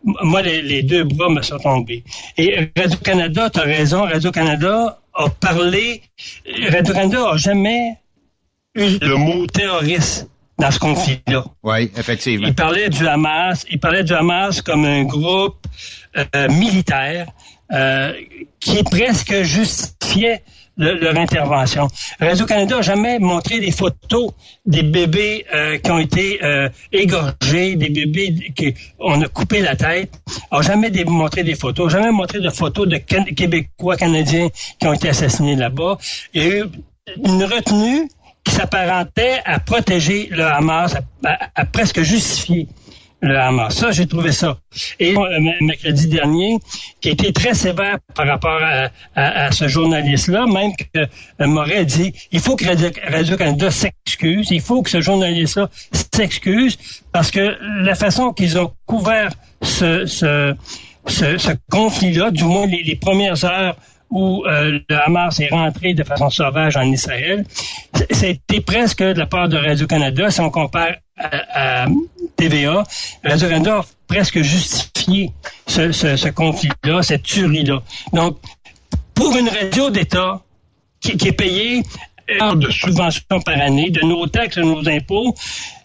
[0.04, 2.04] moi, les, deux bras me sont tombés.
[2.36, 6.02] Et Radio-Canada, tu as raison, Radio-Canada a parlé,
[6.70, 7.98] Radio-Canada a jamais
[8.74, 10.28] eu le mot terroriste
[10.58, 11.44] dans ce conflit-là.
[11.62, 12.46] Oui, effectivement.
[12.46, 15.66] Il parlait du Hamas, il parlait du Hamas comme un groupe
[16.16, 17.26] euh, militaire
[17.72, 18.12] euh,
[18.60, 19.42] qui presque
[20.76, 21.88] leur intervention.
[22.20, 24.32] Radio-Canada n'a jamais montré des photos
[24.64, 28.52] des bébés euh, qui ont été euh, égorgés, des bébés
[28.98, 30.10] qu'on a coupé la tête.
[30.50, 34.48] n'a jamais montré des photos, jamais montré de photos de Québécois, Canadiens
[34.80, 35.98] qui ont été assassinés là-bas.
[36.34, 36.64] Il y a eu
[37.24, 38.08] une retenue
[38.44, 40.96] qui s'apparentait à protéger le Hamas,
[41.54, 42.68] à presque justifier
[43.22, 43.74] le Hamas.
[43.74, 44.58] Ça, j'ai trouvé ça.
[44.98, 46.58] Et euh, mercredi dernier,
[47.00, 48.60] qui a été très sévère par rapport
[49.14, 54.82] à, ce journaliste-là, même que euh, Moret dit, il faut que Radio-Canada s'excuse, il faut
[54.82, 55.68] que ce journaliste-là
[56.14, 56.76] s'excuse,
[57.12, 59.30] parce que la façon qu'ils ont couvert
[59.62, 60.54] ce, ce,
[61.06, 63.76] ce, conflit-là, du moins les, premières heures
[64.10, 67.44] où euh, le Hamas est rentré de façon sauvage en Israël,
[68.10, 71.86] c'était presque de la part de Radio-Canada, si on compare à,
[72.36, 72.82] TVA,
[73.24, 75.30] Radio-Canada a presque justifié
[75.66, 77.82] ce, conflit-là, cette tuerie-là.
[78.12, 78.38] Donc,
[79.14, 80.40] pour une radio d'État
[81.00, 81.82] qui, est payée
[82.28, 85.34] de subventions par année, de nos taxes, de nos impôts,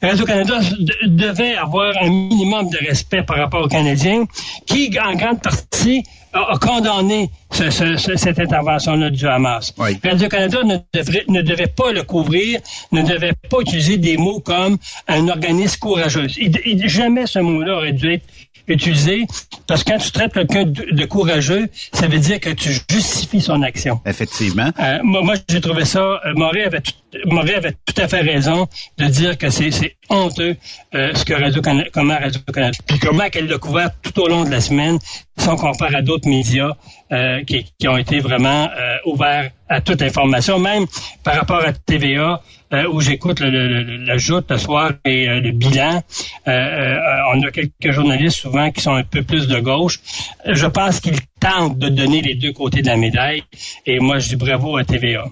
[0.01, 0.59] Radio-Canada
[1.05, 4.25] devait avoir un minimum de respect par rapport aux Canadiens,
[4.65, 9.73] qui, en grande partie, a, condamné cette intervention-là du Hamas.
[10.03, 10.77] Radio-Canada ne,
[11.27, 12.59] ne devait pas le couvrir,
[12.91, 14.77] ne devait pas utiliser des mots comme
[15.07, 16.27] un organisme courageux.
[16.85, 18.25] jamais ce mot-là aurait dû être
[18.67, 19.25] utilisé
[19.67, 23.61] parce que quand tu traites quelqu'un de, courageux, ça veut dire que tu justifies son
[23.61, 23.99] action.
[24.05, 24.71] Effectivement.
[24.79, 25.99] Euh, moi, j'ai trouvé ça.
[25.99, 26.93] Euh, Maurice avait, tout,
[27.37, 28.67] avait tout à fait raison
[28.97, 30.55] de dire que c'est honteux
[30.95, 34.51] euh, ce que Radio-Canada, comment Radio-Canada, puis comment qu'elle l'a couvert tout au long de
[34.51, 34.99] la semaine,
[35.37, 36.71] si on compare à d'autres médias
[37.11, 40.85] euh, qui, qui, ont été vraiment euh, ouverts à toute information, même
[41.23, 42.41] par rapport à TVA,
[42.73, 46.03] euh, où j'écoute le, le, le, joute ce soir et le bilan.
[46.45, 50.01] on a quelques journalistes souvent qui sont un peu plus de gauche.
[50.45, 53.43] Je pense qu'ils tentent de donner les deux côtés de la médaille,
[53.85, 55.27] et moi je dis bravo à TVA.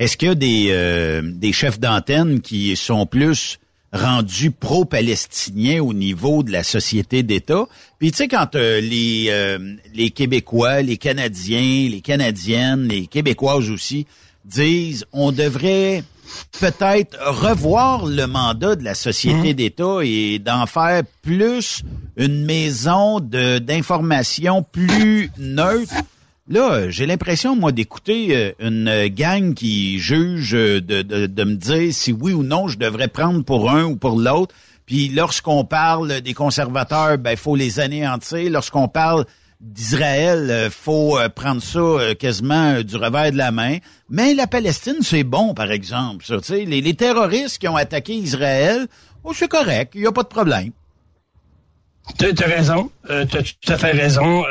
[0.00, 3.60] Est-ce qu'il y a des, des chefs d'antenne qui sont plus
[3.92, 7.66] rendu pro-palestinien au niveau de la société d'État.
[7.98, 13.70] Puis tu sais, quand euh, les, euh, les Québécois, les Canadiens, les Canadiennes, les Québécoises
[13.70, 14.06] aussi
[14.44, 16.04] disent on devrait
[16.60, 19.56] peut-être revoir le mandat de la société mmh.
[19.56, 21.82] d'État et d'en faire plus
[22.16, 25.94] une maison d'information plus neutre.
[26.48, 32.12] Là, j'ai l'impression, moi, d'écouter euh, une gang qui juge de, de, me dire si
[32.12, 34.54] oui ou non je devrais prendre pour un ou pour l'autre.
[34.86, 38.48] Puis lorsqu'on parle des conservateurs, ben faut les anéantir.
[38.50, 39.26] Lorsqu'on parle
[39.60, 43.78] d'Israël, euh, faut euh, prendre ça euh, quasiment du revers de la main.
[44.08, 46.24] Mais la Palestine, c'est bon, par exemple.
[46.24, 48.86] Ça, les, les terroristes qui ont attaqué Israël,
[49.24, 50.70] oh, c'est correct, il n'y a pas de problème.
[52.18, 54.44] Tu as raison, as tout à fait raison.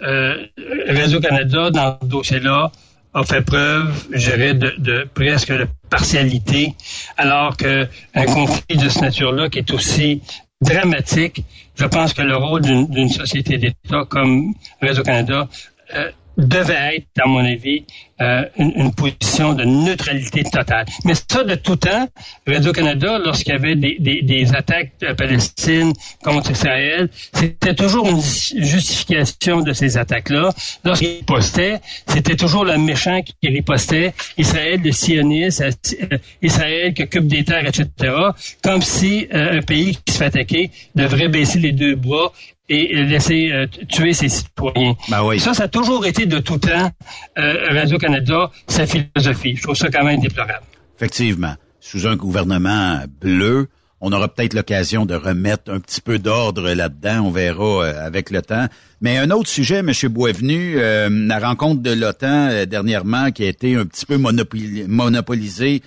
[0.00, 2.70] Radio-Canada, dans ce dossier-là,
[3.14, 6.74] a fait preuve, je dirais, de, de, presque de partialité,
[7.16, 7.86] alors qu'un
[8.26, 10.22] conflit de cette nature-là, qui est aussi
[10.60, 11.42] dramatique,
[11.74, 15.48] je pense que le rôle d'une société d'État comme Réseau-Canada
[15.94, 17.84] euh, devait être, à mon avis,
[18.20, 20.84] euh, une, position de neutralité totale.
[21.04, 22.08] Mais ça, de tout temps,
[22.46, 25.92] Radio-Canada, lorsqu'il y avait des, des, des, attaques de Palestine
[26.22, 30.50] contre Israël, c'était toujours une justification de ces attaques-là.
[30.84, 37.26] Lorsqu'ils postaient, c'était toujours le méchant qui ripostait, Israël, le sioniste, euh, Israël qui occupe
[37.26, 37.86] des terres, etc.
[38.62, 42.32] Comme si euh, un pays qui se fait attaquer devrait baisser les deux bras
[42.70, 44.94] et laisser euh, tuer ses citoyens.
[45.08, 45.40] Ben oui.
[45.40, 46.90] Ça, ça a toujours été de tout temps
[47.36, 47.68] euh,
[48.10, 49.56] Radio-Canada, sa philosophie.
[49.56, 50.64] Je trouve ça quand même déplorable.
[50.96, 51.54] Effectivement.
[51.82, 53.68] Sous un gouvernement bleu,
[54.02, 57.22] on aura peut-être l'occasion de remettre un petit peu d'ordre là-dedans.
[57.22, 58.66] On verra euh, avec le temps.
[59.00, 59.92] Mais un autre sujet, M.
[60.10, 65.82] Boisvenu, euh, la rencontre de l'OTAN dernièrement qui a été un petit peu monopolisée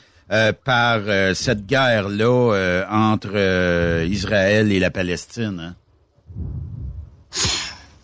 [0.65, 1.01] par
[1.35, 5.59] cette guerre-là entre Israël et la Palestine.
[5.59, 5.75] Hein?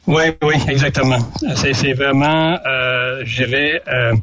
[0.09, 1.19] Oui, oui, exactement.
[1.55, 4.15] C'est vraiment, euh, je dirais, euh,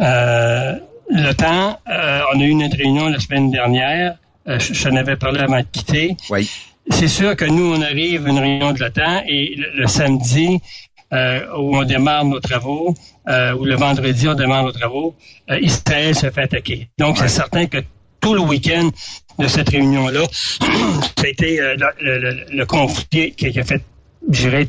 [0.00, 0.76] euh,
[1.10, 1.78] le temps.
[1.90, 4.16] Euh, on a eu une réunion la semaine dernière.
[4.46, 6.16] Je, je n'avais parlé avant de quitter.
[6.30, 6.50] Oui.
[6.88, 10.58] C'est sûr que nous, on arrive à une réunion de l'OTAN et le, samedi,
[11.12, 12.94] où on démarre nos travaux,
[13.28, 15.14] ou le vendredi, on démarre nos travaux,
[15.60, 16.88] Israël se fait attaquer.
[16.98, 17.78] Donc, c'est certain que
[18.20, 18.88] tout le week-end
[19.38, 23.82] de cette réunion-là, ça a été le, le, conflit qui, a fait
[24.28, 24.66] j'irais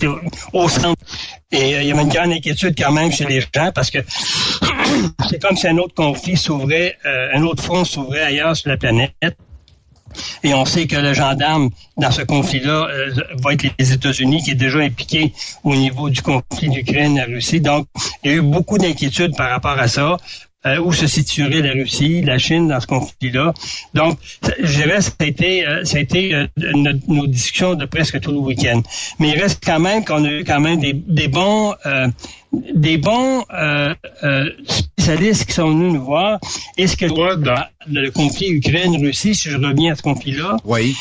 [0.54, 1.04] au centre.
[1.52, 4.00] Et euh, il y avait une grande inquiétude quand même chez les gens parce que
[5.30, 8.78] c'est comme si un autre conflit s'ouvrait, euh, un autre front s'ouvrait ailleurs sur la
[8.78, 9.14] planète.
[10.44, 14.52] Et on sait que le gendarme dans ce conflit-là euh, va être les États-Unis, qui
[14.52, 15.34] est déjà impliqué
[15.64, 17.62] au niveau du conflit d'Ukraine et Russie.
[17.62, 17.88] Donc,
[18.24, 20.18] il y a eu beaucoup d'inquiétudes par rapport à ça
[20.66, 23.54] euh, où se situerait la Russie, la Chine dans ce conflit-là.
[23.94, 24.18] Donc,
[24.62, 26.48] je dirais, ça a été, euh, ça a été euh,
[27.08, 28.82] nos, discussions de presque tout le week-end.
[29.20, 32.08] Mais il reste quand même qu'on a eu quand même des, des bons, euh,
[32.74, 33.44] des bons
[34.68, 36.40] spécialistes qui sont venus nous voir.
[36.78, 40.96] Est-ce que dans le conflit Ukraine-Russie, si je reviens à ce conflit-là, oui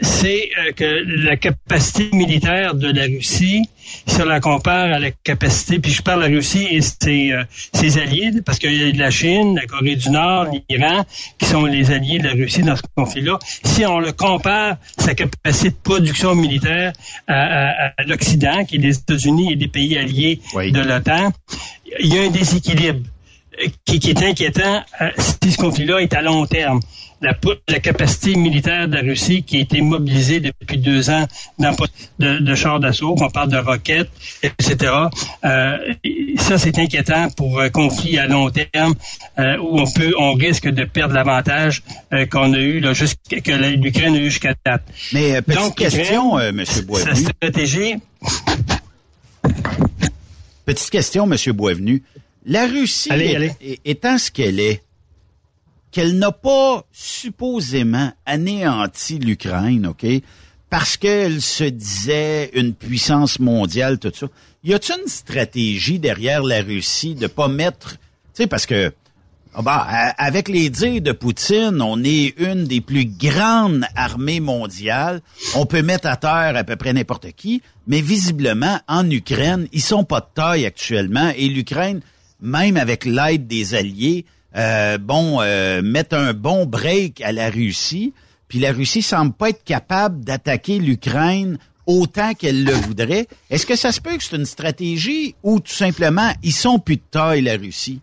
[0.00, 3.68] c'est euh, que la capacité militaire de la Russie,
[4.06, 7.32] si on la compare à la capacité, puis je parle de la Russie et ses,
[7.32, 11.04] euh, ses alliés, parce qu'il y a la Chine, la Corée du Nord, l'Iran,
[11.38, 13.38] qui sont les alliés de la Russie dans ce conflit-là.
[13.64, 16.92] Si on le compare, sa capacité de production militaire
[17.28, 21.32] à, l'Occident, qui est les États-Unis et des pays alliés de l'OTAN,
[22.00, 23.06] il y a un déséquilibre
[23.84, 25.10] qui, qui est inquiétant euh,
[25.42, 26.80] si ce conflit-là est à long terme
[27.20, 27.34] la,
[27.68, 31.26] la, capacité militaire de la Russie qui a été mobilisée depuis deux ans
[31.58, 31.74] dans
[32.18, 34.10] de, de chars d'assaut, qu'on parle de roquettes,
[34.42, 34.92] etc.
[35.44, 35.94] Euh,
[36.38, 38.94] ça, c'est inquiétant pour un conflit à long terme
[39.38, 41.82] euh, où on peut, on risque de perdre l'avantage
[42.12, 44.82] euh, qu'on a eu là, que l'Ukraine a eu jusqu'à date.
[45.12, 46.64] Mais petite question, M.
[46.86, 47.14] Boisvenu.
[47.14, 47.94] Sa stratégie.
[50.64, 51.52] Petite question, M.
[51.52, 52.02] Boisvenu.
[52.44, 53.10] La Russie,
[53.84, 54.82] étant ce qu'elle est,
[55.96, 60.04] qu'elle n'a pas supposément anéanti l'Ukraine, OK?
[60.68, 64.26] Parce qu'elle se disait une puissance mondiale, tout ça.
[64.62, 67.98] Y a-t-il une stratégie derrière la Russie de pas mettre, tu
[68.34, 68.92] sais, parce que
[69.54, 69.86] ah bah,
[70.18, 75.22] avec les dires de Poutine, on est une des plus grandes armées mondiales.
[75.54, 79.80] On peut mettre à terre à peu près n'importe qui, mais visiblement, en Ukraine, ils
[79.80, 81.32] sont pas de taille actuellement.
[81.38, 82.02] Et l'Ukraine,
[82.42, 88.12] même avec l'aide des Alliés, euh, bon, euh, mettre un bon break à la Russie,
[88.48, 93.26] puis la Russie semble pas être capable d'attaquer l'Ukraine autant qu'elle le voudrait.
[93.50, 96.96] Est-ce que ça se peut que c'est une stratégie ou tout simplement ils sont plus
[96.96, 98.00] de taille la Russie?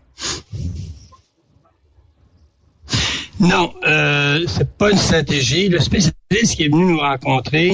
[3.40, 5.68] Non, euh, c'est pas une stratégie.
[5.68, 7.72] Le spécialiste qui est venu nous rencontrer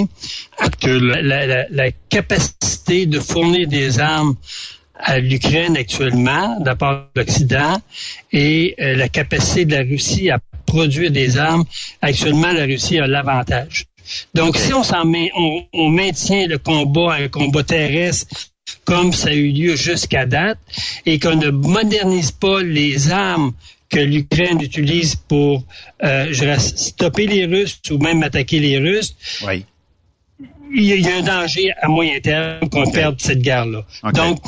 [0.81, 4.35] que la, la capacité de fournir des armes
[5.03, 7.81] à l'Ukraine actuellement, d'abord l'Occident,
[8.33, 11.65] et euh, la capacité de la Russie à produire des armes.
[12.03, 13.87] Actuellement, la Russie a l'avantage.
[14.35, 18.27] Donc, si on, s'en met, on, on maintient le combat, un combat terrestre
[18.85, 20.59] comme ça a eu lieu jusqu'à date,
[21.07, 23.53] et qu'on ne modernise pas les armes
[23.89, 25.65] que l'Ukraine utilise pour
[26.05, 29.17] euh, stopper les Russes ou même attaquer les Russes,
[29.47, 29.65] Oui.
[30.75, 33.85] Il y a- un danger à moyen terme qu'on perde cette guerre-là.
[34.15, 34.39] Donc,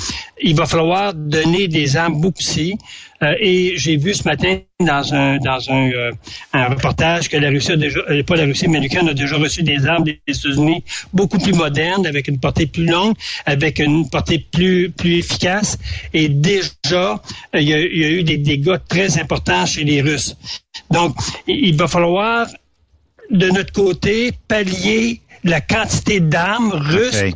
[0.40, 2.74] il va falloir donner des armes beaucoup plus.
[3.22, 6.10] Euh, et j'ai vu ce matin dans un dans un, euh,
[6.52, 9.36] un reportage que la Russie a déjà, euh, pas la Russie, mais l'Ukraine a déjà
[9.36, 10.82] reçu des armes des États-Unis
[11.12, 13.14] beaucoup plus modernes, avec une portée plus longue,
[13.46, 15.78] avec une portée plus plus efficace.
[16.12, 17.22] Et déjà,
[17.54, 20.36] euh, il y a, il y a eu des dégâts très importants chez les Russes.
[20.90, 21.14] Donc,
[21.46, 22.48] il va falloir
[23.30, 27.34] de notre côté, pallier la quantité d'armes russes,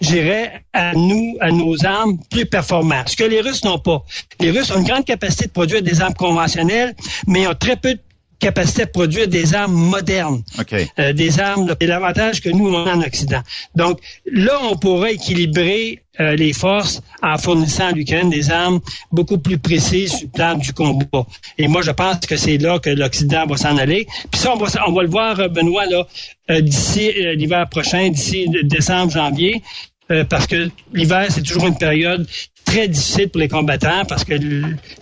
[0.00, 3.10] j'irais à nous, à nos armes plus performantes.
[3.10, 4.04] Ce que les Russes n'ont pas.
[4.38, 6.94] Les Russes ont une grande capacité de produire des armes conventionnelles,
[7.26, 8.00] mais ils ont très peu de
[8.40, 10.42] capacité de produire des armes modernes.
[10.58, 10.74] OK.
[10.98, 13.42] Euh, des armes, c'est l'avantage que nous, on a en Occident.
[13.76, 18.80] Donc, là, on pourrait équilibrer euh, les forces en fournissant à l'Ukraine des armes
[19.12, 21.24] beaucoup plus précises sur le plan du combat.
[21.56, 24.06] Et moi, je pense que c'est là que l'Occident va s'en aller.
[24.30, 26.06] Puis ça, on va, on va le voir, euh, Benoît, là,
[26.50, 29.62] euh, d'ici euh, l'hiver prochain, d'ici décembre, janvier,
[30.10, 32.26] euh, parce que l'hiver, c'est toujours une période
[32.70, 34.34] très difficile pour les combattants parce que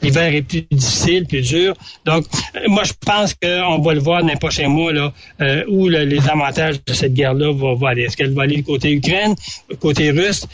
[0.03, 1.75] l'hiver est plus difficile, plus dur.
[2.05, 2.25] Donc,
[2.57, 5.13] euh, moi, je pense qu'on va le voir dans les prochains mois, là,
[5.43, 8.05] euh, où le- les avantages de cette guerre-là vont, vont aller.
[8.05, 9.35] Est-ce qu'elle va aller du côté Ukraine,
[9.71, 10.47] du côté russe?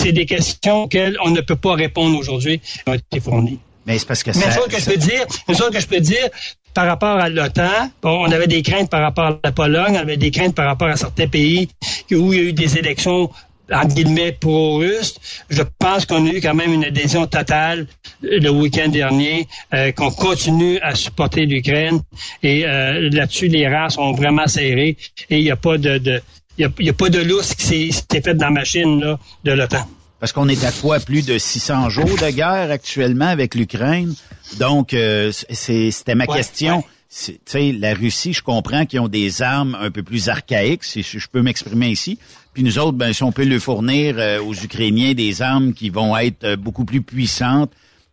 [0.00, 3.58] C'est des questions auxquelles on ne peut pas répondre aujourd'hui, qui ont été fournies.
[3.86, 4.56] Mais c'est parce que Mais une ça.
[4.58, 6.28] chose que je peux dire, une chose que je peux dire,
[6.74, 10.00] par rapport à l'OTAN, bon, on avait des craintes par rapport à la Pologne, on
[10.00, 11.68] avait des craintes par rapport à certains pays
[12.12, 13.30] où il y a eu des élections
[13.72, 15.16] entre guillemets pro-russes.
[15.50, 17.86] Je pense qu'on a eu quand même une adhésion totale
[18.22, 22.00] le week-end dernier, euh, qu'on continue à supporter l'Ukraine.
[22.42, 24.96] Et euh, là-dessus, les rangs sont vraiment serrés
[25.30, 26.20] et il n'y a pas de, de
[26.56, 29.00] il y a, il y a pas de lousse qui s'est faite dans la machine
[29.00, 29.86] là, de l'OTAN.
[30.18, 30.98] Parce qu'on est à quoi?
[30.98, 34.12] Plus de 600 jours de guerre actuellement avec l'Ukraine.
[34.58, 36.78] Donc, euh, c'est- c'était ma Ouais, question.
[36.78, 36.84] ouais.
[37.08, 40.82] C'est- Tu sais, la Russie, je comprends qu'ils ont des armes un peu plus archaïques,
[40.84, 42.18] si je peux m'exprimer ici.
[42.58, 45.90] Puis nous autres, ben, si on peut leur fournir euh, aux Ukrainiens des armes qui
[45.90, 47.70] vont être euh, beaucoup plus puissantes,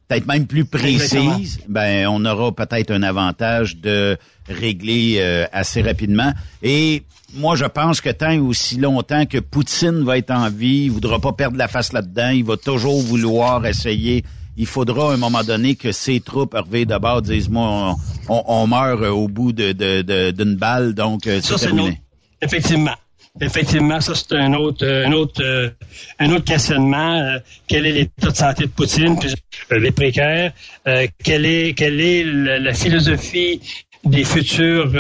[0.08, 4.16] peut-être même plus précises, ben, on aura peut-être un avantage de
[4.48, 6.32] régler euh, assez rapidement.
[6.62, 7.02] Et
[7.34, 10.92] moi, je pense que tant et aussi longtemps que Poutine va être en vie, il
[10.92, 14.24] voudra pas perdre la face là-dedans, il va toujours vouloir essayer.
[14.58, 17.96] Il faudra à un moment donné que ses troupes arrivent d'abord disent moi
[18.30, 22.02] on, on- on meurt au bout de de- de- d'une balle donc euh, c'est terminé.
[22.44, 22.94] Effectivement.
[23.42, 25.70] Effectivement, ça c'est un autre, euh, un autre, euh,
[26.20, 27.20] un autre questionnement.
[27.20, 29.34] euh, quel est l'état de santé de Poutine, puis,
[29.78, 30.54] les précaires
[31.24, 33.60] Quelle est, quelle est la, philosophie
[34.06, 34.92] des futurs,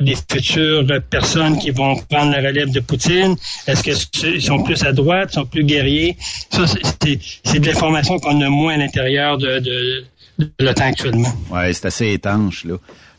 [0.00, 3.36] des futures personnes qui vont prendre la relève de Poutine?
[3.66, 6.16] Est-ce qu'ils sont plus à droite, sont plus guerriers?
[6.50, 10.04] Ça, c'est- de l'information qu'on a moins à l'intérieur de, de,
[10.38, 11.32] de l'OTAN actuellement.
[11.50, 12.76] Ouais, c'est assez étanche, là.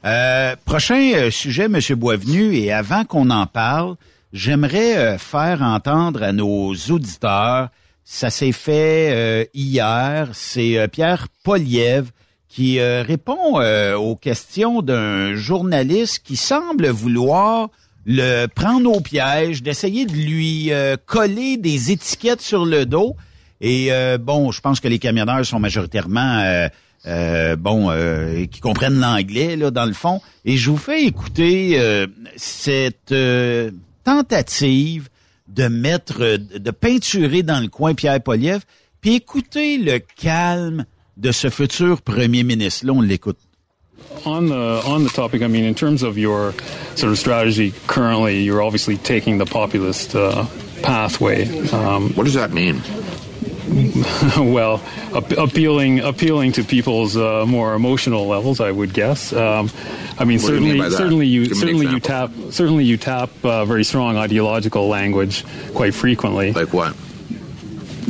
[0.07, 3.95] Euh, prochain euh, sujet, Monsieur Boisvenu, et avant qu'on en parle,
[4.31, 7.67] j'aimerais euh, faire entendre à nos auditeurs,
[8.05, 12.11] ça s'est fait hier, c'est Pierre Poliev
[12.47, 13.61] qui répond
[13.97, 17.67] aux questions d'un journaliste qui semble vouloir
[18.05, 20.71] le prendre au piège, d'essayer de lui
[21.05, 23.17] coller des étiquettes sur le dos.
[23.59, 26.69] Et bon, je pense que les camionneurs sont majoritairement
[27.07, 30.21] euh, bon euh, qui comprennent l'anglais là dans le fond.
[30.45, 33.71] Et je vous fais écouter euh, cette euh,
[34.03, 35.09] tentative
[35.47, 38.61] de mettre, euh, de peinturer dans le coin Pierre Poliev,
[39.01, 40.85] puis écoutez le calme
[41.15, 42.85] de ce futur premier ministre.
[42.85, 43.37] Là, on l'écoute.
[44.25, 46.53] On the on the topic, I mean, in terms of your
[46.95, 50.45] sort of strategy currently, you're obviously taking the populist uh,
[50.81, 51.47] pathway.
[51.71, 52.81] Um, what does that mean?
[54.37, 54.81] well,
[55.15, 59.33] ap- appealing appealing to people's uh, more emotional levels, I would guess.
[59.33, 59.69] Um,
[60.17, 63.29] I mean, What do you certainly, certainly you Give certainly you tap certainly you tap
[63.43, 66.53] uh, very strong ideological language quite frequently.
[66.53, 66.95] Like what?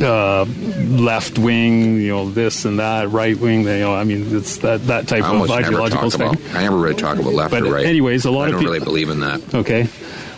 [0.00, 0.44] Uh,
[0.86, 3.62] left wing, you know, this and that, right wing.
[3.62, 6.36] You know, I mean, it's that that type I of ideological about.
[6.54, 7.84] I never really talk about left But or right.
[7.84, 9.54] anyways, a lot I of don't peop- really believe in that.
[9.54, 9.88] Okay.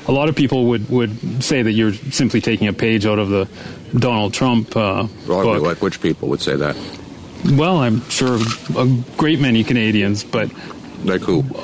[0.09, 3.29] A lot of people would, would say that you're simply taking a page out of
[3.29, 3.47] the
[3.99, 6.77] Donald Trump uh, Well, like which people would say that?
[7.53, 8.39] Well, I'm sure
[8.77, 8.87] a
[9.17, 10.51] great many Canadians, but
[11.05, 11.45] like who?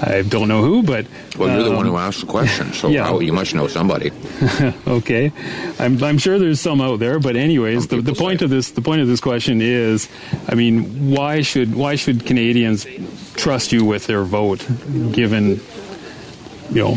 [0.00, 1.06] I don't know who, but
[1.38, 3.04] Well, you're the um, one who asked the question, so yeah.
[3.04, 4.10] how- you must know somebody.
[4.86, 5.32] okay,
[5.78, 8.80] I'm, I'm sure there's some out there, but anyways, the, the point of this the
[8.82, 10.08] point of this question is,
[10.48, 12.86] I mean, why should why should Canadians
[13.34, 14.66] trust you with their vote,
[15.12, 15.60] given
[16.70, 16.96] you know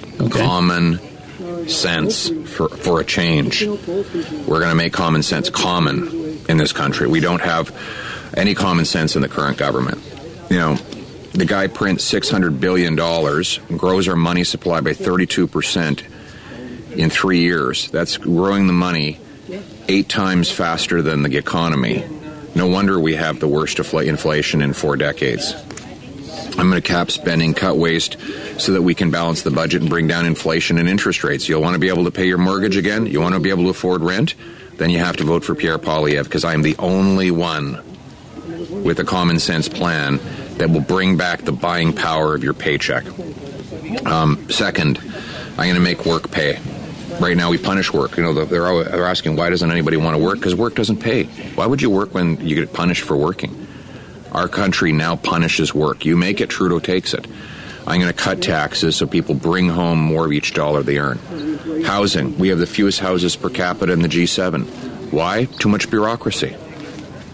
[0.29, 0.99] Common
[1.67, 3.65] sense for, for a change.
[3.65, 7.07] We're going to make common sense common in this country.
[7.07, 7.75] We don't have
[8.35, 9.99] any common sense in the current government.
[10.49, 10.75] You know,
[11.33, 12.95] the guy prints $600 billion,
[13.77, 16.03] grows our money supply by 32%
[16.97, 17.89] in three years.
[17.89, 19.19] That's growing the money
[19.87, 22.03] eight times faster than the economy.
[22.53, 25.53] No wonder we have the worst infl- inflation in four decades.
[26.57, 28.17] I'm going to cap spending, cut waste,
[28.59, 31.47] so that we can balance the budget and bring down inflation and interest rates.
[31.47, 33.05] You'll want to be able to pay your mortgage again.
[33.05, 34.35] You want to be able to afford rent.
[34.77, 37.83] Then you have to vote for Pierre Polyev because I'm the only one
[38.83, 40.19] with a common sense plan
[40.57, 43.05] that will bring back the buying power of your paycheck.
[44.05, 44.99] Um, second,
[45.51, 46.59] I'm going to make work pay.
[47.19, 48.17] Right now, we punish work.
[48.17, 50.37] You know, they're, they're asking why doesn't anybody want to work?
[50.37, 51.25] Because work doesn't pay.
[51.55, 53.67] Why would you work when you get punished for working?
[54.31, 56.05] Our country now punishes work.
[56.05, 57.27] You make it, Trudeau takes it.
[57.87, 61.17] I'm going to cut taxes so people bring home more of each dollar they earn.
[61.83, 62.37] Housing.
[62.37, 65.11] We have the fewest houses per capita in the G7.
[65.11, 65.45] Why?
[65.45, 66.55] Too much bureaucracy.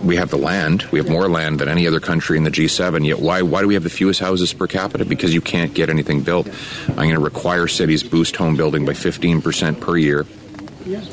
[0.02, 0.84] We have the land.
[0.92, 3.06] We have more land than any other country in the G7.
[3.06, 3.42] Yet why?
[3.42, 5.06] Why do we have the fewest houses per capita?
[5.06, 6.48] Because you can't get anything built.
[6.88, 10.22] I'm going to require cities boost home building by 15% per year,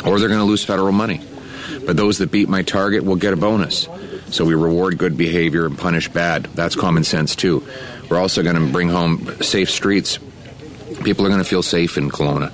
[0.04, 1.22] or they're going to lose federal money.
[1.86, 3.88] But those that beat my target will get a bonus.
[4.34, 6.46] So we reward good behavior and punish bad.
[6.54, 7.64] That's common sense too.
[8.10, 10.18] We're also going to bring home safe streets.
[11.04, 12.50] People are going to feel safe in Kelowna.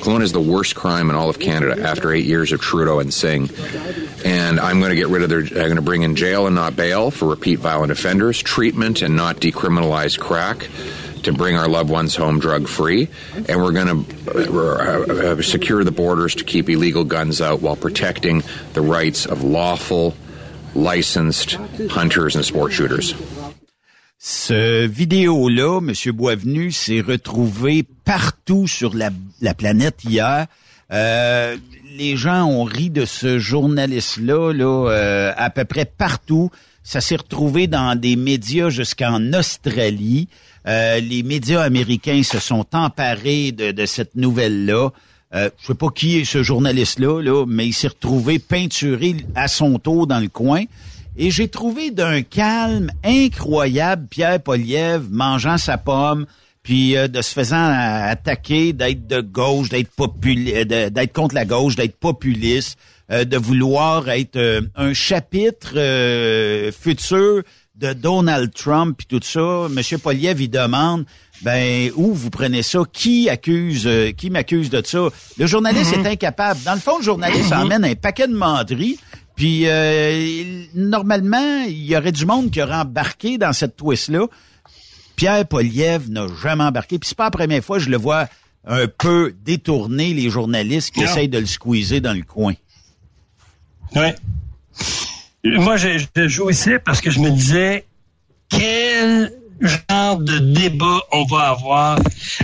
[0.00, 3.14] Kelowna is the worst crime in all of Canada after eight years of Trudeau and
[3.14, 3.48] Singh.
[4.24, 6.56] And I'm going to get rid of their, I'm going to bring in jail and
[6.56, 10.68] not bail for repeat violent offenders, treatment and not decriminalize crack
[11.22, 13.08] to bring our loved ones home drug free.
[13.48, 17.76] And we're going to uh, uh, secure the borders to keep illegal guns out while
[17.76, 18.42] protecting
[18.72, 20.16] the rights of lawful,
[20.74, 21.58] licensed
[21.90, 23.14] hunters and sport shooters.
[24.18, 25.94] Ce vidéo-là, M.
[26.12, 29.08] Boisvenu, s'est retrouvé partout sur la,
[29.40, 30.46] la planète hier.
[30.92, 31.56] Euh,
[31.96, 36.50] les gens ont ri de ce journaliste-là là, euh, à peu près partout.
[36.82, 40.28] Ça s'est retrouvé dans des médias jusqu'en Australie.
[40.66, 44.90] Euh, les médias américains se sont emparés de, de cette nouvelle-là.
[45.34, 49.46] Euh, je sais pas qui est ce journaliste-là, là, mais il s'est retrouvé peinturé à
[49.48, 50.64] son tour dans le coin.
[51.16, 56.26] Et j'ai trouvé d'un calme incroyable Pierre Poliev mangeant sa pomme,
[56.62, 61.34] puis euh, de se faisant euh, attaquer, d'être de gauche, d'être populi- de- d'être contre
[61.34, 62.78] la gauche, d'être populiste,
[63.10, 67.42] euh, de vouloir être euh, un chapitre euh, futur
[67.76, 69.68] de Donald Trump puis tout ça.
[69.70, 71.06] Monsieur Poliev, il demande
[71.42, 72.80] ben où vous prenez ça?
[72.92, 75.08] Qui accuse euh, Qui m'accuse de ça?
[75.38, 76.06] Le journaliste Mhm.
[76.06, 76.60] est incapable.
[76.64, 77.58] Dans le fond, le journaliste Mhm.
[77.62, 78.98] emmène un paquet de menderies.
[79.36, 84.26] Puis euh, normalement, il y aurait du monde qui aurait embarqué dans cette twist-là.
[85.16, 86.98] Pierre Poliev n'a jamais embarqué.
[86.98, 88.28] Puis c'est pas la première fois que je le vois
[88.66, 91.06] un peu détourner les journalistes qui Non.
[91.06, 92.52] essayent de le squeezer dans le coin.
[93.96, 94.14] Ouais.
[95.44, 97.86] Moi, je, je jouissais parce que je me disais
[98.50, 101.98] quel genre de débat on va avoir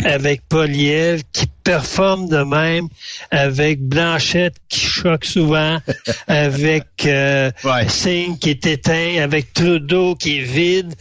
[0.05, 2.89] avec Poliev qui performe de même,
[3.33, 5.79] avec Blanchette qui choque souvent,
[6.29, 7.51] avec euh,
[7.89, 10.95] Singh qui est éteint, avec Trudeau qui est vide.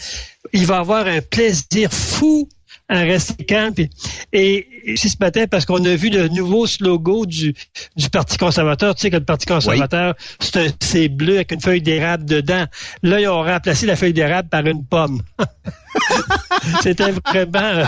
[0.54, 2.50] Il va avoir un plaisir fou
[2.88, 3.74] à rester calme.
[3.74, 3.90] Puis-
[4.34, 7.56] et et c'est ce matin parce qu'on a vu le nouveau slogan du,
[7.96, 8.94] du Parti conservateur.
[8.94, 12.66] Tu sais que le Parti conservateur, c'est un c'est bleu avec une feuille d'érable dedans.
[13.02, 15.22] Là, ils ont remplacé la feuille d'érable par une pomme.
[16.82, 17.88] C'était vraiment...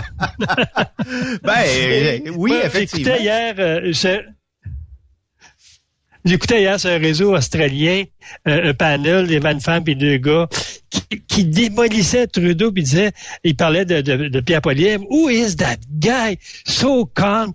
[1.42, 3.04] Ben, euh, oui, effectivement.
[3.06, 3.54] J'écoutais hier...
[3.58, 4.22] euh, je-
[6.24, 8.04] J'écoutais hier sur un réseau australien
[8.46, 10.48] euh, un panel, des vingt femmes et deux gars,
[10.90, 13.12] qui, qui démolissaient Trudeau puis disaient,
[13.44, 16.38] il parlait de Pierre Poilievre, Who is that guy?
[16.66, 17.52] So calm.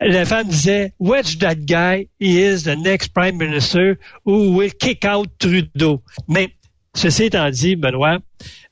[0.00, 2.08] La femme disait, Watch that guy?
[2.18, 6.02] He is the next prime minister who will kick out Trudeau.
[6.28, 6.50] Mais
[6.96, 8.18] Ceci étant dit, Benoît,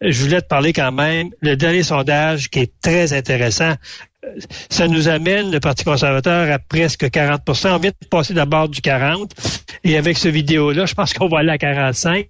[0.01, 3.75] je voulais te parler quand même, le dernier sondage qui est très intéressant,
[4.71, 8.81] ça nous amène, le Parti conservateur, à presque 40 On vient de passer d'abord du
[8.81, 9.33] 40.
[9.85, 12.29] Et avec ce vidéo-là, je pense qu'on va aller à 45.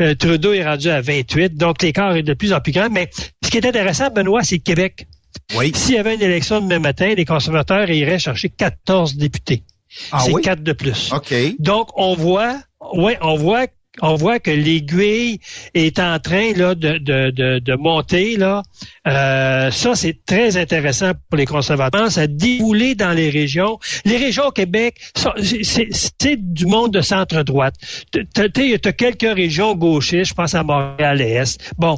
[0.00, 1.56] Euh, Trudeau est rendu à 28.
[1.56, 2.90] Donc, l'écart est de plus en plus grand.
[2.90, 3.10] Mais
[3.42, 5.06] ce qui est intéressant, Benoît, c'est Québec.
[5.56, 5.72] Oui.
[5.74, 9.64] S'il y avait une élection demain matin, les conservateurs iraient chercher 14 députés.
[10.12, 10.42] Ah c'est oui?
[10.42, 11.12] 4 de plus.
[11.12, 11.34] OK.
[11.58, 12.56] Donc, on voit,
[12.94, 13.66] ouais, on voit
[14.02, 15.40] on voit que l'aiguille
[15.74, 18.36] est en train là, de, de, de, monter.
[18.36, 18.62] Là.
[19.06, 22.10] Euh, ça, c'est très intéressant pour les conservateurs.
[22.10, 23.78] Ça a déboulé dans les régions.
[24.04, 27.74] Les régions au Québec, c'est- du monde de centre-droite.
[28.12, 31.72] Tu as quelques régions gauchistes, je pense à Montréal-Est.
[31.78, 31.96] Bon,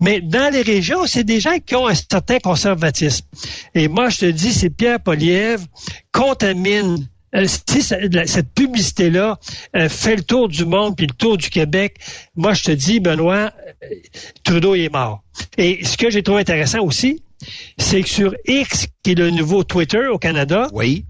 [0.00, 3.26] mais dans les régions, c'est des gens qui ont un certain conservatisme.
[3.74, 5.64] Et moi, je te dis, c'est Pierre Polièvre
[6.12, 9.38] contamine euh, si ça- la- cette publicité-là
[9.76, 11.96] euh, fait le tour du monde puis le tour du Québec,
[12.36, 13.52] moi je te dis, Benoît,
[13.82, 13.86] euh,
[14.44, 15.22] Trudeau il est mort.
[15.58, 17.22] Et ce que j'ai trouvé intéressant aussi,
[17.78, 21.04] c'est que sur X, qui est le nouveau Twitter au Canada, oui.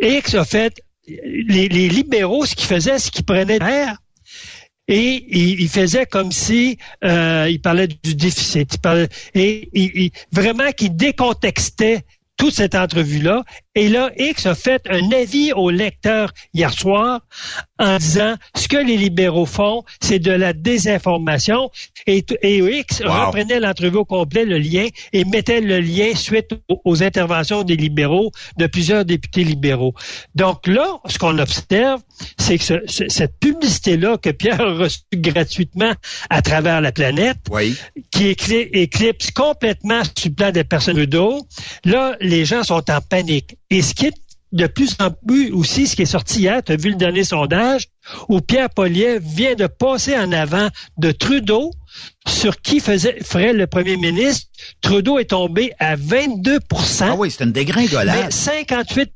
[0.00, 3.96] X a fait les, les libéraux, ce qu'ils faisaient, c'est qu'ils prenaient l'air
[4.88, 8.74] et il, il faisait comme si euh, il parlait du déficit.
[8.74, 12.02] Il parlait- et il, il- vraiment qu'il décontextait
[12.36, 13.44] toute cette entrevue-là.
[13.74, 17.20] Et là, X a fait un avis aux lecteurs hier soir
[17.78, 21.70] en disant ce que les libéraux font, c'est de la désinformation.
[22.06, 23.26] Et, X Wow.
[23.26, 27.76] reprenait l'entrevue au complet, le lien, et mettait le lien suite aux, aux interventions des
[27.76, 29.94] libéraux, de plusieurs députés libéraux.
[30.34, 32.02] Donc là, ce qu'on observe,
[32.38, 35.92] c'est que ce- ce- cette publicité-là que Pierre a reçue gratuitement
[36.30, 37.74] à travers la planète, Oui.
[38.10, 41.40] qui écli- éclipse complètement sur le plan des personnes d'eau,
[41.84, 43.56] là, les gens sont en panique.
[43.72, 44.14] Et ce qui est
[44.52, 47.24] de plus en plus aussi, ce qui est sorti hier, tu as vu le dernier
[47.24, 47.88] sondage,
[48.28, 50.68] où Pierre Poliev vient de passer en avant
[50.98, 51.70] de Trudeau
[52.28, 54.48] sur qui faisait, ferait le premier ministre.
[54.82, 56.58] Trudeau est tombé à 22
[57.00, 58.30] Ah oui, c'est une mais dégringolade.
[58.30, 59.10] 58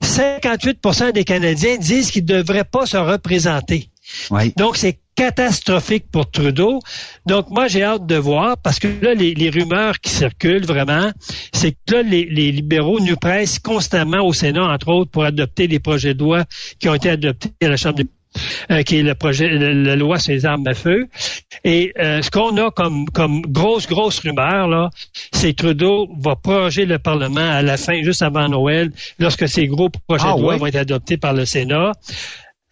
[0.00, 3.89] 58 des Canadiens disent qu'ils ne devraient pas se représenter.
[4.30, 4.52] Oui.
[4.56, 6.80] Donc, c'est catastrophique pour Trudeau.
[7.26, 11.10] Donc, moi, j'ai hâte de voir, parce que là, les, les rumeurs qui circulent vraiment,
[11.52, 15.68] c'est que là, les, les libéraux nous pressent constamment au Sénat, entre autres, pour adopter
[15.68, 16.44] des projets de loi
[16.78, 18.06] qui ont été adoptés à la Chambre des
[18.70, 21.08] euh, qui est le projet, la loi sur les armes à feu.
[21.64, 24.90] Et euh, ce qu'on a comme, comme grosse, grosse rumeur, là,
[25.32, 29.66] c'est que Trudeau va proroger le Parlement à la fin, juste avant Noël, lorsque ces
[29.66, 31.92] gros projets Ah de loi vont être adoptés par le Sénat.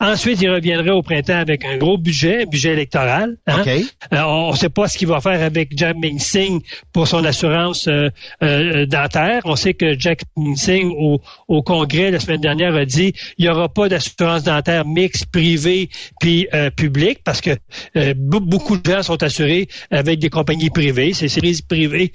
[0.01, 3.37] Ensuite, il reviendrait au printemps avec un gros budget, un budget électoral.
[3.49, 3.61] hein.
[3.63, 3.69] OK.
[4.13, 6.61] Euh, on ne sait pas ce qu'il va faire avec Jack Singh
[6.93, 8.09] pour son assurance euh,
[8.45, 9.43] euh, dentaire.
[9.45, 10.21] On sait que Jack
[10.55, 14.85] Singh au, au Congrès la semaine dernière a dit il n'y aura pas d'assurance dentaire
[14.87, 15.89] mixte privée
[16.21, 17.51] puis euh, publique parce que
[17.97, 21.13] euh, be- beaucoup de gens sont assurés avec des compagnies privées.
[21.13, 22.13] C'est ces services privés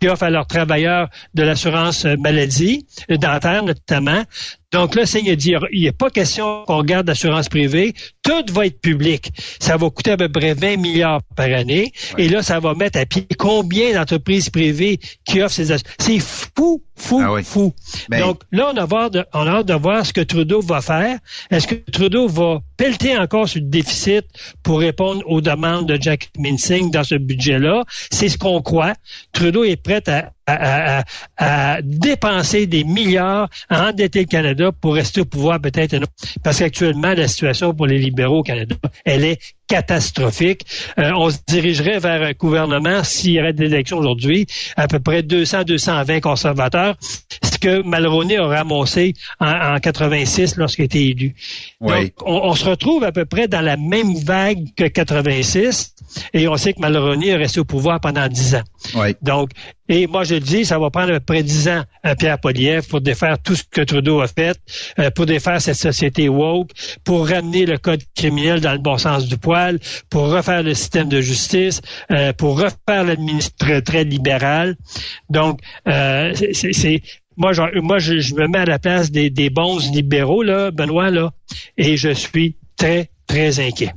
[0.00, 4.22] qui offrent à leurs travailleurs de l'assurance maladie dentaire notamment.
[4.74, 7.94] Donc là, Singh a dit, il n'y a pas question qu'on regarde l'assurance privée.
[8.24, 9.30] Tout va être public.
[9.60, 11.92] Ça va coûter à peu près 20 milliards par année.
[12.18, 15.94] Et là, ça va mettre à pied combien d'entreprises privées qui offrent ces assurances?
[16.00, 17.42] C'est fou, fou, Ah oui.
[17.44, 17.74] fou.
[18.08, 20.60] Ben- Donc là, on a, voir de- on a hâte de voir ce que Trudeau
[20.60, 21.18] va faire.
[21.50, 24.24] Est-ce que Trudeau va pelleter encore sur le déficit
[24.62, 27.84] pour répondre aux demandes de Jack Minsing dans ce budget-là?
[28.10, 28.94] C'est ce qu'on croit.
[29.32, 34.94] Trudeau est prêt à, à- à- à dépenser des milliards, à endetter le Canada pour
[34.94, 35.96] rester au pouvoir peut-être.
[36.42, 39.38] Parce qu'actuellement, la situation pour les libéraux au Canada, elle est
[39.68, 40.66] catastrophique.
[40.98, 44.46] Euh, on se dirigerait vers un gouvernement, s'il y aurait des élections aujourd'hui,
[44.76, 46.96] à peu près 200-220 conservateurs,
[47.42, 51.34] ce que Mulroney a ramassé en, en 86 lorsqu'il été élu.
[51.84, 52.04] Oui.
[52.04, 55.94] Donc, on, on se retrouve à peu près dans la même vague que 86,
[56.32, 58.62] et on sait que Mulroney est resté au pouvoir pendant 10 ans.
[58.94, 59.14] Oui.
[59.22, 59.50] Donc,
[59.88, 62.38] et moi je le dis, ça va prendre à peu près 10 ans à Pierre
[62.38, 64.58] Poliev pour défaire tout ce que Trudeau a fait,
[64.98, 66.70] euh, pour défaire cette société woke,
[67.04, 69.78] pour ramener le code criminel dans le bon sens du poil,
[70.08, 74.76] pour refaire le système de justice, euh, pour refaire l'administration très libéral.
[75.28, 77.02] Donc, euh, c'est-
[77.36, 80.70] moi, genre, moi je, je me mets à la place des, des bons libéraux, là,
[80.70, 81.32] Benoît, là,
[81.76, 83.92] et je suis très, très inquiet.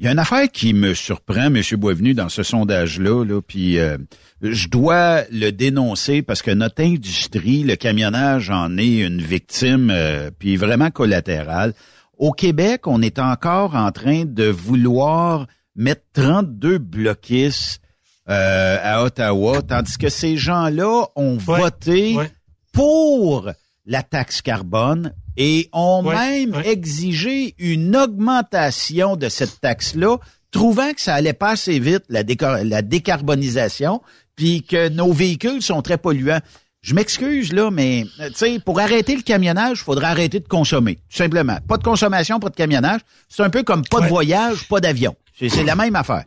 [0.00, 1.60] Il y a une affaire qui me surprend, M.
[1.72, 3.98] Boisvenu, dans ce sondage-là, là, puis euh,
[4.42, 10.30] je dois le dénoncer parce que notre industrie, le camionnage en est une victime, euh,
[10.38, 11.74] puis vraiment collatérale.
[12.16, 17.80] Au Québec, on est encore en train de vouloir mettre 32 bloquistes
[18.28, 22.30] euh, à Ottawa, tandis que ces gens-là ont voté ouais.
[22.72, 23.50] Pour
[23.86, 30.18] la taxe carbone et ont même exigé une augmentation de cette taxe-là,
[30.50, 32.22] trouvant que ça allait pas assez vite, la,
[32.64, 34.02] la décarbonisation,
[34.36, 36.40] puis que nos véhicules sont très polluants.
[36.80, 40.96] Je m'excuse, là, mais tu sais, pour arrêter le camionnage, il faudrait arrêter de consommer,
[41.10, 41.58] tout simplement.
[41.66, 43.00] Pas de consommation, pas de camionnage.
[43.28, 45.16] C'est un peu comme pas de voyage, pas d'avion.
[45.38, 46.24] C'est la même affaire.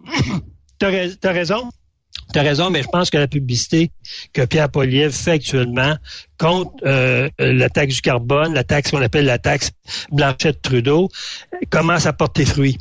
[0.80, 1.34] T'as as
[2.40, 2.44] raison.
[2.44, 3.92] T'as raison, mais je pense que la publicité
[4.34, 5.96] que Pierre Poliev fait actuellement
[6.38, 9.72] contre euh, la taxe du carbone, la taxe qu'on appelle la taxe
[10.12, 11.10] Blanchette-Trudeau,
[11.70, 12.78] commence à porter fruit.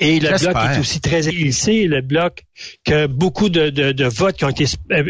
[0.00, 2.44] Et le bloc est aussi très ici, le bloc
[2.84, 4.66] que beaucoup de, de, votes qui ont été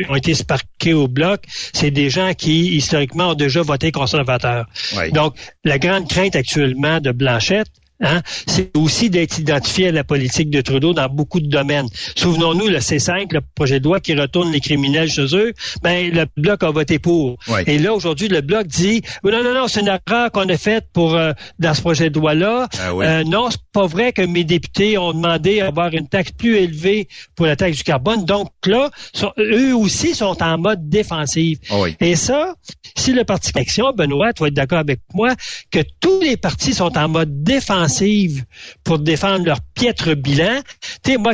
[0.09, 1.43] ont été sparqués au bloc,
[1.73, 4.67] c'est des gens qui historiquement ont déjà voté conservateur.
[5.13, 7.69] Donc la grande crainte actuellement de Blanchette,
[8.01, 8.23] Hein?
[8.47, 11.89] c'est aussi d'être identifié à la politique de Trudeau dans beaucoup de domaines.
[12.17, 15.53] Souvenons-nous, le C5, le projet de loi qui retourne les criminels chez eux,
[15.83, 17.37] ben, le Bloc a voté pour.
[17.67, 20.87] Et là, aujourd'hui, le Bloc dit, non, non, non, c'est une erreur qu'on a faite
[20.93, 22.69] pour, euh, dans ce projet de loi-là.
[22.79, 26.33] Ah euh, non, c'est pas vrai que mes députés ont demandé à avoir une taxe
[26.33, 28.25] plus élevée pour la taxe du carbone.
[28.25, 28.91] Donc là,
[29.39, 31.59] eux aussi sont en mode défensif.
[31.71, 32.55] Ah Et ça,
[32.97, 35.35] si le Parti Action, Benoît, tu vas être d'accord avec moi,
[35.71, 38.45] que tous les partis sont en mode défensif
[38.85, 40.61] pour défendre leur piètre bilan.
[41.03, 41.33] Tu sais, moi,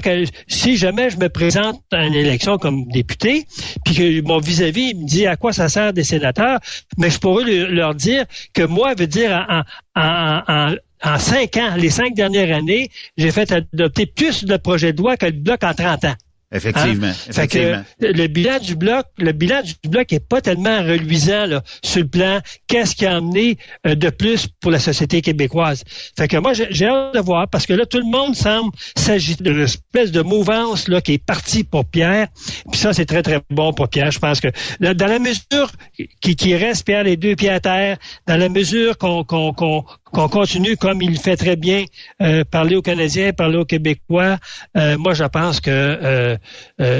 [0.49, 3.45] si jamais je me présente à une élection comme député,
[3.85, 6.61] puis que mon vis-à-vis me dit à quoi ça sert des sénateurs,
[6.99, 9.47] mais je pourrais leur dire que moi, veut dire
[9.95, 15.17] en, cinq ans, les cinq dernières années, j'ai fait adopter plus de projets de loi
[15.17, 16.15] que le bloc en 30 ans.
[16.55, 17.09] Effectivement.
[17.09, 17.29] Hein?
[17.29, 17.85] effectivement.
[18.01, 22.09] le bilan du bloc, le bilan du bloc est pas tellement reluisant là, sur le
[22.09, 25.83] plan qu'est-ce qui a amené euh, de plus pour la société québécoise.
[26.17, 29.43] Fait que moi j'ai hâte de voir parce que là tout le monde semble s'agiter
[29.43, 32.29] de l'espèce de mouvance là qui est partie pour Pierre.
[32.71, 34.13] Puis ça c'est très très bon pour Pierre.
[34.13, 34.49] Je pense que
[34.81, 35.73] dans la mesure
[36.21, 37.99] qui, qui reste Pierre les deux pieds à terre,
[38.29, 39.85] dans la mesure qu'on qu'on qu'on
[40.15, 41.85] continue comme il fait très bien
[42.23, 44.39] euh, parler aux Canadiens, parler aux Québécois.
[44.77, 46.37] Euh, moi, je pense que euh,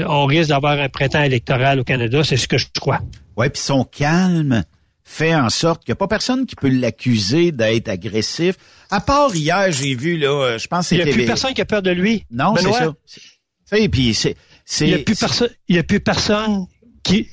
[0.07, 2.99] on risque d'avoir un printemps électoral au Canada, c'est ce que je crois.
[3.37, 4.63] Ouais, puis son calme
[5.03, 8.55] fait en sorte qu'il n'y a pas personne qui peut l'accuser d'être agressif.
[8.89, 11.65] À part hier, j'ai vu là, je pense Il n'y a plus personne qui a
[11.65, 12.25] peur de lui.
[12.31, 12.93] Non, c'est ça.
[13.91, 14.35] puis c'est,
[14.81, 15.49] Il n'y a plus personne.
[15.67, 16.65] Il y a plus personne
[17.03, 17.27] qui.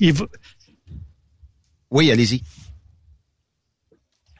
[1.89, 2.41] Oui, allez-y.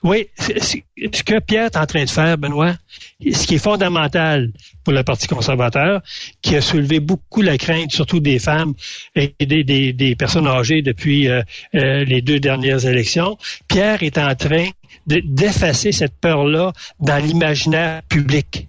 [0.03, 2.73] Oui, ce que Pierre est en train de faire, Benoît,
[3.21, 4.51] ce qui est fondamental
[4.83, 6.01] pour le Parti conservateur,
[6.41, 8.73] qui a soulevé beaucoup la crainte, surtout des femmes
[9.15, 11.41] et des, personnes âgées depuis euh,
[11.75, 13.37] euh, les deux dernières élections,
[13.69, 14.67] Pierre est en train
[15.07, 18.67] d'effacer cette peur-là dans l'imaginaire public.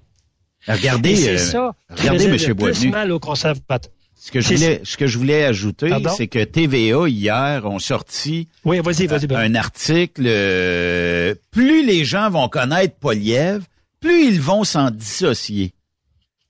[0.69, 2.91] Regardez, c'est euh, ça regardez, M.
[2.91, 3.91] Mal aux conservateurs.
[4.25, 8.49] Ce que je voulais, ce que je voulais ajouter, c'est que TVA hier ont sorti
[8.65, 10.23] oui, vas-y, vas un article.
[10.25, 13.65] Euh, plus les gens vont connaître Poliev,
[14.01, 15.75] plus ils vont s'en dissocier.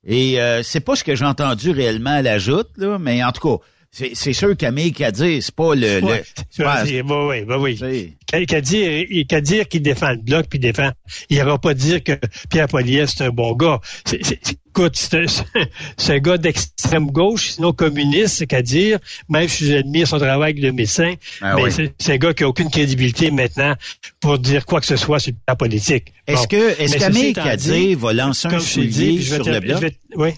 [0.06, 3.32] Et euh, c'est pas ce que j'ai entendu réellement à la joute, là, mais en
[3.32, 3.64] tout cas,
[3.94, 6.00] c'est sûr qu'Amé Kadir, c'est pas le...
[6.00, 6.06] le
[6.58, 9.26] oui, oui, oui, oui.
[9.26, 10.90] Kadir, qui défend le bloc, puis défend...
[11.30, 12.12] Il n'ira pas dire que
[12.50, 13.78] Pierre Poilievre, c'est un bon gars.
[14.10, 14.96] écoute,
[15.96, 18.98] c'est un, gars d'extrême gauche, sinon communiste, c'est Kadir.
[19.28, 22.70] Même si j'admire son travail de médecin, ah mais c'est un gars qui a aucune
[22.70, 23.76] crédibilité maintenant
[24.18, 26.12] pour dire quoi que ce soit sur le plan politique.
[26.26, 29.84] Est-ce que est-ce Kadir va lancer un soulier sur le bloc?
[30.16, 30.30] oui.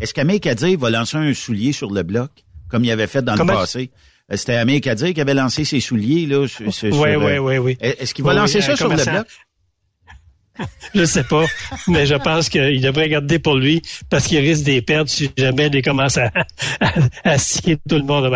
[0.00, 2.30] Est-ce qu'Amé Kadir va lancer un soulier sur le bloc?
[2.72, 3.90] Comme il avait fait dans le passé.
[4.32, 6.46] Euh, c'était Amir Kadir qui avait lancé ses souliers là.
[6.82, 7.76] oui, oui, oui, oui.
[7.80, 9.26] Est-ce qu'il va lancer ça sur le bloc?
[10.94, 11.44] je sais pas,
[11.88, 15.70] mais je pense qu'il devrait garder pour lui parce qu'il risque des pertes si jamais
[15.72, 16.30] il commence à,
[17.24, 18.30] à, tout le monde.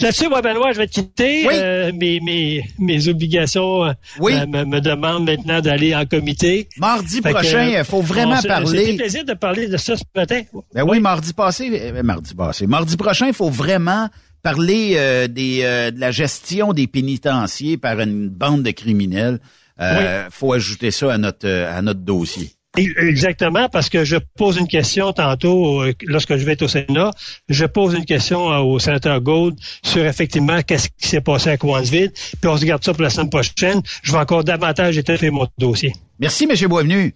[0.00, 1.46] Là-dessus, moi, Benoît, je vais te quitter.
[1.50, 6.68] Euh, mes, mes, mes obligations euh, me, demandent maintenant d'aller en comité.
[6.76, 8.86] Mardi prochain, il faut vraiment parler.
[8.86, 10.42] C'est plaisir de parler de ça ce matin.
[10.74, 12.66] Ben oui, mardi passé, eh, mardi passé.
[12.66, 14.08] Mardi prochain, il faut vraiment
[14.42, 19.40] parler euh, des, de la gestion des pénitenciers par une bande de criminels.
[19.80, 22.52] Euh, faut ajouter ça à notre à notre dossier.
[22.76, 27.12] Exactement, parce que je pose une question tantôt, euh, lorsque je vais être au Sénat,
[27.48, 32.10] je pose une question au sénateur Gould sur effectivement qu'est-ce qui s'est passé à Cowansville,
[32.40, 33.80] puis on se garde ça pour la semaine prochaine.
[34.02, 35.92] Je vais encore davantage étoffer mon dossier.
[36.18, 36.68] Merci, M.
[36.68, 37.14] Boisvenu.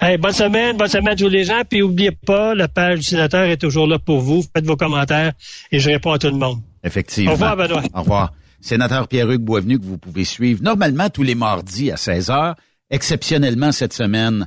[0.00, 3.04] Hey, bonne semaine, bonne semaine à tous les gens, puis n'oubliez pas, la page du
[3.04, 4.42] sénateur est toujours là pour vous.
[4.54, 5.32] Faites vos commentaires
[5.70, 6.60] et je réponds à tout le monde.
[6.82, 7.30] Effectivement.
[7.30, 7.82] Au revoir, Benoît.
[7.94, 8.32] Au revoir.
[8.60, 12.54] Sénateur Pierre-Hugues Boisvenu que vous pouvez suivre normalement tous les mardis à 16 h
[12.90, 14.46] exceptionnellement cette semaine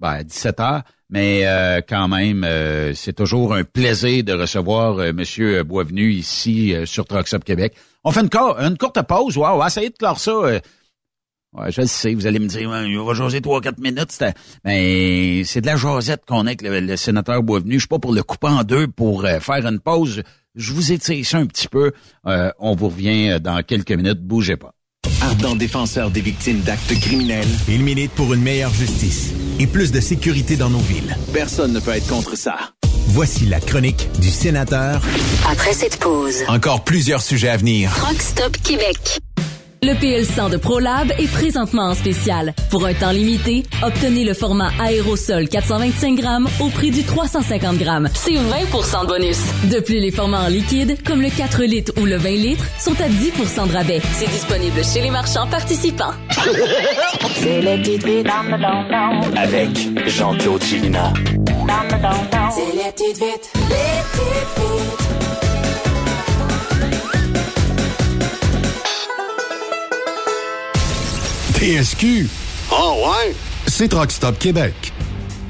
[0.00, 0.82] ben, à 17 h
[1.14, 6.74] mais euh, quand même, euh, c'est toujours un plaisir de recevoir euh, Monsieur Boisvenu ici
[6.86, 7.76] sur Trucks Québec.
[8.02, 9.36] On fait une, une courte pause.
[9.36, 13.14] Wow, essayer de clore ça Ouais, je le sais, vous allez me dire, on va
[13.14, 14.24] jaser trois, quatre minutes.
[14.64, 17.74] Mais c'est de la jasette qu'on a avec le, sénateur Boisvenu.
[17.74, 20.24] Je suis pas pour le couper en deux pour faire une pause.
[20.54, 21.92] Je vous étire ça un petit peu.
[22.26, 24.20] Euh, on vous revient dans quelques minutes.
[24.20, 24.72] Bougez pas.
[25.20, 30.00] Ardent défenseur des victimes d'actes criminels, il milite pour une meilleure justice et plus de
[30.00, 31.16] sécurité dans nos villes.
[31.32, 32.56] Personne ne peut être contre ça.
[33.08, 35.00] Voici la chronique du sénateur.
[35.50, 37.90] Après cette pause, encore plusieurs sujets à venir.
[38.06, 39.18] Rockstop Québec.
[39.84, 42.54] Le PL100 de ProLab est présentement en spécial.
[42.70, 48.08] Pour un temps limité, obtenez le format aérosol 425 grammes au prix du 350 grammes.
[48.14, 49.38] C'est 20% de bonus.
[49.64, 52.98] De plus, les formats en liquide, comme le 4 litres ou le 20 litres, sont
[52.98, 54.00] à 10% de rabais.
[54.14, 56.14] C'est disponible chez les marchands participants.
[57.34, 58.26] C'est les petites vites.
[59.36, 61.12] Avec Jean-Claude Chilina.
[62.54, 63.52] C'est les petites vites.
[63.68, 65.13] Les petites vites.
[71.54, 72.28] TSQ.
[72.72, 73.34] Oh ouais?
[73.66, 74.93] C'est Truck Stop Québec.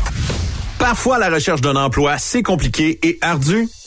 [0.79, 3.69] Parfois, la recherche d'un emploi, c'est compliqué et ardu.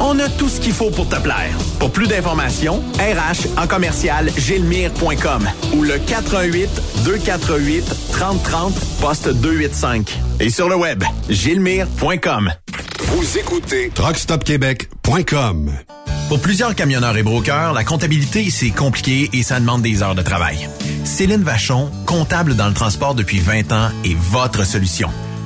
[0.00, 1.56] On a tout ce qu'il faut pour te plaire.
[1.78, 6.68] Pour plus d'informations, RH en commercial gilmire.com ou le 418
[7.04, 10.18] 248 3030 poste 285.
[10.40, 12.52] Et sur le web, gilmire.com.
[13.00, 15.72] Vous écoutez truckstopquebec.com.
[16.28, 20.22] Pour plusieurs camionneurs et brokers, la comptabilité, c'est compliqué et ça demande des heures de
[20.22, 20.68] travail.
[21.04, 25.08] Céline Vachon, comptable dans le transport depuis 20 ans, est votre solution.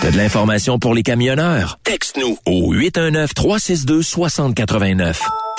[0.00, 1.80] T'as de l'information pour les camionneurs?
[1.82, 5.16] Texte-nous au 819-362-6089.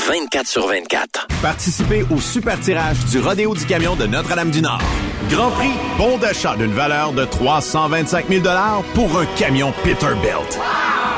[0.07, 1.27] 24 sur 24.
[1.41, 4.79] Participez au super tirage du Rodéo du Camion de Notre-Dame-du-Nord.
[5.29, 8.41] Grand prix, bon d'achat d'une valeur de 325 000
[8.93, 10.57] pour un camion Peterbilt.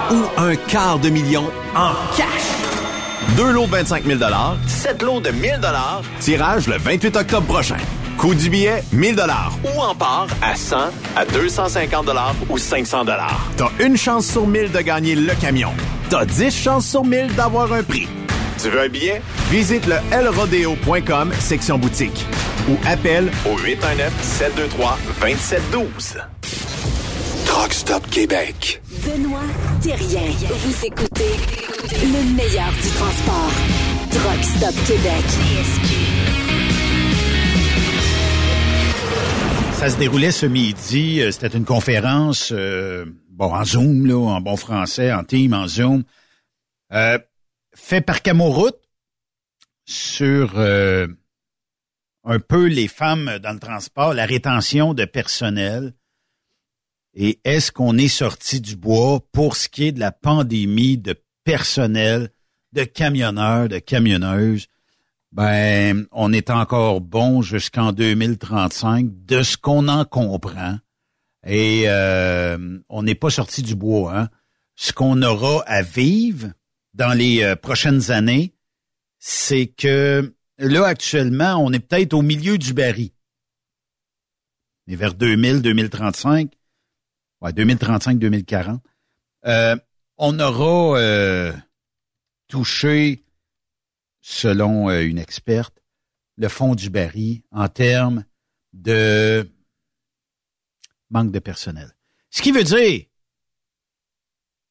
[0.10, 1.44] Ou un quart de million
[1.76, 2.26] en cash.
[3.38, 4.20] Deux lots de 25 000
[4.66, 5.60] sept lots de 1000
[6.20, 7.78] tirage le 28 octobre prochain.
[8.22, 9.58] Coût du billet, 1000 dollars.
[9.64, 10.78] Ou en part à 100,
[11.16, 13.50] à 250 dollars ou 500 dollars.
[13.58, 15.72] T'as une chance sur 1000 de gagner le camion.
[16.12, 18.08] T'as 10 chances sur 1000 d'avoir un prix.
[18.62, 19.24] Tu veux un billet?
[19.50, 22.24] Visite le lrodeo.com, section boutique.
[22.70, 26.20] Ou appelle au 819-723-2712.
[27.48, 28.84] Truck Stop Québec.
[29.04, 29.40] Benoît
[29.82, 30.30] Thérien.
[30.48, 31.40] Vous écoutez
[31.90, 33.52] le meilleur du transport.
[34.12, 35.26] Truck Stop Québec.
[39.82, 41.22] Ça se déroulait ce midi.
[41.22, 45.68] euh, C'était une conférence, euh, bon, en Zoom, là, en bon français, en team, en
[45.68, 46.04] Zoom,
[46.94, 47.18] euh,
[47.74, 48.80] fait par Camoroute
[49.86, 51.08] sur euh,
[52.24, 55.96] un peu les femmes dans le transport, la rétention de personnel.
[57.16, 61.16] Et est-ce qu'on est sorti du bois pour ce qui est de la pandémie de
[61.44, 62.30] personnel,
[62.74, 64.68] de camionneurs, de camionneuses?
[65.32, 70.78] Ben, on est encore bon jusqu'en 2035, de ce qu'on en comprend.
[71.48, 74.18] Et euh, on n'est pas sorti du bois.
[74.18, 74.30] Hein?
[74.76, 76.50] Ce qu'on aura à vivre
[76.94, 78.54] dans les euh, prochaines années,
[79.20, 83.12] c'est que là, actuellement, on est peut-être au milieu du baril.
[84.88, 86.52] Et vers 2000, 2035,
[87.42, 88.84] ouais, 2035, 2040,
[89.46, 89.76] euh,
[90.18, 91.54] on aura euh,
[92.48, 93.24] touché
[94.22, 95.82] selon euh, une experte,
[96.38, 98.24] le fond du baril en termes
[98.74, 99.50] de
[101.10, 101.96] manque de personnel.
[102.30, 103.06] Ce qui veut dire,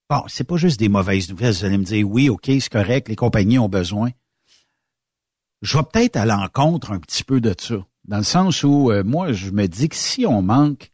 [0.09, 1.53] bon, c'est pas juste des mauvaises nouvelles.
[1.53, 4.11] Vous allez me dire, oui, OK, c'est correct, les compagnies ont besoin.
[5.63, 9.05] Je vais peut-être à l'encontre un petit peu de ça, dans le sens où euh,
[9.05, 10.91] moi, je me dis que si on manque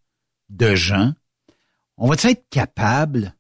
[0.49, 1.13] de gens,
[1.97, 3.37] on va être capable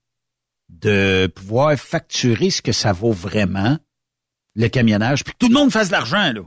[0.68, 3.78] de pouvoir facturer ce que ça vaut vraiment,
[4.57, 6.43] le camionnage, puis que tout le monde fasse de l'argent, là.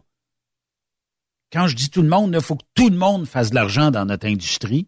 [1.52, 3.90] Quand je dis tout le monde, il faut que tout le monde fasse de l'argent
[3.90, 4.88] dans notre industrie,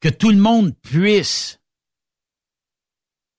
[0.00, 1.60] que tout le monde puisse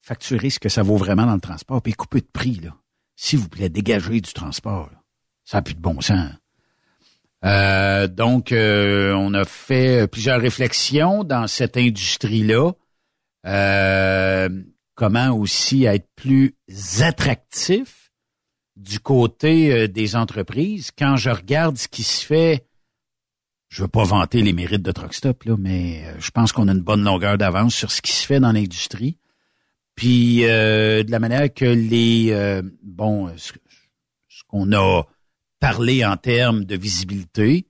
[0.01, 2.75] facturer ce que ça vaut vraiment dans le transport, puis couper de prix, là.
[3.15, 4.89] S'il vous plaît, dégagez du transport.
[5.45, 6.31] Ça n'a plus de bon sens.
[7.43, 12.71] Euh, donc, euh, on a fait plusieurs réflexions dans cette industrie-là.
[13.45, 14.49] Euh,
[14.95, 16.55] comment aussi être plus
[17.01, 18.00] attractif
[18.81, 20.91] du côté euh, des entreprises.
[20.97, 22.65] Quand je regarde ce qui se fait,
[23.69, 26.71] je veux pas vanter les mérites de Truckstop, là, mais euh, je pense qu'on a
[26.71, 29.17] une bonne longueur d'avance sur ce qui se fait dans l'industrie.
[29.95, 32.33] Puis euh, de la manière que les
[32.81, 33.53] bon ce,
[34.47, 35.03] qu'on a
[35.59, 37.67] parlé en termes de visibilité,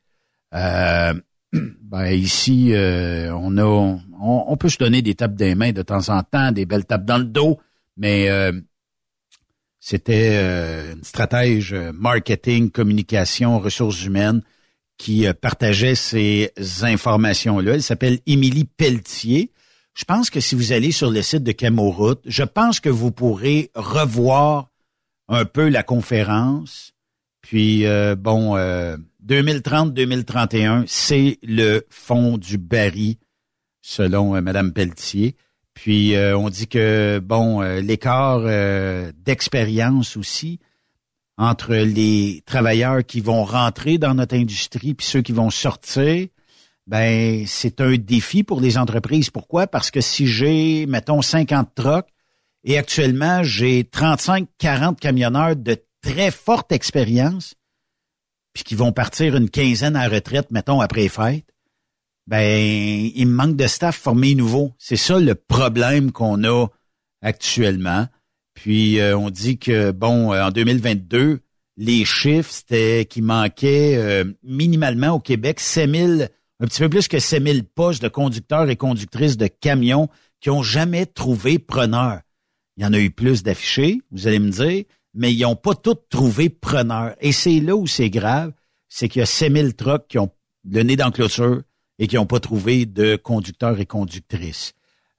[1.82, 6.10] ben ici, euh, on a, on, peut se donner des tapes des mains de temps
[6.10, 7.60] en temps, des belles tapes dans le dos,
[7.98, 8.54] mais euh,
[9.82, 14.41] c'était euh, une stratège marketing, communication, ressources humaines
[14.98, 16.53] qui partageait ces
[16.84, 17.74] informations-là.
[17.74, 19.52] Elle s'appelle Émilie Pelletier.
[19.95, 23.12] Je pense que si vous allez sur le site de Camoroute, je pense que vous
[23.12, 24.70] pourrez revoir
[25.28, 26.94] un peu la conférence.
[27.41, 27.84] Puis,
[28.20, 28.56] bon,
[29.26, 33.16] 2030-2031, c'est le fond du baril,
[33.82, 35.36] selon euh, Madame Pelletier.
[35.73, 38.41] Puis euh, on dit que bon, euh, l'écart
[39.26, 40.60] d'expérience aussi
[41.38, 46.27] entre les travailleurs qui vont rentrer dans notre industrie puis ceux qui vont sortir,
[46.88, 49.30] ben c'est un défi pour les entreprises.
[49.30, 49.68] Pourquoi?
[49.68, 52.10] Parce que si j'ai mettons 50 trocs
[52.64, 57.56] et actuellement j'ai 35 40 camionneurs de très forte expérience,
[58.53, 61.10] puis qui vont partir une quinzaine à retraite, mettons, après les
[62.27, 64.73] ben, il manque de staff formé nouveau.
[64.77, 66.68] C'est ça le problème qu'on a
[67.22, 68.07] actuellement.
[68.53, 71.39] Puis euh, on dit que, bon, euh, en 2022,
[71.77, 76.30] les chiffres, c'était qu'il manquait euh, minimalement au Québec 7000,
[76.60, 80.10] un petit peu plus que 7000 postes de conducteurs et conductrices de camions
[80.41, 82.22] qui ont jamais trouvé preneur.
[82.77, 84.84] Il y en a eu plus d'affichés, vous allez me dire,
[85.14, 87.15] mais ils n'ont pas tous trouvé preneur.
[87.19, 88.53] Et c'est là où c'est grave,
[88.89, 90.31] c'est qu'il y a 6000 trucks qui ont
[90.69, 91.61] le nez dans clôture
[92.02, 94.73] et qui n'ont pas trouvé de conducteurs et conductrices.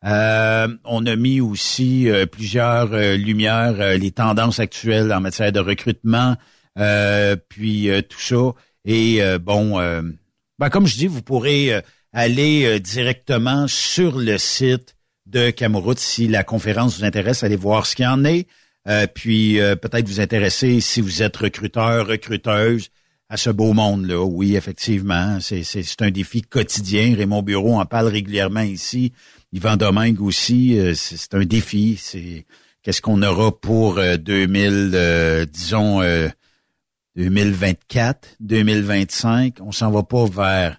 [0.05, 5.61] Euh, on a mis aussi euh, plusieurs euh, lumières, les tendances actuelles en matière de
[5.61, 6.37] recrutement,
[7.49, 8.53] puis tout ça.
[8.85, 9.79] Et bon,
[10.59, 11.83] ben, comme je dis, vous pourrez
[12.13, 14.97] aller directement sur le site
[15.27, 18.49] de Camoroute si la conférence vous intéresse, allez voir ce qu'il y en est.
[18.89, 22.89] Euh, puis euh, peut-être vous intéresser si vous êtes recruteur, recruteuse
[23.33, 24.23] à ce beau monde-là.
[24.23, 27.17] Oui, effectivement, c'est, un défi quotidien.
[27.17, 29.15] Raymond Bureau en parle régulièrement ici.
[29.55, 31.97] Yvan Domingue aussi, euh, c'est, un défi.
[31.99, 32.45] C'est
[32.83, 36.03] qu'est-ce qu'on aura pour 2000, disons
[37.17, 39.57] 2024, 2025.
[39.61, 40.77] On s'en va pas vers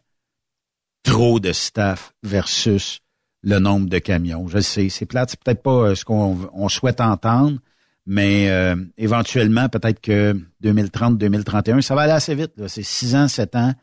[1.02, 3.00] trop de staff versus
[3.42, 4.48] le nombre de camions.
[4.48, 7.58] Je sais, c'est plate, c'est peut-être pas ce qu'on on souhaite entendre,
[8.06, 12.52] mais euh, éventuellement, peut-être que 2030-2031, ça va aller assez vite.
[12.68, 13.74] C'est six ans, sept ans.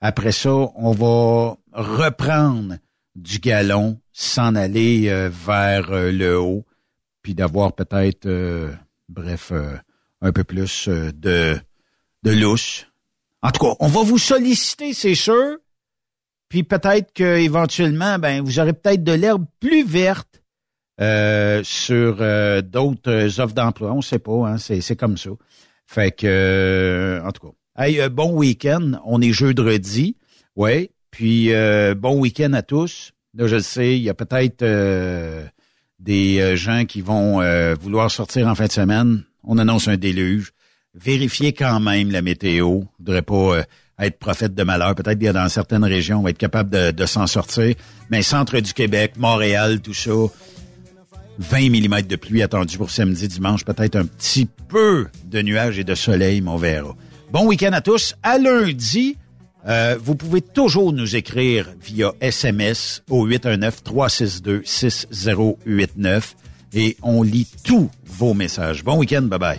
[0.00, 2.76] Après ça, on va reprendre
[3.14, 6.64] du galon, s'en aller euh, vers euh, le haut,
[7.22, 8.28] puis d'avoir peut-être,
[9.08, 9.52] bref,
[10.22, 11.58] un peu plus de,
[12.22, 12.86] de louche.
[13.42, 15.58] En tout cas, on va vous solliciter, c'est sûr.
[16.48, 20.42] Puis peut-être qu'éventuellement, ben, vous aurez peut-être de l'herbe plus verte
[21.00, 23.92] euh, sur euh, d'autres offres d'emploi.
[23.92, 25.30] On sait pas, hein, c'est, comme ça.
[25.86, 29.00] Fait que, euh, en tout cas, hey, bon week-end.
[29.04, 30.16] On est jeudi,
[30.56, 30.90] ouais.
[31.12, 31.50] Puis
[31.96, 33.12] bon week-end à tous.
[33.34, 34.64] Là, je le sais, il y a peut-être
[36.00, 37.40] des gens qui vont
[37.80, 39.22] vouloir sortir en fin de semaine.
[39.44, 40.52] On annonce un déluge.
[40.94, 42.80] Vérifiez quand même la météo.
[42.80, 43.62] Je voudrais pas
[44.00, 44.94] être prophète de malheur.
[44.94, 47.74] Peut-être bien dans certaines régions, on va être capable de, de s'en sortir.
[48.10, 50.12] Mais centre du Québec, Montréal, tout ça,
[51.38, 55.84] 20 mm de pluie attendu pour samedi, dimanche, peut-être un petit peu de nuages et
[55.84, 56.96] de soleil, mais on.
[57.32, 58.16] Bon week-end à tous.
[58.22, 59.16] À lundi,
[59.66, 66.22] euh, vous pouvez toujours nous écrire via SMS au 819-362-6089
[66.74, 68.84] et on lit tous vos messages.
[68.84, 69.58] Bon week-end, bye bye.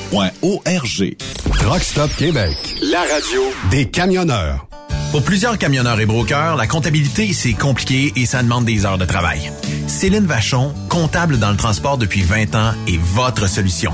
[1.63, 2.57] Rockstop Québec.
[2.81, 4.67] La radio Des camionneurs.
[5.11, 9.05] Pour plusieurs camionneurs et brokers, la comptabilité, c'est compliqué et ça demande des heures de
[9.05, 9.53] travail.
[9.87, 13.93] Céline Vachon, comptable dans le transport depuis 20 ans, est votre solution.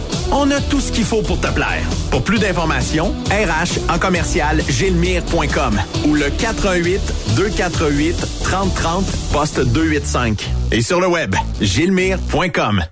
[0.31, 1.83] On a tout ce qu'il faut pour te plaire.
[2.09, 7.01] Pour plus d'informations, RH en commercial gilmire.com ou le 418
[7.35, 10.49] 248 3030 poste 285.
[10.71, 12.83] Et sur le web, gilmire.com.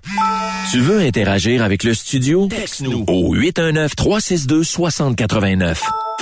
[0.70, 2.46] Tu veux interagir avec le studio?
[2.48, 5.78] Texte-nous au 819-362-6089.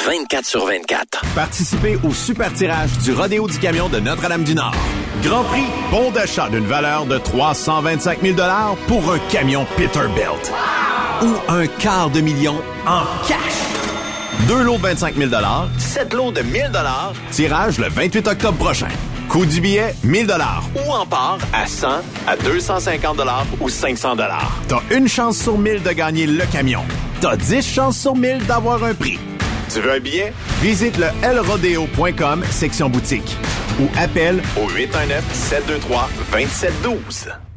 [0.06, 1.22] 24 sur 24.
[1.34, 4.74] Participez au super tirage du Rodéo du Camion de Notre-Dame-du-Nord.
[5.22, 8.36] Grand prix, bon d'achat d'une valeur de 325 000
[8.86, 10.50] pour un camion Peterbilt.
[11.20, 12.54] Ou un quart de million
[12.86, 13.38] en cash.
[14.46, 15.30] Deux lots de 25 000
[15.78, 16.70] sept lots de 1000
[17.32, 18.86] tirage le 28 octobre prochain.
[19.28, 20.32] Coût du billet, 1000
[20.76, 21.88] ou en part à 100,
[22.26, 23.20] à 250
[23.60, 24.16] ou 500
[24.68, 26.84] T'as une chance sur 1000 de gagner le camion.
[27.20, 29.18] T'as 10 chances sur 1000 d'avoir un prix.
[29.72, 30.32] Tu veux un billet?
[30.62, 33.36] Visite le lrodeo.com, section boutique.
[33.80, 37.47] Ou appelle au 819-723-2712.